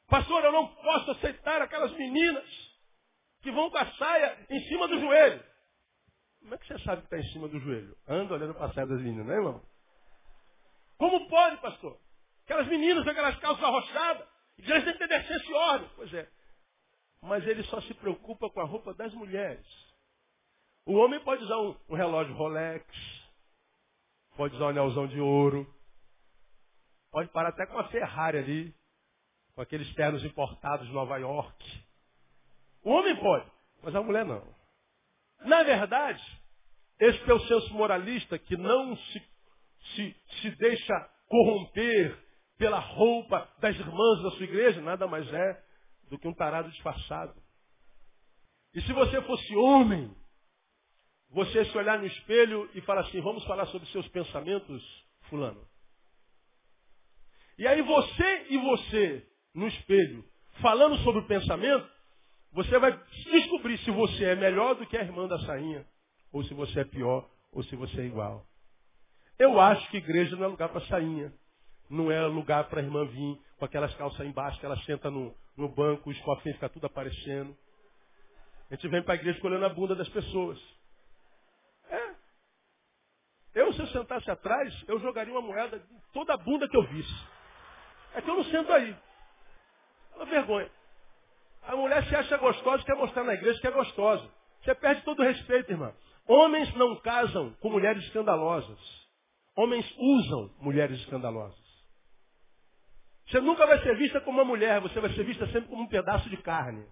Pastor, 0.07 0.43
eu 0.43 0.51
não 0.51 0.67
posso 0.67 1.11
aceitar 1.11 1.61
aquelas 1.61 1.91
meninas 1.93 2.45
que 3.41 3.51
vão 3.51 3.69
com 3.69 3.77
a 3.77 3.91
saia 3.93 4.45
em 4.49 4.59
cima 4.67 4.87
do 4.87 4.99
joelho. 4.99 5.43
Como 6.41 6.53
é 6.53 6.57
que 6.57 6.67
você 6.67 6.79
sabe 6.79 7.01
que 7.01 7.05
está 7.05 7.17
em 7.17 7.31
cima 7.31 7.47
do 7.47 7.59
joelho? 7.59 7.95
Anda 8.07 8.33
olhando 8.33 8.53
para 8.53 8.65
a 8.65 8.73
saia 8.73 8.87
das 8.87 8.99
meninas, 8.99 9.25
não 9.25 9.33
é, 9.33 9.37
irmão? 9.37 9.65
Como 10.97 11.29
pode, 11.29 11.57
pastor? 11.61 11.97
Aquelas 12.43 12.67
meninas 12.67 13.07
aquelas 13.07 13.39
calças 13.39 13.63
arrochadas, 13.63 14.27
igreja 14.57 14.85
tem 14.85 14.93
que 14.93 14.99
ter 14.99 15.07
decência 15.07 15.49
e 15.49 15.53
ordem. 15.53 15.89
Pois 15.95 16.13
é. 16.13 16.29
Mas 17.21 17.47
ele 17.47 17.63
só 17.63 17.79
se 17.81 17.93
preocupa 17.93 18.49
com 18.49 18.59
a 18.59 18.65
roupa 18.65 18.93
das 18.93 19.13
mulheres. 19.13 19.65
O 20.85 20.95
homem 20.95 21.19
pode 21.23 21.43
usar 21.43 21.57
um, 21.57 21.77
um 21.89 21.95
relógio 21.95 22.33
Rolex, 22.33 22.85
pode 24.35 24.55
usar 24.55 24.65
um 24.65 24.69
anelzão 24.69 25.07
de 25.07 25.19
ouro, 25.19 25.71
pode 27.11 27.29
parar 27.29 27.49
até 27.49 27.65
com 27.65 27.77
a 27.77 27.87
Ferrari 27.89 28.37
ali, 28.37 28.75
com 29.53 29.61
aqueles 29.61 29.93
ternos 29.93 30.23
importados 30.23 30.87
de 30.87 30.93
Nova 30.93 31.17
York. 31.17 31.83
O 32.83 32.91
homem 32.91 33.15
pode, 33.17 33.45
mas 33.83 33.93
a 33.93 34.01
mulher 34.01 34.25
não. 34.25 34.43
Na 35.41 35.63
verdade, 35.63 36.23
esse 36.99 37.19
teu 37.25 37.39
senso 37.41 37.73
moralista 37.73 38.39
que 38.39 38.55
não 38.55 38.95
se, 38.95 39.29
se, 39.95 40.15
se 40.41 40.51
deixa 40.51 40.93
corromper 41.27 42.17
pela 42.57 42.79
roupa 42.79 43.49
das 43.59 43.75
irmãs 43.75 44.23
da 44.23 44.31
sua 44.31 44.43
igreja, 44.43 44.81
nada 44.81 45.07
mais 45.07 45.31
é 45.33 45.63
do 46.09 46.17
que 46.17 46.27
um 46.27 46.33
tarado 46.33 46.69
disfarçado. 46.69 47.33
E 48.73 48.81
se 48.81 48.93
você 48.93 49.21
fosse 49.23 49.55
homem, 49.55 50.15
você 51.29 51.65
se 51.65 51.77
olhar 51.77 51.97
no 51.97 52.05
espelho 52.05 52.69
e 52.73 52.81
falar 52.81 53.01
assim, 53.01 53.19
vamos 53.21 53.43
falar 53.45 53.65
sobre 53.67 53.87
seus 53.89 54.07
pensamentos, 54.09 54.83
fulano. 55.23 55.70
E 57.61 57.67
aí 57.67 57.79
você 57.83 58.47
e 58.49 58.57
você, 58.57 59.23
no 59.53 59.67
espelho, 59.67 60.25
falando 60.63 60.97
sobre 61.03 61.21
o 61.21 61.27
pensamento, 61.27 61.87
você 62.51 62.79
vai 62.79 62.91
descobrir 63.31 63.77
se 63.77 63.91
você 63.91 64.23
é 64.25 64.35
melhor 64.35 64.73
do 64.73 64.87
que 64.87 64.97
a 64.97 65.03
irmã 65.03 65.27
da 65.27 65.37
sainha, 65.41 65.85
ou 66.33 66.43
se 66.43 66.55
você 66.55 66.79
é 66.79 66.85
pior, 66.85 67.29
ou 67.51 67.61
se 67.65 67.75
você 67.75 68.01
é 68.01 68.05
igual. 68.05 68.43
Eu 69.37 69.59
acho 69.59 69.87
que 69.91 69.97
igreja 69.97 70.35
não 70.35 70.45
é 70.45 70.47
lugar 70.47 70.69
para 70.69 70.81
sainha. 70.87 71.31
Não 71.87 72.11
é 72.11 72.25
lugar 72.25 72.67
para 72.67 72.79
a 72.79 72.83
irmã 72.83 73.05
vir 73.05 73.39
com 73.59 73.65
aquelas 73.65 73.93
calças 73.93 74.25
embaixo, 74.25 74.59
que 74.59 74.65
ela 74.65 74.77
senta 74.77 75.11
no, 75.11 75.31
no 75.55 75.69
banco, 75.69 76.09
os 76.09 76.17
cofrinhos 76.21 76.55
ficam 76.55 76.69
tudo 76.69 76.87
aparecendo. 76.87 77.55
A 78.71 78.73
gente 78.73 78.87
vem 78.87 79.03
para 79.03 79.13
a 79.13 79.17
igreja 79.17 79.37
escolhendo 79.37 79.67
a 79.67 79.69
bunda 79.69 79.95
das 79.95 80.09
pessoas. 80.09 80.59
É. 81.91 82.15
Eu, 83.53 83.71
se 83.73 83.81
eu 83.81 83.87
sentasse 83.89 84.31
atrás, 84.31 84.83
eu 84.87 84.99
jogaria 84.99 85.31
uma 85.31 85.43
moeda 85.43 85.77
em 85.77 86.11
toda 86.11 86.33
a 86.33 86.37
bunda 86.37 86.67
que 86.67 86.75
eu 86.75 86.87
visse. 86.87 87.40
É 88.13 88.21
que 88.21 88.29
eu 88.29 88.35
não 88.35 88.43
sento 88.45 88.71
aí. 88.71 88.95
É 90.13 90.15
uma 90.15 90.25
vergonha. 90.25 90.69
A 91.63 91.75
mulher 91.75 92.05
se 92.07 92.15
acha 92.15 92.37
gostosa 92.37 92.81
e 92.81 92.85
quer 92.85 92.95
mostrar 92.95 93.23
na 93.23 93.33
igreja 93.33 93.59
que 93.59 93.67
é 93.67 93.71
gostosa. 93.71 94.29
Você 94.61 94.75
perde 94.75 95.03
todo 95.03 95.19
o 95.19 95.23
respeito, 95.23 95.71
irmã. 95.71 95.93
Homens 96.27 96.73
não 96.75 96.95
casam 96.97 97.53
com 97.61 97.69
mulheres 97.69 98.03
escandalosas. 98.03 98.79
Homens 99.55 99.85
usam 99.97 100.51
mulheres 100.59 100.99
escandalosas. 100.99 101.59
Você 103.27 103.39
nunca 103.39 103.65
vai 103.65 103.81
ser 103.81 103.95
vista 103.95 104.19
como 104.21 104.39
uma 104.39 104.45
mulher, 104.45 104.81
você 104.81 104.99
vai 104.99 105.11
ser 105.13 105.23
vista 105.23 105.45
sempre 105.47 105.69
como 105.69 105.83
um 105.83 105.87
pedaço 105.87 106.29
de 106.29 106.37
carne. 106.37 106.85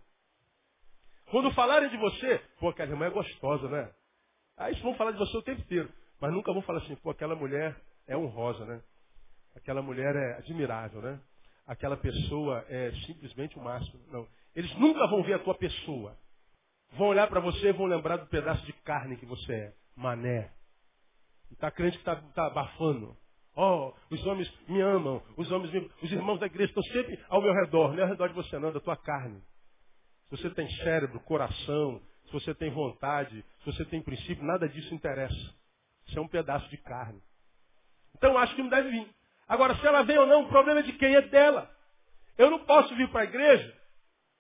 Quando 1.32 1.52
falarem 1.52 1.90
de 1.90 1.98
você, 1.98 2.40
pô, 2.60 2.70
aquela 2.70 2.92
irmã 2.92 3.06
é 3.06 3.10
gostosa, 3.10 3.68
né? 3.70 3.92
Aí 4.58 4.74
vão 4.82 4.96
falar 4.96 5.12
de 5.12 5.18
você 5.18 5.38
o 5.38 5.42
tempo 5.42 5.62
inteiro. 5.62 5.92
Mas 6.20 6.34
nunca 6.34 6.52
vão 6.52 6.62
falar 6.62 6.80
assim, 6.80 6.96
pô, 6.98 7.12
aquela 7.12 7.36
mulher 7.36 7.76
é 8.08 8.18
honrosa, 8.18 8.66
né? 8.66 8.82
Aquela 9.56 9.82
mulher 9.82 10.16
é 10.16 10.38
admirável, 10.38 11.02
né? 11.02 11.20
Aquela 11.68 11.98
pessoa 11.98 12.66
é 12.68 12.92
simplesmente 13.06 13.58
o 13.58 13.62
máximo. 13.62 14.00
Não. 14.12 14.28
Eles 14.56 14.74
nunca 14.78 15.06
vão 15.08 15.24
ver 15.24 15.34
a 15.34 15.40
tua 15.40 15.56
pessoa. 15.56 16.18
Vão 16.94 17.08
olhar 17.08 17.28
para 17.28 17.40
você 17.40 17.70
e 17.70 17.74
vão 17.74 17.86
lembrar 17.86 18.18
do 18.18 18.28
pedaço 18.28 18.66
de 18.66 18.74
carne 18.74 19.18
que 19.18 19.26
você 19.26 19.54
é. 19.54 19.74
Mané. 19.96 20.52
Está 21.52 21.70
crente 21.70 21.98
que 21.98 22.02
está 22.02 22.16
tá 22.16 22.48
abafando. 22.48 23.16
Oh, 23.56 23.94
os 24.10 24.26
homens 24.26 24.52
me 24.68 24.80
amam, 24.80 25.22
os 25.36 25.52
homens 25.52 25.74
me... 25.74 25.92
os 26.02 26.12
irmãos 26.12 26.40
da 26.40 26.46
igreja 26.46 26.70
estão 26.70 26.84
sempre 26.84 27.20
ao 27.28 27.42
meu 27.42 27.54
redor, 27.54 27.92
não 27.92 28.00
é 28.00 28.04
ao 28.04 28.08
redor 28.08 28.30
de 28.30 28.34
você 28.34 28.58
não, 28.58 28.72
da 28.72 28.80
tua 28.80 28.96
carne. 28.96 29.42
Se 30.30 30.38
você 30.38 30.50
tem 30.52 30.70
cérebro, 30.78 31.20
coração, 31.22 32.02
se 32.26 32.32
você 32.32 32.54
tem 32.54 32.72
vontade, 32.72 33.44
se 33.60 33.66
você 33.66 33.84
tem 33.86 34.02
princípio, 34.02 34.46
nada 34.46 34.70
disso 34.70 34.94
interessa. 34.94 35.56
Isso 36.08 36.18
é 36.18 36.22
um 36.22 36.28
pedaço 36.28 36.70
de 36.70 36.78
carne. 36.78 37.22
Então 38.16 38.38
acho 38.38 38.56
que 38.56 38.62
não 38.62 38.70
deve 38.70 38.92
vir. 38.92 39.08
Agora, 39.50 39.76
se 39.76 39.86
ela 39.86 40.04
vem 40.04 40.18
ou 40.18 40.28
não, 40.28 40.44
o 40.44 40.48
problema 40.48 40.80
é 40.80 40.84
de 40.84 40.94
quem 40.94 41.16
é 41.16 41.22
dela. 41.24 41.70
Eu 42.38 42.50
não 42.50 42.60
posso 42.60 42.96
vir 42.96 43.10
para 43.10 43.22
a 43.22 43.26
igreja 43.26 43.80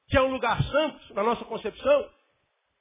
que 0.10 0.18
é 0.18 0.22
um 0.22 0.32
lugar 0.32 0.62
santo, 0.64 1.14
na 1.14 1.24
nossa 1.24 1.46
concepção, 1.46 2.10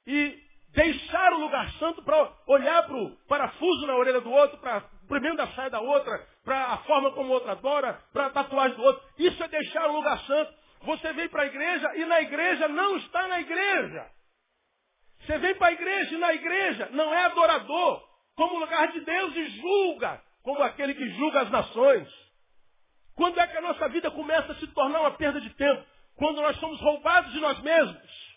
e 0.07 0.35
deixar 0.69 1.33
o 1.33 1.39
lugar 1.39 1.71
santo 1.73 2.01
para 2.03 2.33
olhar 2.47 2.83
para 2.87 2.95
o 2.95 3.15
parafuso 3.27 3.85
na 3.85 3.95
orelha 3.95 4.19
do 4.19 4.31
outro, 4.31 4.57
para 4.57 4.79
o 5.03 5.07
primeiro 5.07 5.37
da 5.37 5.47
saia 5.49 5.69
da 5.69 5.79
outra, 5.79 6.27
para 6.43 6.65
a 6.65 6.77
forma 6.79 7.11
como 7.11 7.29
o 7.29 7.33
outro 7.33 7.51
adora, 7.51 8.01
para 8.11 8.27
a 8.27 8.29
tatuagem 8.31 8.75
do 8.75 8.83
outro. 8.83 9.03
Isso 9.17 9.43
é 9.43 9.47
deixar 9.47 9.89
o 9.89 9.93
lugar 9.93 10.19
santo. 10.21 10.53
Você 10.81 11.13
vem 11.13 11.29
para 11.29 11.43
a 11.43 11.47
igreja 11.47 11.95
e 11.95 12.05
na 12.05 12.21
igreja 12.21 12.67
não 12.67 12.97
está 12.97 13.27
na 13.27 13.41
igreja. 13.41 14.07
Você 15.19 15.37
vem 15.37 15.53
para 15.55 15.67
a 15.67 15.73
igreja 15.73 16.15
e 16.15 16.17
na 16.17 16.33
igreja 16.33 16.89
não 16.93 17.13
é 17.13 17.25
adorador, 17.25 18.03
como 18.35 18.59
lugar 18.59 18.91
de 18.91 19.01
Deus 19.01 19.35
e 19.35 19.49
julga, 19.59 20.19
como 20.43 20.61
aquele 20.63 20.93
que 20.93 21.09
julga 21.11 21.41
as 21.41 21.49
nações. 21.49 22.07
Quando 23.15 23.39
é 23.39 23.47
que 23.47 23.57
a 23.57 23.61
nossa 23.61 23.89
vida 23.89 24.09
começa 24.11 24.51
a 24.51 24.55
se 24.55 24.67
tornar 24.67 25.01
uma 25.01 25.11
perda 25.11 25.41
de 25.41 25.49
tempo? 25.51 25.85
Quando 26.15 26.41
nós 26.41 26.57
somos 26.59 26.79
roubados 26.79 27.31
de 27.31 27.39
nós 27.39 27.59
mesmos. 27.61 28.29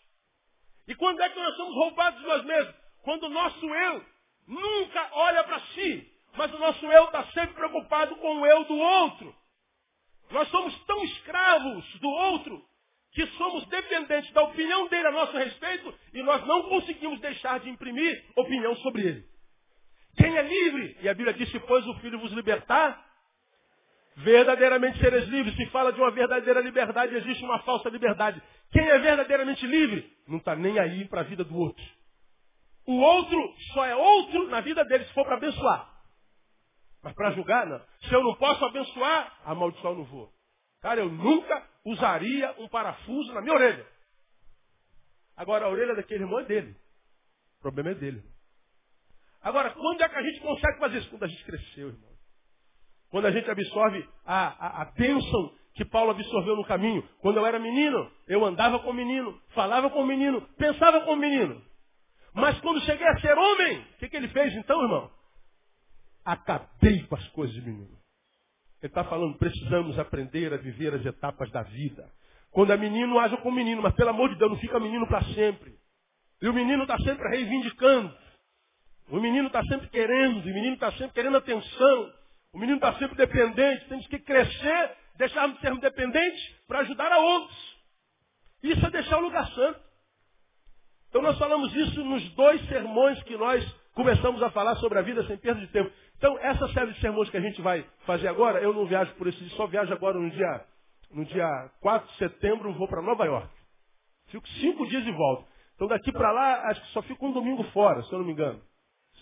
E 0.89 0.95
quando 0.95 1.21
é 1.21 1.29
que 1.29 1.39
nós 1.39 1.57
somos 1.57 1.75
roubados 1.75 2.21
de 2.21 2.27
nós 2.27 2.45
mesmos? 2.45 2.75
Quando 3.03 3.25
o 3.25 3.31
nosso 3.31 3.67
eu 3.67 4.05
nunca 4.47 5.09
olha 5.13 5.45
para 5.45 5.61
si, 5.61 6.13
mas 6.37 6.53
o 6.53 6.59
nosso 6.59 6.85
eu 6.87 7.05
está 7.05 7.25
sempre 7.27 7.55
preocupado 7.55 8.17
com 8.17 8.41
o 8.41 8.47
eu 8.47 8.65
do 8.65 8.77
outro. 8.77 9.35
Nós 10.31 10.49
somos 10.49 10.77
tão 10.85 11.05
escravos 11.05 11.85
do 12.01 12.09
outro 12.09 12.65
que 13.13 13.27
somos 13.37 13.67
dependentes 13.67 14.33
da 14.33 14.43
opinião 14.43 14.89
dele 14.89 15.09
a 15.09 15.13
nosso 15.13 15.37
respeito 15.37 15.95
e 16.15 16.23
nós 16.23 16.45
não 16.47 16.63
conseguimos 16.69 17.21
deixar 17.21 17.61
de 17.61 17.69
imprimir 17.69 18.25
opinião 18.35 18.75
sobre 18.77 19.03
ele. 19.03 19.32
Quem 20.17 20.37
é 20.37 20.43
livre? 20.43 20.99
E 21.01 21.09
a 21.09 21.15
Bíblia 21.15 21.35
diz, 21.35 21.51
se 21.51 21.59
pois 21.61 21.87
o 21.87 21.95
Filho 22.01 22.19
vos 22.19 22.33
libertar, 22.33 23.13
Verdadeiramente 24.17 24.99
seres 24.99 25.27
livres. 25.29 25.57
Se 25.57 25.67
fala 25.67 25.93
de 25.93 26.01
uma 26.01 26.11
verdadeira 26.11 26.61
liberdade, 26.61 27.15
existe 27.15 27.45
uma 27.45 27.61
falsa 27.61 27.89
liberdade. 27.89 28.43
Quem 28.71 28.87
é 28.87 28.99
verdadeiramente 28.99 29.67
livre 29.67 30.11
não 30.29 30.39
está 30.39 30.55
nem 30.55 30.79
aí 30.79 31.07
para 31.09 31.21
a 31.21 31.25
vida 31.25 31.45
do 31.45 31.57
outro. 31.57 31.85
O 32.87 32.99
outro 32.99 33.55
só 33.73 33.87
é 33.87 33.95
outro 33.95 34.49
na 34.49 34.61
vida 34.61 34.85
dele 34.85 35.05
se 35.05 35.15
for 35.15 35.25
para 35.25 35.37
abençoar. 35.37 35.91
Mas 37.03 37.15
para 37.15 37.33
julgar, 37.33 37.67
não. 37.67 37.81
Se 38.03 38.13
eu 38.13 38.23
não 38.23 38.35
posso 38.35 38.65
abençoar, 38.65 39.41
amaldiçoar 39.45 39.93
eu 39.93 39.99
não 39.99 40.05
vou. 40.05 40.33
Cara, 40.81 41.01
eu 41.01 41.09
nunca 41.09 41.67
usaria 41.85 42.55
um 42.59 42.69
parafuso 42.69 43.33
na 43.33 43.41
minha 43.41 43.55
orelha. 43.55 43.87
Agora, 45.37 45.67
a 45.67 45.69
orelha 45.69 45.95
daquele 45.95 46.25
irmão 46.25 46.41
é 46.41 46.45
dele. 46.45 46.77
O 47.59 47.63
problema 47.63 47.91
é 47.91 47.95
dele. 47.95 48.23
Agora, 49.43 49.71
quando 49.71 50.03
é 50.03 50.09
que 50.09 50.17
a 50.17 50.23
gente 50.23 50.41
consegue 50.41 50.79
fazer 50.79 50.99
isso? 50.99 51.11
Quando 51.11 51.25
a 51.25 51.29
gente 51.29 51.45
cresceu, 51.45 51.89
irmão. 51.89 52.11
Quando 53.11 53.27
a 53.27 53.31
gente 53.31 53.51
absorve 53.51 54.09
a, 54.25 54.47
a, 54.49 54.83
a 54.83 54.85
bênção 54.93 55.53
que 55.75 55.85
Paulo 55.85 56.11
absorveu 56.11 56.57
no 56.57 56.65
caminho. 56.65 57.03
Quando 57.21 57.39
eu 57.39 57.47
era 57.47 57.59
menino, 57.59 58.11
eu 58.29 58.45
andava 58.45 58.79
com 58.81 58.91
o 58.91 58.95
menino, 58.95 59.39
falava 59.55 59.91
com 59.91 60.03
o 60.03 60.07
menino, 60.07 60.43
pensava 60.57 61.01
com 61.03 61.13
o 61.13 61.17
menino. 61.17 61.63
Mas 62.35 62.59
quando 62.61 62.81
cheguei 62.83 63.07
a 63.07 63.21
ser 63.21 63.37
homem, 63.37 63.81
o 63.81 63.99
que, 63.99 64.09
que 64.09 64.17
ele 64.17 64.29
fez 64.29 64.55
então, 64.55 64.83
irmão? 64.83 65.11
Acabei 66.25 67.03
com 67.07 67.15
as 67.15 67.29
coisas 67.29 67.55
de 67.55 67.63
menino. 67.63 67.99
Ele 68.81 68.91
está 68.91 69.05
falando, 69.05 69.39
precisamos 69.39 69.99
aprender 69.99 70.53
a 70.53 70.57
viver 70.57 70.95
as 70.95 71.05
etapas 71.05 71.51
da 71.51 71.63
vida. 71.63 72.11
Quando 72.51 72.73
é 72.73 72.77
menino, 72.77 73.19
haja 73.19 73.37
com 73.39 73.49
o 73.49 73.53
menino, 73.53 73.81
mas 73.83 73.95
pelo 73.95 74.11
amor 74.11 74.29
de 74.31 74.37
Deus, 74.37 74.51
não 74.51 74.59
fica 74.59 74.79
menino 74.79 75.07
para 75.07 75.23
sempre. 75.35 75.75
E 76.41 76.49
o 76.49 76.53
menino 76.53 76.83
está 76.83 76.99
sempre 76.99 77.29
reivindicando. 77.29 78.13
O 79.13 79.21
menino 79.21 79.49
está 79.49 79.63
sempre 79.65 79.89
querendo, 79.91 80.41
o 80.41 80.45
menino 80.47 80.73
está 80.73 80.91
sempre 80.93 81.13
querendo 81.13 81.37
atenção. 81.37 82.13
O 82.51 82.59
menino 82.59 82.79
está 82.79 82.95
sempre 82.95 83.15
dependente, 83.15 83.87
temos 83.87 84.07
que 84.07 84.19
crescer, 84.19 84.97
deixarmos 85.17 85.57
de 85.57 85.61
sermos 85.61 85.83
dependentes 85.83 86.43
para 86.67 86.79
ajudar 86.79 87.13
a 87.13 87.19
outros. 87.19 87.83
Isso 88.63 88.87
é 88.87 88.91
deixar 88.91 89.19
o 89.19 89.21
lugar 89.21 89.47
santo. 89.49 89.81
Então 91.11 91.21
nós 91.21 91.39
falamos 91.39 91.75
isso 91.75 92.03
nos 92.03 92.27
dois 92.31 92.67
sermões 92.69 93.23
que 93.25 93.37
nós 93.37 93.63
começamos 93.93 94.43
a 94.43 94.51
falar 94.51 94.77
sobre 94.77 94.99
a 94.99 95.03
vida 95.03 95.23
sem 95.27 95.37
perda 95.37 95.61
de 95.61 95.67
tempo. 95.67 95.93
Então, 96.17 96.39
essa 96.39 96.67
série 96.69 96.93
de 96.93 97.01
sermões 97.01 97.29
que 97.29 97.37
a 97.37 97.41
gente 97.41 97.61
vai 97.61 97.85
fazer 98.07 98.29
agora, 98.29 98.63
eu 98.63 98.73
não 98.73 98.87
viajo 98.87 99.13
por 99.17 99.27
esse 99.27 99.47
só 99.51 99.67
viajo 99.67 99.93
agora 99.93 100.19
no 100.19 100.31
dia, 100.31 100.65
no 101.11 101.25
dia 101.27 101.71
4 101.83 102.09
de 102.13 102.17
setembro, 102.17 102.73
vou 102.73 102.89
para 102.89 103.03
Nova 103.03 103.27
York. 103.27 103.51
Fico 104.29 104.49
cinco 104.49 104.87
dias 104.87 105.07
e 105.07 105.13
volto. 105.13 105.47
Então 105.75 105.87
daqui 105.87 106.11
para 106.13 106.33
lá, 106.33 106.71
acho 106.71 106.81
que 106.81 106.93
só 106.93 107.03
fico 107.03 107.27
um 107.27 107.33
domingo 107.33 107.63
fora, 107.73 108.03
se 108.05 108.11
eu 108.11 108.19
não 108.19 108.25
me 108.25 108.33
engano. 108.33 108.72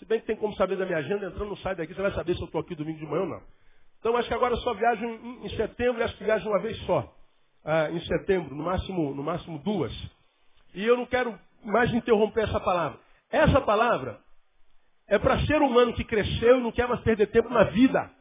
Se 0.01 0.05
bem 0.05 0.19
que 0.19 0.25
tem 0.25 0.35
como 0.35 0.55
saber 0.55 0.77
da 0.77 0.85
minha 0.85 0.97
agenda, 0.97 1.27
entrando 1.27 1.49
no 1.49 1.57
site 1.57 1.77
daqui, 1.77 1.93
você 1.93 2.01
vai 2.01 2.11
saber 2.13 2.33
se 2.33 2.41
eu 2.41 2.45
estou 2.45 2.59
aqui 2.59 2.73
domingo 2.73 2.97
de 2.97 3.05
manhã 3.05 3.21
ou 3.21 3.27
não. 3.27 3.43
Então 3.99 4.17
acho 4.17 4.27
que 4.27 4.33
agora 4.33 4.55
só 4.55 4.73
viajo 4.73 5.05
em, 5.05 5.45
em 5.45 5.49
setembro 5.55 6.03
acho 6.03 6.17
que 6.17 6.23
viajo 6.23 6.49
uma 6.49 6.57
vez 6.57 6.75
só. 6.87 7.15
Ah, 7.63 7.87
em 7.91 7.99
setembro, 7.99 8.55
no 8.55 8.63
máximo, 8.63 9.13
no 9.13 9.21
máximo 9.21 9.59
duas. 9.59 9.93
E 10.73 10.83
eu 10.83 10.97
não 10.97 11.05
quero 11.05 11.39
mais 11.63 11.93
interromper 11.93 12.45
essa 12.45 12.59
palavra. 12.59 12.99
Essa 13.29 13.61
palavra 13.61 14.19
é 15.07 15.19
para 15.19 15.45
ser 15.45 15.61
humano 15.61 15.93
que 15.93 16.03
cresceu 16.03 16.57
e 16.57 16.63
não 16.63 16.71
quer 16.71 16.87
mais 16.87 17.01
perder 17.01 17.27
tempo 17.27 17.49
na 17.49 17.65
vida. 17.65 18.11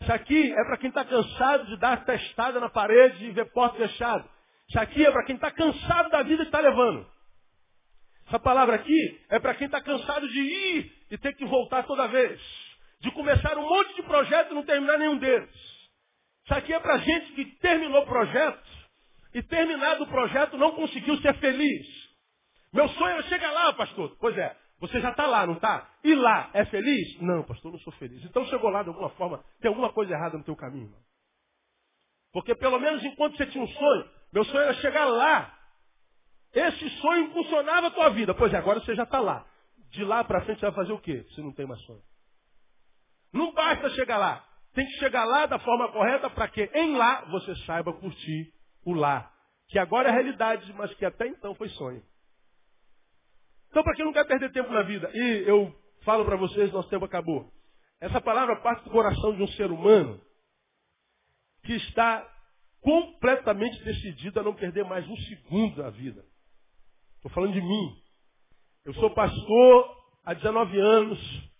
Isso 0.00 0.12
aqui 0.14 0.50
é 0.50 0.64
para 0.64 0.78
quem 0.78 0.88
está 0.88 1.04
cansado 1.04 1.66
de 1.66 1.76
dar 1.76 2.06
testada 2.06 2.58
na 2.58 2.70
parede 2.70 3.26
e 3.26 3.32
ver 3.32 3.52
porta 3.52 3.76
fechada. 3.76 4.24
Isso 4.66 4.80
aqui 4.80 5.04
é 5.04 5.10
para 5.10 5.24
quem 5.26 5.34
está 5.34 5.50
cansado 5.50 6.08
da 6.08 6.22
vida 6.22 6.38
que 6.38 6.48
está 6.48 6.60
levando. 6.60 7.06
Essa 8.26 8.38
palavra 8.38 8.76
aqui 8.76 9.20
é 9.28 9.38
para 9.38 9.54
quem 9.54 9.66
está 9.66 9.78
cansado 9.82 10.26
de 10.26 10.40
ir 10.40 11.01
e 11.12 11.18
ter 11.18 11.34
que 11.34 11.44
voltar 11.44 11.82
toda 11.84 12.08
vez. 12.08 12.40
De 13.00 13.10
começar 13.10 13.58
um 13.58 13.68
monte 13.68 13.94
de 13.96 14.02
projetos 14.02 14.50
e 14.50 14.54
não 14.54 14.64
terminar 14.64 14.98
nenhum 14.98 15.18
deles. 15.18 15.54
Isso 16.44 16.54
aqui 16.54 16.72
é 16.72 16.80
para 16.80 16.96
gente 16.98 17.32
que 17.34 17.44
terminou 17.56 18.06
projetos 18.06 18.88
e 19.34 19.42
terminado 19.42 20.04
o 20.04 20.06
projeto 20.06 20.56
não 20.56 20.72
conseguiu 20.72 21.18
ser 21.18 21.34
feliz. 21.34 21.86
Meu 22.72 22.88
sonho 22.88 23.18
é 23.18 23.22
chegar 23.24 23.52
lá, 23.52 23.74
pastor. 23.74 24.16
Pois 24.18 24.36
é, 24.38 24.56
você 24.80 25.00
já 25.00 25.10
está 25.10 25.26
lá, 25.26 25.46
não 25.46 25.54
está? 25.54 25.86
E 26.02 26.14
lá, 26.14 26.50
é 26.54 26.64
feliz? 26.64 27.20
Não, 27.20 27.42
pastor, 27.44 27.70
não 27.70 27.78
sou 27.80 27.92
feliz. 27.94 28.24
Então 28.24 28.46
chegou 28.46 28.70
lá 28.70 28.82
de 28.82 28.88
alguma 28.88 29.10
forma, 29.10 29.44
tem 29.60 29.68
alguma 29.68 29.92
coisa 29.92 30.14
errada 30.14 30.38
no 30.38 30.44
teu 30.44 30.56
caminho. 30.56 30.94
Porque 32.32 32.54
pelo 32.54 32.80
menos 32.80 33.04
enquanto 33.04 33.36
você 33.36 33.44
tinha 33.46 33.62
um 33.62 33.68
sonho, 33.68 34.10
meu 34.32 34.44
sonho 34.44 34.60
era 34.60 34.74
chegar 34.74 35.04
lá. 35.04 35.58
Esse 36.54 36.88
sonho 37.00 37.30
funcionava 37.32 37.88
a 37.88 37.90
tua 37.90 38.08
vida. 38.08 38.34
Pois 38.34 38.52
é, 38.54 38.56
agora 38.56 38.80
você 38.80 38.94
já 38.94 39.02
está 39.02 39.20
lá. 39.20 39.51
De 39.92 40.04
lá 40.04 40.24
para 40.24 40.42
frente 40.44 40.58
você 40.58 40.66
vai 40.66 40.74
fazer 40.74 40.92
o 40.92 40.98
quê? 40.98 41.24
Se 41.34 41.42
não 41.42 41.52
tem 41.52 41.66
mais 41.66 41.80
sonho. 41.82 42.02
Não 43.32 43.52
basta 43.52 43.90
chegar 43.90 44.16
lá. 44.16 44.44
Tem 44.74 44.86
que 44.86 44.92
chegar 44.92 45.24
lá 45.24 45.46
da 45.46 45.58
forma 45.58 45.92
correta 45.92 46.30
para 46.30 46.48
que 46.48 46.64
em 46.74 46.96
lá 46.96 47.26
você 47.26 47.54
saiba 47.66 47.92
curtir 47.92 48.52
o 48.84 48.94
lá. 48.94 49.30
Que 49.68 49.78
agora 49.78 50.08
é 50.08 50.12
realidade, 50.12 50.72
mas 50.72 50.92
que 50.94 51.04
até 51.04 51.26
então 51.26 51.54
foi 51.54 51.68
sonho. 51.70 52.02
Então, 53.70 53.82
para 53.82 53.94
quem 53.94 54.04
não 54.04 54.12
quer 54.12 54.26
perder 54.26 54.52
tempo 54.52 54.70
na 54.70 54.82
vida, 54.82 55.10
e 55.14 55.44
eu 55.46 55.74
falo 56.04 56.24
para 56.24 56.36
vocês, 56.36 56.70
nosso 56.72 56.90
tempo 56.90 57.04
acabou. 57.04 57.50
Essa 58.00 58.20
palavra 58.20 58.60
parte 58.60 58.84
do 58.84 58.90
coração 58.90 59.34
de 59.34 59.42
um 59.42 59.48
ser 59.48 59.70
humano 59.70 60.20
que 61.64 61.74
está 61.74 62.28
completamente 62.80 63.82
decidido 63.84 64.40
a 64.40 64.42
não 64.42 64.54
perder 64.54 64.84
mais 64.84 65.08
um 65.08 65.16
segundo 65.16 65.76
da 65.76 65.90
vida. 65.90 66.24
Estou 67.16 67.30
falando 67.30 67.52
de 67.52 67.62
mim. 67.62 68.01
Eu 68.84 68.94
sou 68.94 69.10
pastor 69.10 69.96
há 70.24 70.34
19 70.34 70.76
anos. 70.80 71.52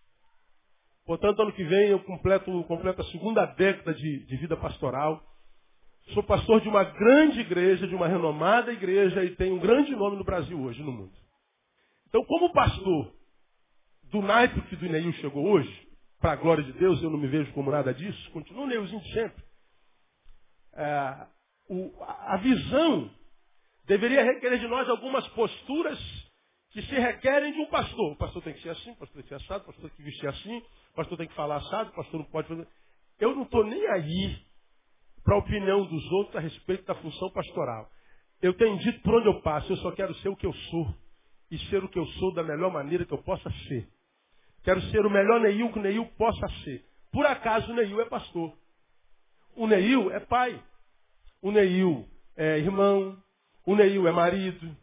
Portanto, 1.06 1.42
ano 1.42 1.52
que 1.52 1.62
vem 1.62 1.90
eu 1.90 2.02
completo, 2.02 2.64
completo 2.64 3.00
a 3.00 3.04
segunda 3.06 3.46
década 3.46 3.94
de, 3.94 4.26
de 4.26 4.36
vida 4.38 4.56
pastoral. 4.56 5.22
Sou 6.14 6.22
pastor 6.24 6.60
de 6.60 6.68
uma 6.68 6.82
grande 6.82 7.40
igreja, 7.40 7.86
de 7.86 7.94
uma 7.94 8.08
renomada 8.08 8.72
igreja 8.72 9.24
e 9.24 9.36
tenho 9.36 9.54
um 9.54 9.60
grande 9.60 9.94
nome 9.94 10.16
no 10.16 10.24
Brasil 10.24 10.60
hoje, 10.60 10.82
no 10.82 10.90
mundo. 10.90 11.12
Então, 12.08 12.24
como 12.24 12.52
pastor 12.52 13.14
do 14.10 14.20
naipe 14.20 14.60
que 14.62 14.74
do 14.74 14.88
Neil 14.88 15.12
chegou 15.14 15.48
hoje, 15.48 15.88
para 16.20 16.32
a 16.32 16.36
glória 16.36 16.64
de 16.64 16.72
Deus, 16.72 17.00
eu 17.02 17.10
não 17.10 17.18
me 17.18 17.28
vejo 17.28 17.52
como 17.52 17.70
nada 17.70 17.94
disso, 17.94 18.30
continuo 18.32 18.66
Neilzinho 18.66 19.00
de 19.00 19.12
sempre. 19.12 19.44
É, 20.74 21.26
o, 21.68 22.02
a 22.04 22.36
visão 22.38 23.10
deveria 23.84 24.24
requerer 24.24 24.58
de 24.58 24.66
nós 24.66 24.88
algumas 24.88 25.26
posturas 25.28 25.98
que 26.72 26.82
se 26.82 26.94
requerem 26.94 27.52
de 27.52 27.60
um 27.60 27.66
pastor. 27.66 28.12
O 28.12 28.16
pastor 28.16 28.42
tem 28.42 28.54
que 28.54 28.62
ser 28.62 28.70
assim, 28.70 28.90
o 28.92 28.96
pastor 28.96 29.14
tem 29.14 29.22
que 29.22 29.28
ser 29.28 29.34
assado, 29.34 29.62
o 29.62 29.66
pastor 29.66 29.90
tem 29.90 29.96
que 29.96 30.02
vestir 30.02 30.28
assim, 30.28 30.58
o 30.58 30.94
pastor 30.94 31.18
tem 31.18 31.28
que 31.28 31.34
falar 31.34 31.56
assado, 31.56 31.90
o 31.90 31.94
pastor 31.94 32.20
não 32.20 32.26
pode 32.26 32.48
fazer. 32.48 32.66
Eu 33.20 33.34
não 33.34 33.42
estou 33.42 33.64
nem 33.64 33.86
aí 33.88 34.38
para 35.22 35.36
a 35.36 35.38
opinião 35.38 35.84
dos 35.84 36.12
outros 36.12 36.36
a 36.36 36.40
respeito 36.40 36.84
da 36.84 36.94
função 36.94 37.30
pastoral. 37.30 37.88
Eu 38.40 38.54
tenho 38.54 38.78
dito 38.78 39.00
por 39.02 39.14
onde 39.14 39.28
eu 39.28 39.40
passo, 39.42 39.70
eu 39.70 39.76
só 39.76 39.92
quero 39.92 40.14
ser 40.16 40.28
o 40.28 40.36
que 40.36 40.46
eu 40.46 40.52
sou 40.52 40.94
e 41.50 41.58
ser 41.68 41.84
o 41.84 41.88
que 41.88 41.98
eu 41.98 42.06
sou 42.06 42.32
da 42.34 42.42
melhor 42.42 42.72
maneira 42.72 43.04
que 43.04 43.12
eu 43.12 43.22
possa 43.22 43.50
ser. 43.68 43.86
Quero 44.64 44.80
ser 44.90 45.04
o 45.04 45.10
melhor 45.10 45.40
Neil 45.40 45.70
que 45.72 45.78
o 45.78 45.82
Neil 45.82 46.06
possa 46.16 46.48
ser. 46.64 46.84
Por 47.12 47.26
acaso 47.26 47.70
o 47.70 47.74
Neil 47.74 48.00
é 48.00 48.06
pastor. 48.06 48.56
O 49.54 49.66
Neil 49.66 50.10
é 50.10 50.20
pai. 50.20 50.62
O 51.42 51.50
Neil 51.50 52.08
é 52.36 52.58
irmão. 52.58 53.22
O 53.66 53.76
Neil 53.76 54.08
é 54.08 54.12
marido. 54.12 54.76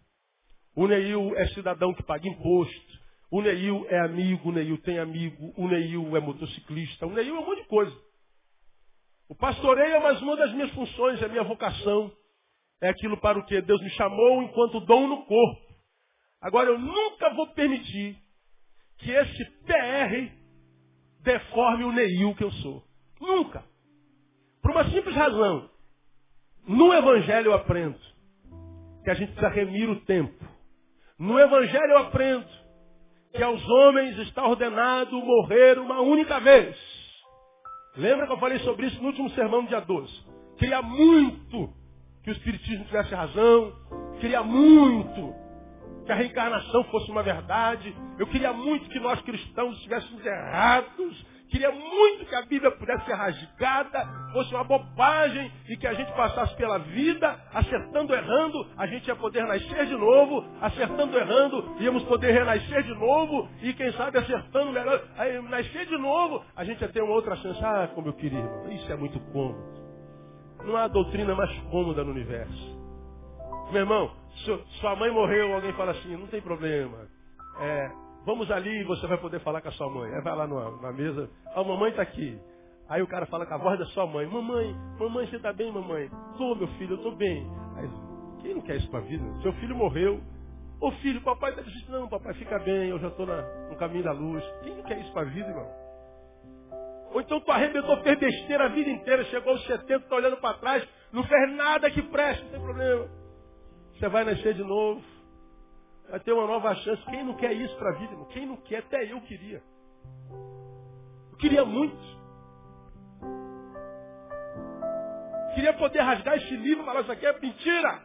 O 0.75 0.87
Neil 0.87 1.35
é 1.35 1.47
cidadão 1.47 1.93
que 1.93 2.03
paga 2.03 2.27
imposto. 2.27 2.99
O 3.31 3.41
Neil 3.41 3.85
é 3.89 3.99
amigo, 3.99 4.49
o 4.49 4.51
Neil 4.51 4.77
tem 4.79 4.97
amigo, 4.97 5.53
o 5.55 5.67
Neil 5.67 6.17
é 6.17 6.19
motociclista, 6.19 7.05
o 7.05 7.11
Neil 7.11 7.35
é 7.35 7.39
um 7.39 7.45
monte 7.45 7.61
de 7.61 7.67
coisa. 7.67 7.95
O 9.29 9.35
pastoreio 9.35 9.95
é 9.95 9.99
mais 9.99 10.19
uma 10.21 10.35
das 10.35 10.51
minhas 10.53 10.71
funções, 10.71 11.21
é 11.21 11.27
minha 11.27 11.43
vocação. 11.43 12.11
É 12.81 12.89
aquilo 12.89 13.17
para 13.17 13.37
o 13.37 13.45
que 13.45 13.61
Deus 13.61 13.81
me 13.81 13.89
chamou 13.91 14.41
enquanto 14.41 14.79
dom 14.81 15.07
no 15.07 15.25
corpo. 15.25 15.69
Agora, 16.41 16.69
eu 16.69 16.79
nunca 16.79 17.29
vou 17.35 17.47
permitir 17.53 18.17
que 18.97 19.11
esse 19.11 19.45
PR 19.65 20.33
deforme 21.21 21.83
o 21.83 21.91
Neil 21.91 22.33
que 22.35 22.43
eu 22.43 22.51
sou. 22.53 22.83
Nunca. 23.19 23.63
Por 24.61 24.71
uma 24.71 24.89
simples 24.89 25.15
razão. 25.15 25.69
No 26.67 26.93
Evangelho 26.93 27.47
eu 27.47 27.53
aprendo 27.53 27.99
que 29.03 29.09
a 29.09 29.13
gente 29.13 29.31
precisa 29.33 29.49
remir 29.49 29.89
o 29.89 30.01
tempo. 30.01 30.48
No 31.19 31.37
Evangelho 31.37 31.91
eu 31.91 31.97
aprendo 31.97 32.47
que 33.33 33.43
aos 33.43 33.61
homens 33.67 34.17
está 34.19 34.47
ordenado 34.47 35.21
morrer 35.21 35.77
uma 35.77 35.99
única 35.99 36.39
vez. 36.39 36.77
Lembra 37.97 38.25
que 38.25 38.31
eu 38.31 38.39
falei 38.39 38.59
sobre 38.59 38.87
isso 38.87 39.01
no 39.01 39.07
último 39.07 39.29
sermão 39.31 39.65
dia 39.65 39.81
12? 39.81 40.09
Queria 40.57 40.81
muito 40.81 41.73
que 42.23 42.29
o 42.29 42.33
Espiritismo 42.33 42.85
tivesse 42.85 43.13
razão. 43.13 43.73
Queria 44.21 44.41
muito 44.43 45.35
que 46.05 46.11
a 46.11 46.15
reencarnação 46.15 46.85
fosse 46.85 47.11
uma 47.11 47.21
verdade. 47.21 47.93
Eu 48.17 48.27
queria 48.27 48.53
muito 48.53 48.89
que 48.89 48.99
nós 48.99 49.19
cristãos 49.21 49.75
estivéssemos 49.75 50.25
errados. 50.25 51.25
Queria 51.49 51.71
muito 51.71 52.25
que 52.25 52.35
a 52.35 52.43
Bíblia 52.43 52.69
pudesse 52.71 53.05
ser 53.05 53.13
rasgada, 53.13 54.07
fosse 54.31 54.53
uma 54.53 54.63
bobagem 54.63 55.51
e 55.67 55.75
que 55.77 55.87
a 55.87 55.93
gente 55.93 56.11
passasse 56.13 56.55
pela 56.55 56.77
vida 56.77 57.39
acertando, 57.51 58.13
errando, 58.13 58.67
a 58.77 58.85
gente 58.85 59.07
ia 59.07 59.15
poder 59.15 59.43
nascer 59.45 59.87
de 59.87 59.95
novo, 59.95 60.45
acertando, 60.61 61.17
errando, 61.17 61.75
íamos 61.79 62.03
poder 62.03 62.31
renascer 62.31 62.83
de 62.83 62.93
novo 62.93 63.49
e 63.63 63.73
quem 63.73 63.91
sabe 63.93 64.19
acertando 64.19 64.71
melhor, 64.71 65.03
aí 65.17 65.41
nascer 65.41 65.87
de 65.87 65.97
novo, 65.97 66.45
a 66.55 66.63
gente 66.63 66.81
ia 66.81 66.89
ter 66.89 67.01
uma 67.01 67.13
outra 67.13 67.35
chance. 67.37 67.59
Ah, 67.63 67.89
como 67.95 68.09
eu 68.09 68.13
queria, 68.13 68.45
isso 68.69 68.91
é 68.91 68.95
muito 68.95 69.19
cômodo. 69.31 69.79
Não 70.63 70.77
há 70.77 70.87
doutrina 70.87 71.33
mais 71.33 71.51
cômoda 71.71 72.03
no 72.03 72.11
universo. 72.11 72.77
Meu 73.71 73.81
irmão, 73.81 74.11
sua 74.79 74.95
mãe 74.95 75.09
morreu, 75.09 75.53
alguém 75.53 75.73
fala 75.73 75.91
assim, 75.91 76.15
não 76.15 76.27
tem 76.27 76.41
problema. 76.41 77.07
É, 77.59 77.91
vamos 78.29 78.51
ali 78.51 78.81
e 78.81 78.83
você 78.83 79.07
vai 79.07 79.17
poder 79.17 79.39
falar 79.39 79.59
com 79.59 79.69
a 79.69 79.71
sua 79.71 79.89
mãe. 79.89 80.13
Aí 80.13 80.21
vai 80.21 80.35
lá 80.35 80.45
na 80.45 80.91
mesa, 80.91 81.27
a 81.55 81.63
mamãe 81.63 81.89
está 81.89 82.03
aqui. 82.03 82.39
Aí 82.87 83.01
o 83.01 83.07
cara 83.07 83.25
fala 83.25 83.43
com 83.43 83.55
a 83.55 83.57
voz 83.57 83.79
da 83.79 83.85
sua 83.87 84.05
mãe, 84.05 84.27
mamãe, 84.27 84.71
mamãe, 84.99 85.25
você 85.25 85.37
está 85.37 85.51
bem, 85.51 85.71
mamãe? 85.71 86.11
Tô, 86.37 86.53
meu 86.53 86.67
filho, 86.77 86.91
eu 86.91 86.97
estou 86.97 87.15
bem. 87.15 87.47
Aí, 87.75 87.89
quem 88.41 88.53
não 88.53 88.61
quer 88.61 88.75
isso 88.75 88.89
para 88.91 88.99
a 88.99 89.01
vida? 89.01 89.23
Seu 89.41 89.51
filho 89.53 89.75
morreu. 89.75 90.21
Ô 90.79 90.91
filho, 90.91 91.21
papai 91.21 91.49
está 91.49 91.63
dizendo, 91.63 91.91
não, 91.91 92.07
papai, 92.07 92.35
fica 92.35 92.59
bem, 92.59 92.89
eu 92.89 92.99
já 92.99 93.07
estou 93.07 93.25
no 93.25 93.75
caminho 93.77 94.03
da 94.03 94.11
luz. 94.11 94.43
Quem 94.61 94.75
não 94.75 94.83
quer 94.83 94.99
isso 94.99 95.11
para 95.11 95.23
a 95.23 95.31
vida, 95.31 95.49
irmão? 95.49 95.67
Ou 97.11 97.21
então 97.21 97.41
tu 97.41 97.51
arrebentou, 97.51 97.97
fez 98.03 98.19
besteira 98.19 98.65
a 98.65 98.69
vida 98.69 98.91
inteira, 98.91 99.23
chegou 99.25 99.53
aos 99.53 99.65
70, 99.65 100.03
está 100.03 100.15
olhando 100.15 100.37
para 100.37 100.57
trás, 100.59 100.87
não 101.11 101.23
fez 101.23 101.55
nada 101.55 101.89
que 101.89 102.03
preste, 102.03 102.43
não 102.43 102.51
tem 102.51 102.61
problema. 102.61 103.07
Você 103.97 104.07
vai 104.07 104.23
nascer 104.23 104.53
de 104.53 104.63
novo. 104.63 105.01
Vai 106.09 106.19
ter 106.19 106.33
uma 106.33 106.47
nova 106.47 106.73
chance. 106.75 107.03
Quem 107.05 107.23
não 107.23 107.35
quer 107.35 107.53
isso 107.53 107.75
para 107.77 107.89
a 107.91 107.97
vida? 107.97 108.13
Irmão? 108.13 108.27
Quem 108.27 108.45
não 108.45 108.57
quer? 108.57 108.79
Até 108.79 109.11
eu 109.11 109.21
queria. 109.21 109.61
Eu 111.31 111.37
queria 111.37 111.65
muito. 111.65 112.19
Queria 115.53 115.73
poder 115.73 116.01
rasgar 116.01 116.35
esse 116.37 116.55
livro 116.55 116.83
e 116.83 116.85
falar, 116.85 117.01
isso 117.01 117.11
aqui 117.11 117.25
é 117.25 117.39
mentira. 117.39 118.01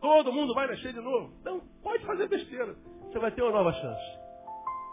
Todo 0.00 0.32
mundo 0.32 0.54
vai 0.54 0.66
nascer 0.66 0.92
de 0.92 1.00
novo. 1.00 1.32
Não, 1.44 1.60
pode 1.82 2.04
fazer 2.04 2.28
besteira. 2.28 2.74
Você 3.04 3.18
vai 3.18 3.30
ter 3.30 3.42
uma 3.42 3.52
nova 3.52 3.72
chance. 3.72 4.18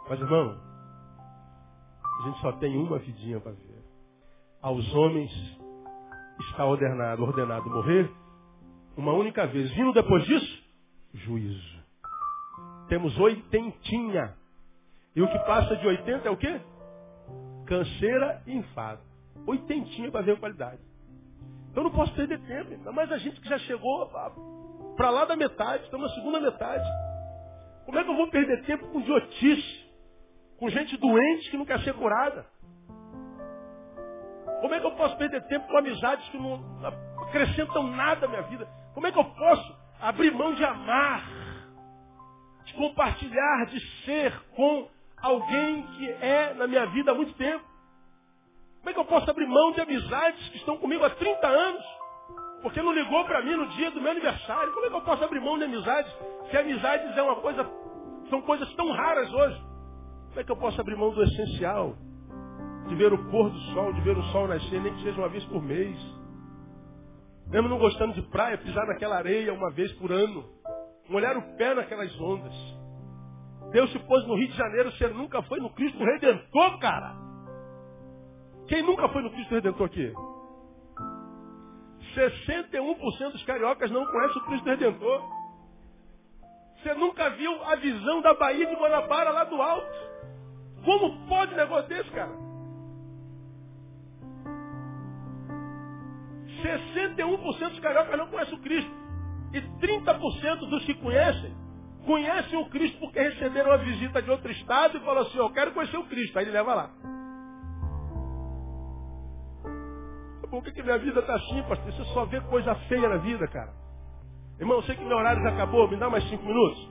Mas, 0.10 0.20
irmão, 0.20 0.60
a 2.20 2.24
gente 2.26 2.42
só 2.42 2.52
tem 2.54 2.78
uma 2.78 3.00
vidinha 3.00 3.40
para 3.40 3.52
ver. 3.52 3.84
Aos 4.62 4.94
homens 4.94 5.32
está 6.52 6.66
ordenado, 6.66 7.24
ordenado 7.24 7.70
morrer 7.70 8.12
uma 8.98 9.14
única 9.14 9.48
vez. 9.48 9.72
Vindo 9.72 9.94
depois 9.94 10.24
disso, 10.26 10.64
juízo. 11.14 11.79
Temos 12.90 13.18
oitentinha. 13.20 14.36
E 15.16 15.22
o 15.22 15.28
que 15.28 15.40
passa 15.40 15.76
de 15.78 15.88
oitenta 15.88 16.28
é 16.28 16.32
o 16.32 16.38
quê? 16.38 16.60
Canseira 17.66 18.42
e 18.46 18.58
enfado. 18.58 19.02
Oitentinha 19.48 20.12
para 20.12 20.22
ver 20.22 20.34
a 20.34 20.40
qualidade. 20.40 20.82
Eu 21.76 21.84
não 21.84 21.92
posso 21.92 22.14
perder 22.14 22.40
tempo. 22.42 22.72
Ainda 22.72 22.92
mais 22.92 23.12
a 23.12 23.18
gente 23.18 23.40
que 23.40 23.48
já 23.48 23.60
chegou 23.60 24.08
para 24.98 25.10
lá 25.10 25.26
da 25.26 25.36
metade, 25.36 25.84
estamos 25.84 26.10
na 26.10 26.16
segunda 26.16 26.42
metade. 26.42 26.84
Como 27.86 27.98
é 27.98 28.04
que 28.04 28.10
eu 28.10 28.16
vou 28.16 28.30
perder 28.30 28.66
tempo 28.66 28.88
com 28.88 29.00
idiotice? 29.00 29.90
Com 30.58 30.70
gente 30.70 30.98
doente 30.98 31.50
que 31.50 31.58
não 31.58 31.66
quer 31.66 31.80
ser 31.82 31.94
curada? 31.94 32.46
Como 34.62 34.74
é 34.74 34.80
que 34.80 34.86
eu 34.86 34.92
posso 34.92 35.16
perder 35.16 35.42
tempo 35.48 35.68
com 35.68 35.78
amizades 35.78 36.28
que 36.30 36.38
não 36.38 36.62
acrescentam 37.28 37.84
nada 37.84 38.26
à 38.26 38.30
minha 38.30 38.42
vida? 38.44 38.68
Como 38.94 39.08
é 39.08 39.12
que 39.12 39.18
eu 39.18 39.24
posso 39.24 39.76
abrir 40.02 40.32
mão 40.32 40.54
de 40.54 40.66
amar, 40.66 41.24
compartilhar, 42.80 43.66
de 43.66 43.80
ser 44.06 44.34
com 44.56 44.88
alguém 45.22 45.84
que 45.98 46.10
é 46.10 46.54
na 46.54 46.66
minha 46.66 46.86
vida 46.86 47.12
há 47.12 47.14
muito 47.14 47.34
tempo? 47.34 47.66
Como 48.78 48.90
é 48.90 48.94
que 48.94 49.00
eu 49.00 49.06
posso 49.06 49.30
abrir 49.30 49.46
mão 49.48 49.74
de 49.74 49.82
amizades 49.82 50.48
que 50.48 50.58
estão 50.58 50.78
comigo 50.78 51.04
há 51.04 51.10
30 51.10 51.46
anos? 51.46 51.84
Porque 52.62 52.82
não 52.82 52.94
ligou 52.94 53.26
para 53.26 53.42
mim 53.42 53.54
no 53.56 53.68
dia 53.68 53.92
do 53.92 54.00
meu 54.00 54.12
aniversário. 54.12 54.72
Como 54.72 54.86
é 54.86 54.90
que 54.90 54.96
eu 54.96 55.02
posso 55.02 55.22
abrir 55.22 55.42
mão 55.42 55.58
de 55.58 55.66
amizades 55.66 56.10
se 56.50 56.58
amizades 56.58 57.18
é 57.18 57.22
uma 57.22 57.36
coisa, 57.36 57.70
são 58.30 58.42
coisas 58.44 58.74
tão 58.76 58.90
raras 58.94 59.32
hoje? 59.34 59.62
Como 60.30 60.40
é 60.40 60.44
que 60.46 60.52
eu 60.52 60.58
posso 60.58 60.80
abrir 60.80 60.96
mão 60.96 61.14
do 61.14 61.22
essencial? 61.22 61.98
De 62.88 62.96
ver 62.96 63.12
o 63.12 63.30
pôr 63.30 63.50
do 63.50 63.60
sol, 63.74 63.92
de 63.92 64.02
ver 64.02 64.18
o 64.18 64.24
sol 64.32 64.48
nascer, 64.48 64.82
nem 64.82 64.96
que 64.96 65.04
seja 65.04 65.20
uma 65.20 65.30
vez 65.30 65.44
por 65.46 65.62
mês. 65.62 65.98
Mesmo 67.48 67.68
não 67.68 67.78
gostando 67.78 68.14
de 68.14 68.22
praia, 68.22 68.58
pisar 68.58 68.88
naquela 68.88 69.18
areia 69.18 69.54
uma 69.54 69.70
vez 69.70 69.92
por 69.94 70.12
ano. 70.14 70.59
Molhar 71.10 71.38
o 71.38 71.42
pé 71.58 71.74
naquelas 71.74 72.20
ondas. 72.20 72.54
Deus 73.72 73.92
se 73.92 74.00
pôs 74.00 74.26
no 74.28 74.36
Rio 74.36 74.48
de 74.48 74.56
Janeiro, 74.56 74.92
você 74.92 75.08
nunca 75.10 75.42
foi 75.44 75.60
no 75.60 75.70
Cristo 75.72 76.04
Redentor, 76.04 76.80
cara. 76.80 77.16
Quem 78.68 78.84
nunca 78.84 79.10
foi 79.10 79.22
no 79.22 79.32
Cristo 79.32 79.56
Redentor 79.56 79.88
aqui? 79.88 80.14
61% 82.16 83.32
dos 83.32 83.44
cariocas 83.44 83.92
não 83.92 84.06
conhecem 84.06 84.42
o 84.42 84.46
Cristo 84.46 84.66
Redentor. 84.66 85.40
Você 86.78 86.94
nunca 86.94 87.30
viu 87.32 87.64
a 87.66 87.76
visão 87.76 88.22
da 88.22 88.34
Baía 88.34 88.66
de 88.66 88.76
Guanabara 88.76 89.32
lá 89.32 89.44
do 89.44 89.62
alto. 89.62 90.10
Como 90.86 91.28
pode 91.28 91.54
um 91.54 91.58
negócio 91.58 91.90
desse, 91.90 92.10
cara? 92.12 92.32
61% 96.64 97.70
dos 97.70 97.80
cariocas 97.80 98.18
não 98.18 98.28
conhecem 98.28 98.56
o 98.56 98.62
Cristo. 98.62 98.99
E 99.54 99.62
30% 99.62 100.70
dos 100.70 100.86
que 100.86 100.94
conhecem, 100.96 101.54
conhecem 102.06 102.60
o 102.60 102.70
Cristo 102.70 103.00
porque 103.00 103.20
receberam 103.20 103.72
a 103.72 103.78
visita 103.78 104.22
de 104.22 104.30
outro 104.30 104.52
estado 104.52 104.98
e 104.98 105.02
falaram 105.02 105.28
assim, 105.28 105.38
eu 105.38 105.50
quero 105.52 105.72
conhecer 105.74 105.98
o 105.98 106.06
Cristo. 106.06 106.38
Aí 106.38 106.46
ele 106.46 106.52
leva 106.52 106.76
lá. 106.76 106.92
Por 110.50 110.64
que, 110.64 110.72
que 110.72 110.82
minha 110.82 110.98
vida 110.98 111.20
está 111.20 111.36
assim, 111.36 111.62
pastor? 111.64 111.92
Você 111.92 112.04
só 112.06 112.26
vê 112.26 112.42
coisa 112.42 112.74
feia 112.88 113.08
na 113.08 113.18
vida, 113.18 113.48
cara. 113.48 113.72
Irmão, 114.60 114.78
eu 114.78 114.84
sei 114.84 114.96
que 114.96 115.06
meu 115.06 115.18
horário 115.18 115.42
já 115.44 115.50
acabou, 115.50 115.88
me 115.88 115.96
dá 115.98 116.10
mais 116.10 116.28
cinco 116.28 116.44
minutos. 116.44 116.90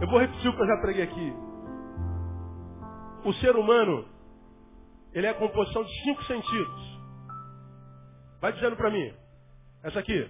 Eu 0.00 0.08
vou 0.08 0.18
repetir 0.18 0.50
o 0.50 0.56
que 0.56 0.62
eu 0.62 0.66
já 0.66 0.76
preguei 0.78 1.04
aqui. 1.04 1.32
O 3.24 3.32
ser 3.34 3.54
humano, 3.54 4.04
ele 5.12 5.26
é 5.26 5.30
a 5.30 5.34
composição 5.34 5.84
de 5.84 6.02
cinco 6.02 6.24
sentidos. 6.24 7.00
Vai 8.40 8.52
dizendo 8.52 8.76
para 8.76 8.90
mim. 8.90 9.14
Essa 9.84 10.00
aqui. 10.00 10.28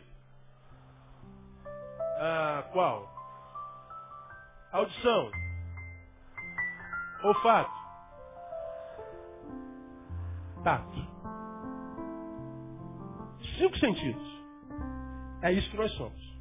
Ah, 2.24 2.62
qual? 2.72 3.08
Audição. 4.70 5.28
Olfato. 7.24 7.72
Tato. 10.62 11.08
Cinco 13.58 13.76
sentidos. 13.76 14.22
É 15.42 15.52
isso 15.52 15.68
que 15.72 15.76
nós 15.76 15.90
somos. 15.96 16.38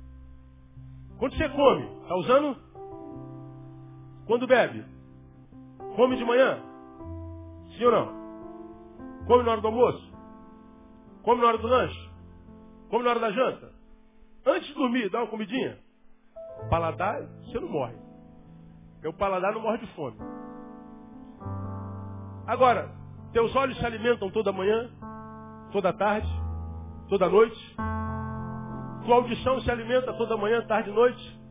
Quando 1.18 1.36
você 1.36 1.50
come, 1.50 2.02
está 2.04 2.16
usando? 2.16 2.58
Quando 4.28 4.46
bebe? 4.46 4.86
Come 5.96 6.16
de 6.16 6.24
manhã? 6.24 6.62
Sim 7.76 7.86
ou 7.86 7.92
não? 7.92 9.26
Come 9.26 9.44
na 9.44 9.54
hora 9.54 9.62
do 9.62 9.68
almoço? 9.68 10.14
Come 11.24 11.42
na 11.42 11.48
hora 11.48 11.58
do 11.58 11.68
lanche? 11.68 12.10
Come 12.92 13.04
na 13.04 13.10
hora 13.10 13.20
da 13.20 13.32
janta? 13.32 13.81
Antes 14.46 14.68
de 14.68 14.74
dormir, 14.74 15.10
dá 15.10 15.20
uma 15.20 15.28
comidinha? 15.28 15.78
Paladar, 16.70 17.22
você 17.46 17.60
não 17.60 17.70
morre. 17.70 17.96
O 19.06 19.14
paladar 19.14 19.54
não 19.54 19.62
morre 19.62 19.80
de 19.80 19.88
fome. 19.96 20.18
Agora, 22.48 22.92
teus 23.32 23.56
olhos 23.56 23.78
se 23.78 23.86
alimentam 23.86 24.30
toda 24.32 24.52
manhã, 24.52 24.90
toda 25.72 25.94
tarde, 25.94 26.28
toda 27.10 27.30
noite. 27.30 27.76
Tua 29.06 29.16
audição 29.16 29.60
se 29.62 29.72
alimenta 29.72 30.14
toda 30.14 30.38
manhã, 30.38 30.66
tarde 30.68 30.90
e 30.90 30.94
noite. 30.94 31.42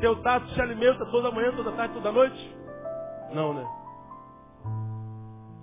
Teu 0.00 0.22
tato 0.22 0.48
se 0.50 0.60
alimenta 0.60 1.04
toda 1.06 1.30
manhã, 1.30 1.54
toda 1.54 1.72
tarde, 1.72 1.94
toda 1.94 2.12
noite? 2.12 2.56
Não, 3.32 3.54
né? 3.54 3.66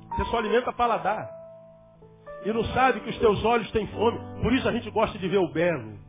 Você 0.10 0.26
só 0.26 0.38
alimenta 0.38 0.72
paladar. 0.74 1.37
E 2.48 2.54
não 2.54 2.64
sabe 2.64 3.02
que 3.02 3.10
os 3.10 3.20
teus 3.20 3.44
olhos 3.44 3.70
têm 3.72 3.86
fome. 3.88 4.18
Por 4.42 4.54
isso 4.54 4.66
a 4.70 4.72
gente 4.72 4.90
gosta 4.90 5.20
de 5.20 5.28
ver 5.28 5.38
o 5.38 5.52
belo. 5.52 6.00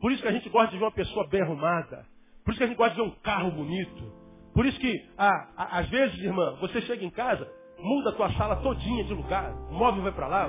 Por 0.00 0.12
isso 0.12 0.22
que 0.22 0.28
a 0.28 0.32
gente 0.32 0.48
gosta 0.48 0.70
de 0.70 0.78
ver 0.78 0.84
uma 0.84 0.92
pessoa 0.92 1.26
bem 1.26 1.42
arrumada. 1.42 2.06
Por 2.44 2.52
isso 2.52 2.58
que 2.58 2.62
a 2.62 2.66
gente 2.68 2.76
gosta 2.76 2.94
de 2.94 3.02
ver 3.02 3.08
um 3.08 3.20
carro 3.20 3.50
bonito. 3.50 4.12
Por 4.54 4.64
isso 4.64 4.78
que, 4.78 4.94
ah, 5.18 5.48
às 5.56 5.88
vezes, 5.88 6.16
irmã, 6.20 6.56
você 6.60 6.82
chega 6.82 7.04
em 7.04 7.10
casa, 7.10 7.50
muda 7.80 8.10
a 8.10 8.12
tua 8.12 8.32
sala 8.34 8.62
todinha 8.62 9.02
de 9.02 9.12
lugar. 9.12 9.52
O 9.68 9.74
móvel 9.74 10.04
vai 10.04 10.12
para 10.12 10.28
lá, 10.28 10.48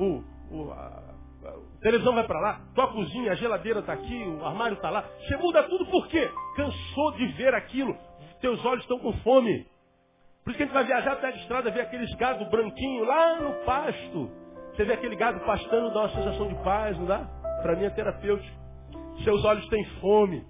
o, 0.00 0.24
o, 0.50 0.72
a, 0.72 1.14
a 1.44 1.80
televisão 1.82 2.16
vai 2.16 2.26
para 2.26 2.40
lá, 2.40 2.62
tua 2.74 2.88
cozinha, 2.88 3.30
a 3.30 3.36
geladeira 3.36 3.78
está 3.78 3.92
aqui, 3.92 4.24
o 4.24 4.44
armário 4.44 4.74
está 4.74 4.90
lá. 4.90 5.08
Você 5.20 5.36
muda 5.36 5.62
tudo 5.62 5.86
por 5.86 6.08
quê? 6.08 6.28
Cansou 6.56 7.12
de 7.12 7.26
ver 7.34 7.54
aquilo. 7.54 7.96
Teus 8.40 8.64
olhos 8.64 8.82
estão 8.82 8.98
com 8.98 9.12
fome. 9.18 9.72
Por 10.44 10.50
isso 10.50 10.58
que 10.58 10.62
a 10.62 10.66
gente 10.66 10.74
vai 10.74 10.84
viajar 10.84 11.12
até 11.12 11.28
a 11.28 11.36
estrada, 11.36 11.70
ver 11.70 11.80
aqueles 11.80 12.14
gado 12.16 12.44
branquinho 12.50 13.04
lá 13.04 13.40
no 13.40 13.54
pasto. 13.64 14.30
Você 14.70 14.84
vê 14.84 14.92
aquele 14.92 15.16
gado 15.16 15.40
pastando, 15.40 15.92
dá 15.92 16.00
uma 16.00 16.10
sensação 16.10 16.48
de 16.48 16.54
paz, 16.62 16.98
não 16.98 17.06
dá? 17.06 17.24
Para 17.62 17.74
mim 17.76 17.84
é 17.84 17.90
terapêutico. 17.90 18.54
Seus 19.24 19.42
olhos 19.44 19.66
têm 19.68 19.84
fome. 20.00 20.44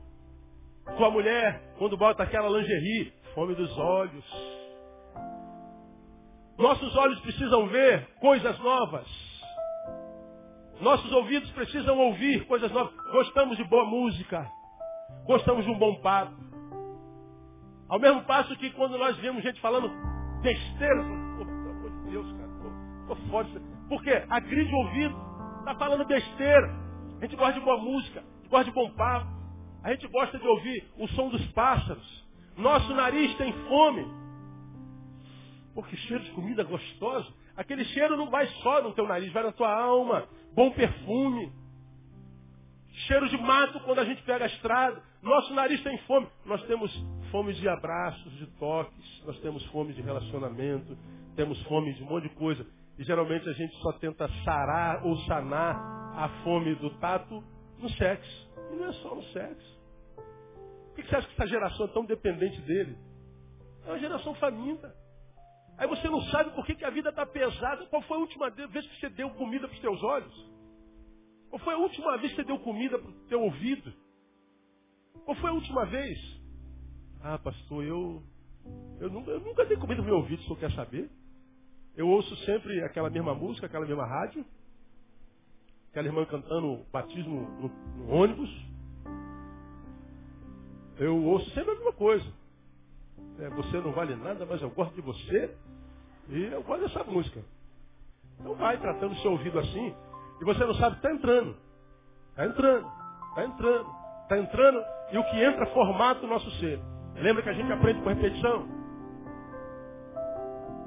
Tua 0.96 1.10
mulher, 1.10 1.62
quando 1.78 1.96
bota 1.96 2.24
aquela 2.24 2.48
lingerie, 2.48 3.12
fome 3.34 3.54
dos 3.54 3.76
olhos. 3.78 4.24
Nossos 6.58 6.96
olhos 6.96 7.20
precisam 7.20 7.68
ver 7.68 8.08
coisas 8.20 8.58
novas. 8.58 9.06
Nossos 10.80 11.12
ouvidos 11.12 11.50
precisam 11.52 11.96
ouvir 11.98 12.46
coisas 12.46 12.70
novas. 12.72 12.92
Gostamos 13.12 13.56
de 13.56 13.64
boa 13.64 13.84
música. 13.84 14.44
Gostamos 15.24 15.64
de 15.64 15.70
um 15.70 15.78
bom 15.78 15.94
papo. 16.00 16.53
Ao 17.94 18.00
mesmo 18.00 18.22
passo 18.22 18.56
que 18.56 18.70
quando 18.70 18.98
nós 18.98 19.16
vemos 19.18 19.40
gente 19.40 19.60
falando 19.60 19.88
besteira, 20.42 21.00
pelo 21.00 21.70
amor 21.70 21.90
de 21.92 22.10
Deus, 22.10 22.26
cara, 22.32 22.50
tô, 22.60 23.14
tô 23.14 23.20
forte. 23.30 23.52
Porque 23.88 24.10
agride 24.30 24.74
o 24.74 24.78
ouvido, 24.78 25.16
está 25.60 25.76
falando 25.76 26.04
besteira. 26.04 26.74
A 27.20 27.24
gente 27.24 27.36
gosta 27.36 27.52
de 27.52 27.60
boa 27.60 27.76
música, 27.76 28.24
gosta 28.50 28.64
de 28.64 28.72
bom 28.72 28.90
papo. 28.94 29.28
A 29.84 29.92
gente 29.92 30.08
gosta 30.08 30.36
de 30.36 30.44
ouvir 30.44 30.90
o 30.98 31.06
som 31.10 31.28
dos 31.28 31.46
pássaros. 31.52 32.28
Nosso 32.56 32.92
nariz 32.94 33.32
tem 33.36 33.52
fome. 33.68 34.04
Porque 35.72 35.96
cheiro 35.96 36.24
de 36.24 36.32
comida 36.32 36.64
gostosa. 36.64 37.32
Aquele 37.56 37.84
cheiro 37.84 38.16
não 38.16 38.28
vai 38.28 38.48
só 38.64 38.82
no 38.82 38.92
teu 38.92 39.06
nariz, 39.06 39.32
vai 39.32 39.44
na 39.44 39.52
tua 39.52 39.72
alma. 39.72 40.26
Bom 40.52 40.72
perfume. 40.72 41.52
Cheiro 43.06 43.28
de 43.28 43.38
mato 43.38 43.78
quando 43.84 44.00
a 44.00 44.04
gente 44.04 44.20
pega 44.24 44.46
a 44.46 44.48
estrada. 44.48 45.00
Nosso 45.24 45.54
nariz 45.54 45.82
tem 45.82 45.96
fome. 46.00 46.28
Nós 46.44 46.62
temos 46.66 46.92
fome 47.30 47.54
de 47.54 47.66
abraços, 47.66 48.30
de 48.34 48.46
toques. 48.58 49.22
Nós 49.24 49.40
temos 49.40 49.64
fome 49.66 49.94
de 49.94 50.02
relacionamento. 50.02 50.96
Temos 51.34 51.60
fome 51.62 51.94
de 51.94 52.02
um 52.02 52.06
monte 52.06 52.28
de 52.28 52.34
coisa. 52.34 52.64
E 52.98 53.04
geralmente 53.04 53.48
a 53.48 53.52
gente 53.54 53.74
só 53.76 53.92
tenta 53.94 54.28
sarar 54.44 55.04
ou 55.04 55.16
sanar 55.20 55.76
a 56.14 56.28
fome 56.44 56.74
do 56.74 56.90
tato 56.98 57.42
no 57.78 57.88
sexo. 57.92 58.50
E 58.70 58.76
não 58.76 58.86
é 58.86 58.92
só 58.92 59.14
no 59.14 59.22
sexo. 59.24 59.80
Por 60.14 60.96
que 60.96 61.08
você 61.08 61.16
acha 61.16 61.26
que 61.26 61.32
essa 61.32 61.46
geração 61.46 61.86
é 61.86 61.88
tão 61.88 62.04
dependente 62.04 62.60
dele? 62.60 62.96
É 63.86 63.88
uma 63.88 63.98
geração 63.98 64.34
faminta. 64.34 64.94
Aí 65.78 65.88
você 65.88 66.06
não 66.06 66.20
sabe 66.24 66.50
por 66.50 66.66
que, 66.66 66.74
que 66.74 66.84
a 66.84 66.90
vida 66.90 67.08
está 67.08 67.24
pesada. 67.24 67.86
Qual 67.86 68.02
foi 68.02 68.18
a 68.18 68.20
última 68.20 68.50
vez 68.50 68.86
que 68.86 69.00
você 69.00 69.08
deu 69.08 69.30
comida 69.30 69.66
para 69.66 69.74
os 69.74 69.80
teus 69.80 70.02
olhos? 70.02 70.50
Qual 71.48 71.60
foi 71.60 71.72
a 71.72 71.78
última 71.78 72.18
vez 72.18 72.30
que 72.32 72.36
você 72.36 72.44
deu 72.44 72.58
comida 72.58 72.98
para 72.98 73.08
o 73.08 73.26
teu 73.26 73.40
ouvido? 73.40 74.03
Qual 75.24 75.36
foi 75.36 75.50
a 75.50 75.54
última 75.54 75.86
vez? 75.86 76.18
Ah, 77.22 77.38
pastor, 77.38 77.84
eu, 77.84 78.22
eu, 79.00 79.10
nunca, 79.10 79.30
eu 79.30 79.40
nunca 79.40 79.64
dei 79.64 79.76
comida 79.76 80.02
para 80.02 80.02
o 80.02 80.06
meu 80.06 80.16
ouvido, 80.16 80.42
se 80.42 80.48
você 80.48 80.60
quer 80.60 80.72
saber. 80.72 81.10
Eu 81.96 82.08
ouço 82.08 82.34
sempre 82.44 82.82
aquela 82.82 83.08
mesma 83.08 83.34
música, 83.34 83.66
aquela 83.66 83.86
mesma 83.86 84.04
rádio. 84.04 84.44
Aquela 85.90 86.08
irmã 86.08 86.26
cantando 86.26 86.84
batismo 86.92 87.42
no, 87.60 87.68
no 87.98 88.12
ônibus. 88.12 88.50
Eu 90.98 91.22
ouço 91.24 91.48
sempre 91.50 91.70
a 91.70 91.74
mesma 91.74 91.92
coisa. 91.92 92.26
É, 93.38 93.48
você 93.50 93.80
não 93.80 93.92
vale 93.92 94.14
nada, 94.16 94.44
mas 94.44 94.60
eu 94.60 94.70
gosto 94.70 94.94
de 94.94 95.00
você. 95.00 95.56
E 96.28 96.44
eu 96.44 96.62
gosto 96.62 96.82
dessa 96.82 97.04
música. 97.04 97.42
Então 98.40 98.54
vai 98.54 98.78
tratando 98.78 99.12
o 99.12 99.18
seu 99.18 99.32
ouvido 99.32 99.58
assim. 99.58 99.94
E 100.40 100.44
você 100.44 100.64
não 100.64 100.74
sabe, 100.74 100.96
está 100.96 101.12
entrando. 101.12 101.56
Está 102.30 102.46
entrando. 102.46 102.88
Está 103.28 103.44
entrando. 103.44 103.90
Está 104.22 104.38
entrando. 104.38 104.84
E 105.14 105.16
o 105.18 105.22
que 105.22 105.40
entra 105.40 105.64
formata 105.66 106.26
o 106.26 106.28
nosso 106.28 106.50
ser. 106.58 106.80
Lembra 107.14 107.40
que 107.40 107.48
a 107.48 107.52
gente 107.52 107.72
aprende 107.72 108.02
com 108.02 108.08
repetição? 108.08 108.66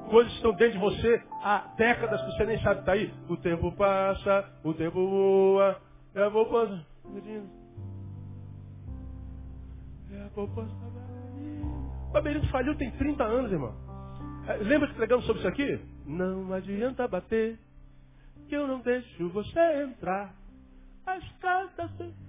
Coisas 0.10 0.34
estão 0.34 0.52
dentro 0.52 0.74
de 0.74 0.80
você 0.80 1.24
há 1.42 1.60
décadas 1.78 2.22
que 2.22 2.32
você 2.32 2.46
nem 2.46 2.62
sabe 2.62 2.82
está 2.82 2.92
aí. 2.92 3.14
O 3.30 3.38
tempo 3.38 3.72
passa, 3.72 4.52
o 4.66 4.74
tempo 4.74 5.10
voa. 5.10 5.82
Eu 6.14 6.30
vou 6.30 6.46
passar. 6.46 6.86
Eu 10.12 10.30
vou 10.36 10.48
passar. 10.50 10.76
O 12.10 12.14
labirinto 12.14 12.50
faliu 12.50 12.76
tem 12.76 12.92
30 12.92 13.24
anos, 13.24 13.50
irmão. 13.50 13.74
É, 14.46 14.58
lembra 14.58 14.90
que 14.90 14.96
pregamos 14.96 15.26
sobre 15.26 15.40
isso 15.40 15.48
aqui? 15.48 15.80
Não 16.06 16.52
adianta 16.52 17.08
bater, 17.08 17.58
que 18.50 18.56
eu 18.58 18.68
não 18.68 18.82
deixo 18.82 19.30
você 19.30 19.84
entrar. 19.84 20.34
As 21.06 21.24
casas. 21.40 22.27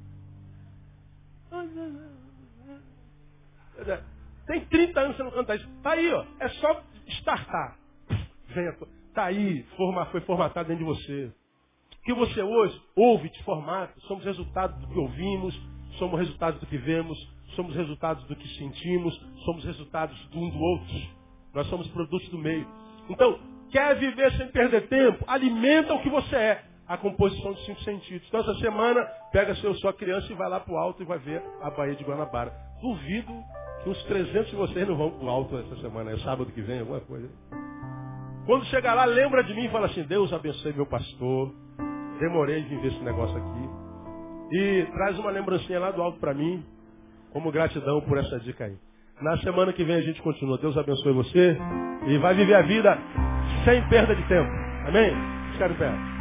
Tem 4.47 4.65
30 4.65 5.01
anos 5.01 5.17
que 5.17 5.23
você 5.23 5.23
não 5.23 5.31
canta 5.31 5.55
isso. 5.57 5.69
Tá 5.83 5.93
aí, 5.93 6.13
ó. 6.13 6.25
É 6.41 6.49
só 6.49 6.83
startar. 7.07 7.79
Venha. 8.49 8.77
Tá 9.15 9.25
aí, 9.25 9.63
forma, 9.77 10.07
foi 10.07 10.21
formatado 10.23 10.69
dentro 10.69 10.85
de 10.85 10.91
você. 10.91 11.33
O 11.93 12.03
que 12.05 12.15
você 12.15 12.43
hoje 12.43 12.81
ouve 12.97 13.29
de 13.31 13.43
formato, 13.45 14.01
somos 14.03 14.25
resultado 14.25 14.81
do 14.81 14.87
que 14.87 14.99
ouvimos, 14.99 15.61
somos 15.99 16.19
resultado 16.19 16.59
do 16.59 16.67
que 16.67 16.79
vemos, 16.79 17.19
somos 17.55 17.75
resultados 17.75 18.25
do 18.25 18.37
que 18.37 18.49
sentimos, 18.57 19.15
somos 19.45 19.65
resultados 19.65 20.19
do 20.29 20.39
um 20.39 20.51
do 20.51 20.59
outro. 20.59 20.95
Nós 21.53 21.67
somos 21.67 21.89
produtos 21.89 22.29
do 22.29 22.39
meio. 22.39 22.67
Então, 23.11 23.39
quer 23.71 23.97
viver 23.99 24.33
sem 24.37 24.49
perder 24.49 24.89
tempo? 24.89 25.25
Alimenta 25.27 25.95
o 25.95 26.01
que 26.01 26.09
você 26.09 26.37
é. 26.37 26.65
A 26.89 26.97
composição 26.97 27.53
dos 27.53 27.65
cinco 27.67 27.81
sentidos. 27.83 28.27
Então, 28.29 28.41
essa 28.41 28.55
semana, 28.57 29.05
pega 29.31 29.55
seu, 29.57 29.75
sua 29.75 29.93
criança 29.93 30.33
e 30.33 30.35
vai 30.35 30.49
lá 30.49 30.59
para 30.59 30.73
o 30.73 30.79
alto 30.79 31.03
e 31.03 31.07
vai 31.07 31.19
ver 31.19 31.43
a 31.61 31.71
Baía 31.71 31.95
de 31.95 32.03
Guanabara. 32.03 32.53
Duvido 32.81 33.33
que 33.83 33.91
uns 33.91 34.03
300 34.05 34.51
de 34.51 34.57
vocês 34.57 34.89
não 34.89 34.97
vão 34.97 35.11
para 35.11 35.25
o 35.27 35.29
alto 35.29 35.59
essa 35.59 35.77
semana. 35.83 36.13
É 36.13 36.19
sábado 36.19 36.51
que 36.51 36.63
vem, 36.63 36.81
alguma 36.81 37.01
coisa. 37.01 37.29
Quando 38.47 38.65
chegar 38.67 38.95
lá, 38.95 39.05
lembra 39.05 39.45
de 39.45 39.53
mim 39.55 39.67
e 39.67 39.69
fala 39.69 39.87
assim, 39.87 40.03
Deus 40.05 40.33
abençoe 40.33 40.73
meu 40.73 40.87
pastor. 40.87 41.53
Demorei 42.19 42.63
de 42.63 42.69
viver 42.71 42.89
esse 42.89 43.05
negócio 43.05 43.37
aqui. 43.37 43.69
E 44.57 44.87
traz 44.93 45.19
uma 45.19 45.31
lembrancinha 45.31 45.79
lá 45.79 45.91
do 45.91 46.03
alto 46.03 46.19
para 46.19 46.33
mim, 46.33 46.65
como 47.33 47.53
gratidão 47.53 48.01
por 48.01 48.17
essa 48.17 48.41
dica 48.41 48.65
aí. 48.65 48.77
Na 49.21 49.37
semana 49.39 49.73
que 49.73 49.85
vem 49.85 49.97
a 49.97 50.01
gente 50.01 50.23
continua. 50.23 50.59
Deus 50.59 50.77
abençoe 50.77 51.13
você 51.13 51.59
e 52.07 52.19
vai 52.19 52.35
viver 52.35 52.55
a 52.55 52.63
vida 52.63 52.99
sem 53.65 53.87
perda 53.89 54.15
de 54.15 54.23
tempo. 54.29 54.51
Amém? 54.87 55.13
Ficar 55.53 55.71
em 55.71 55.75
pé. 55.75 56.18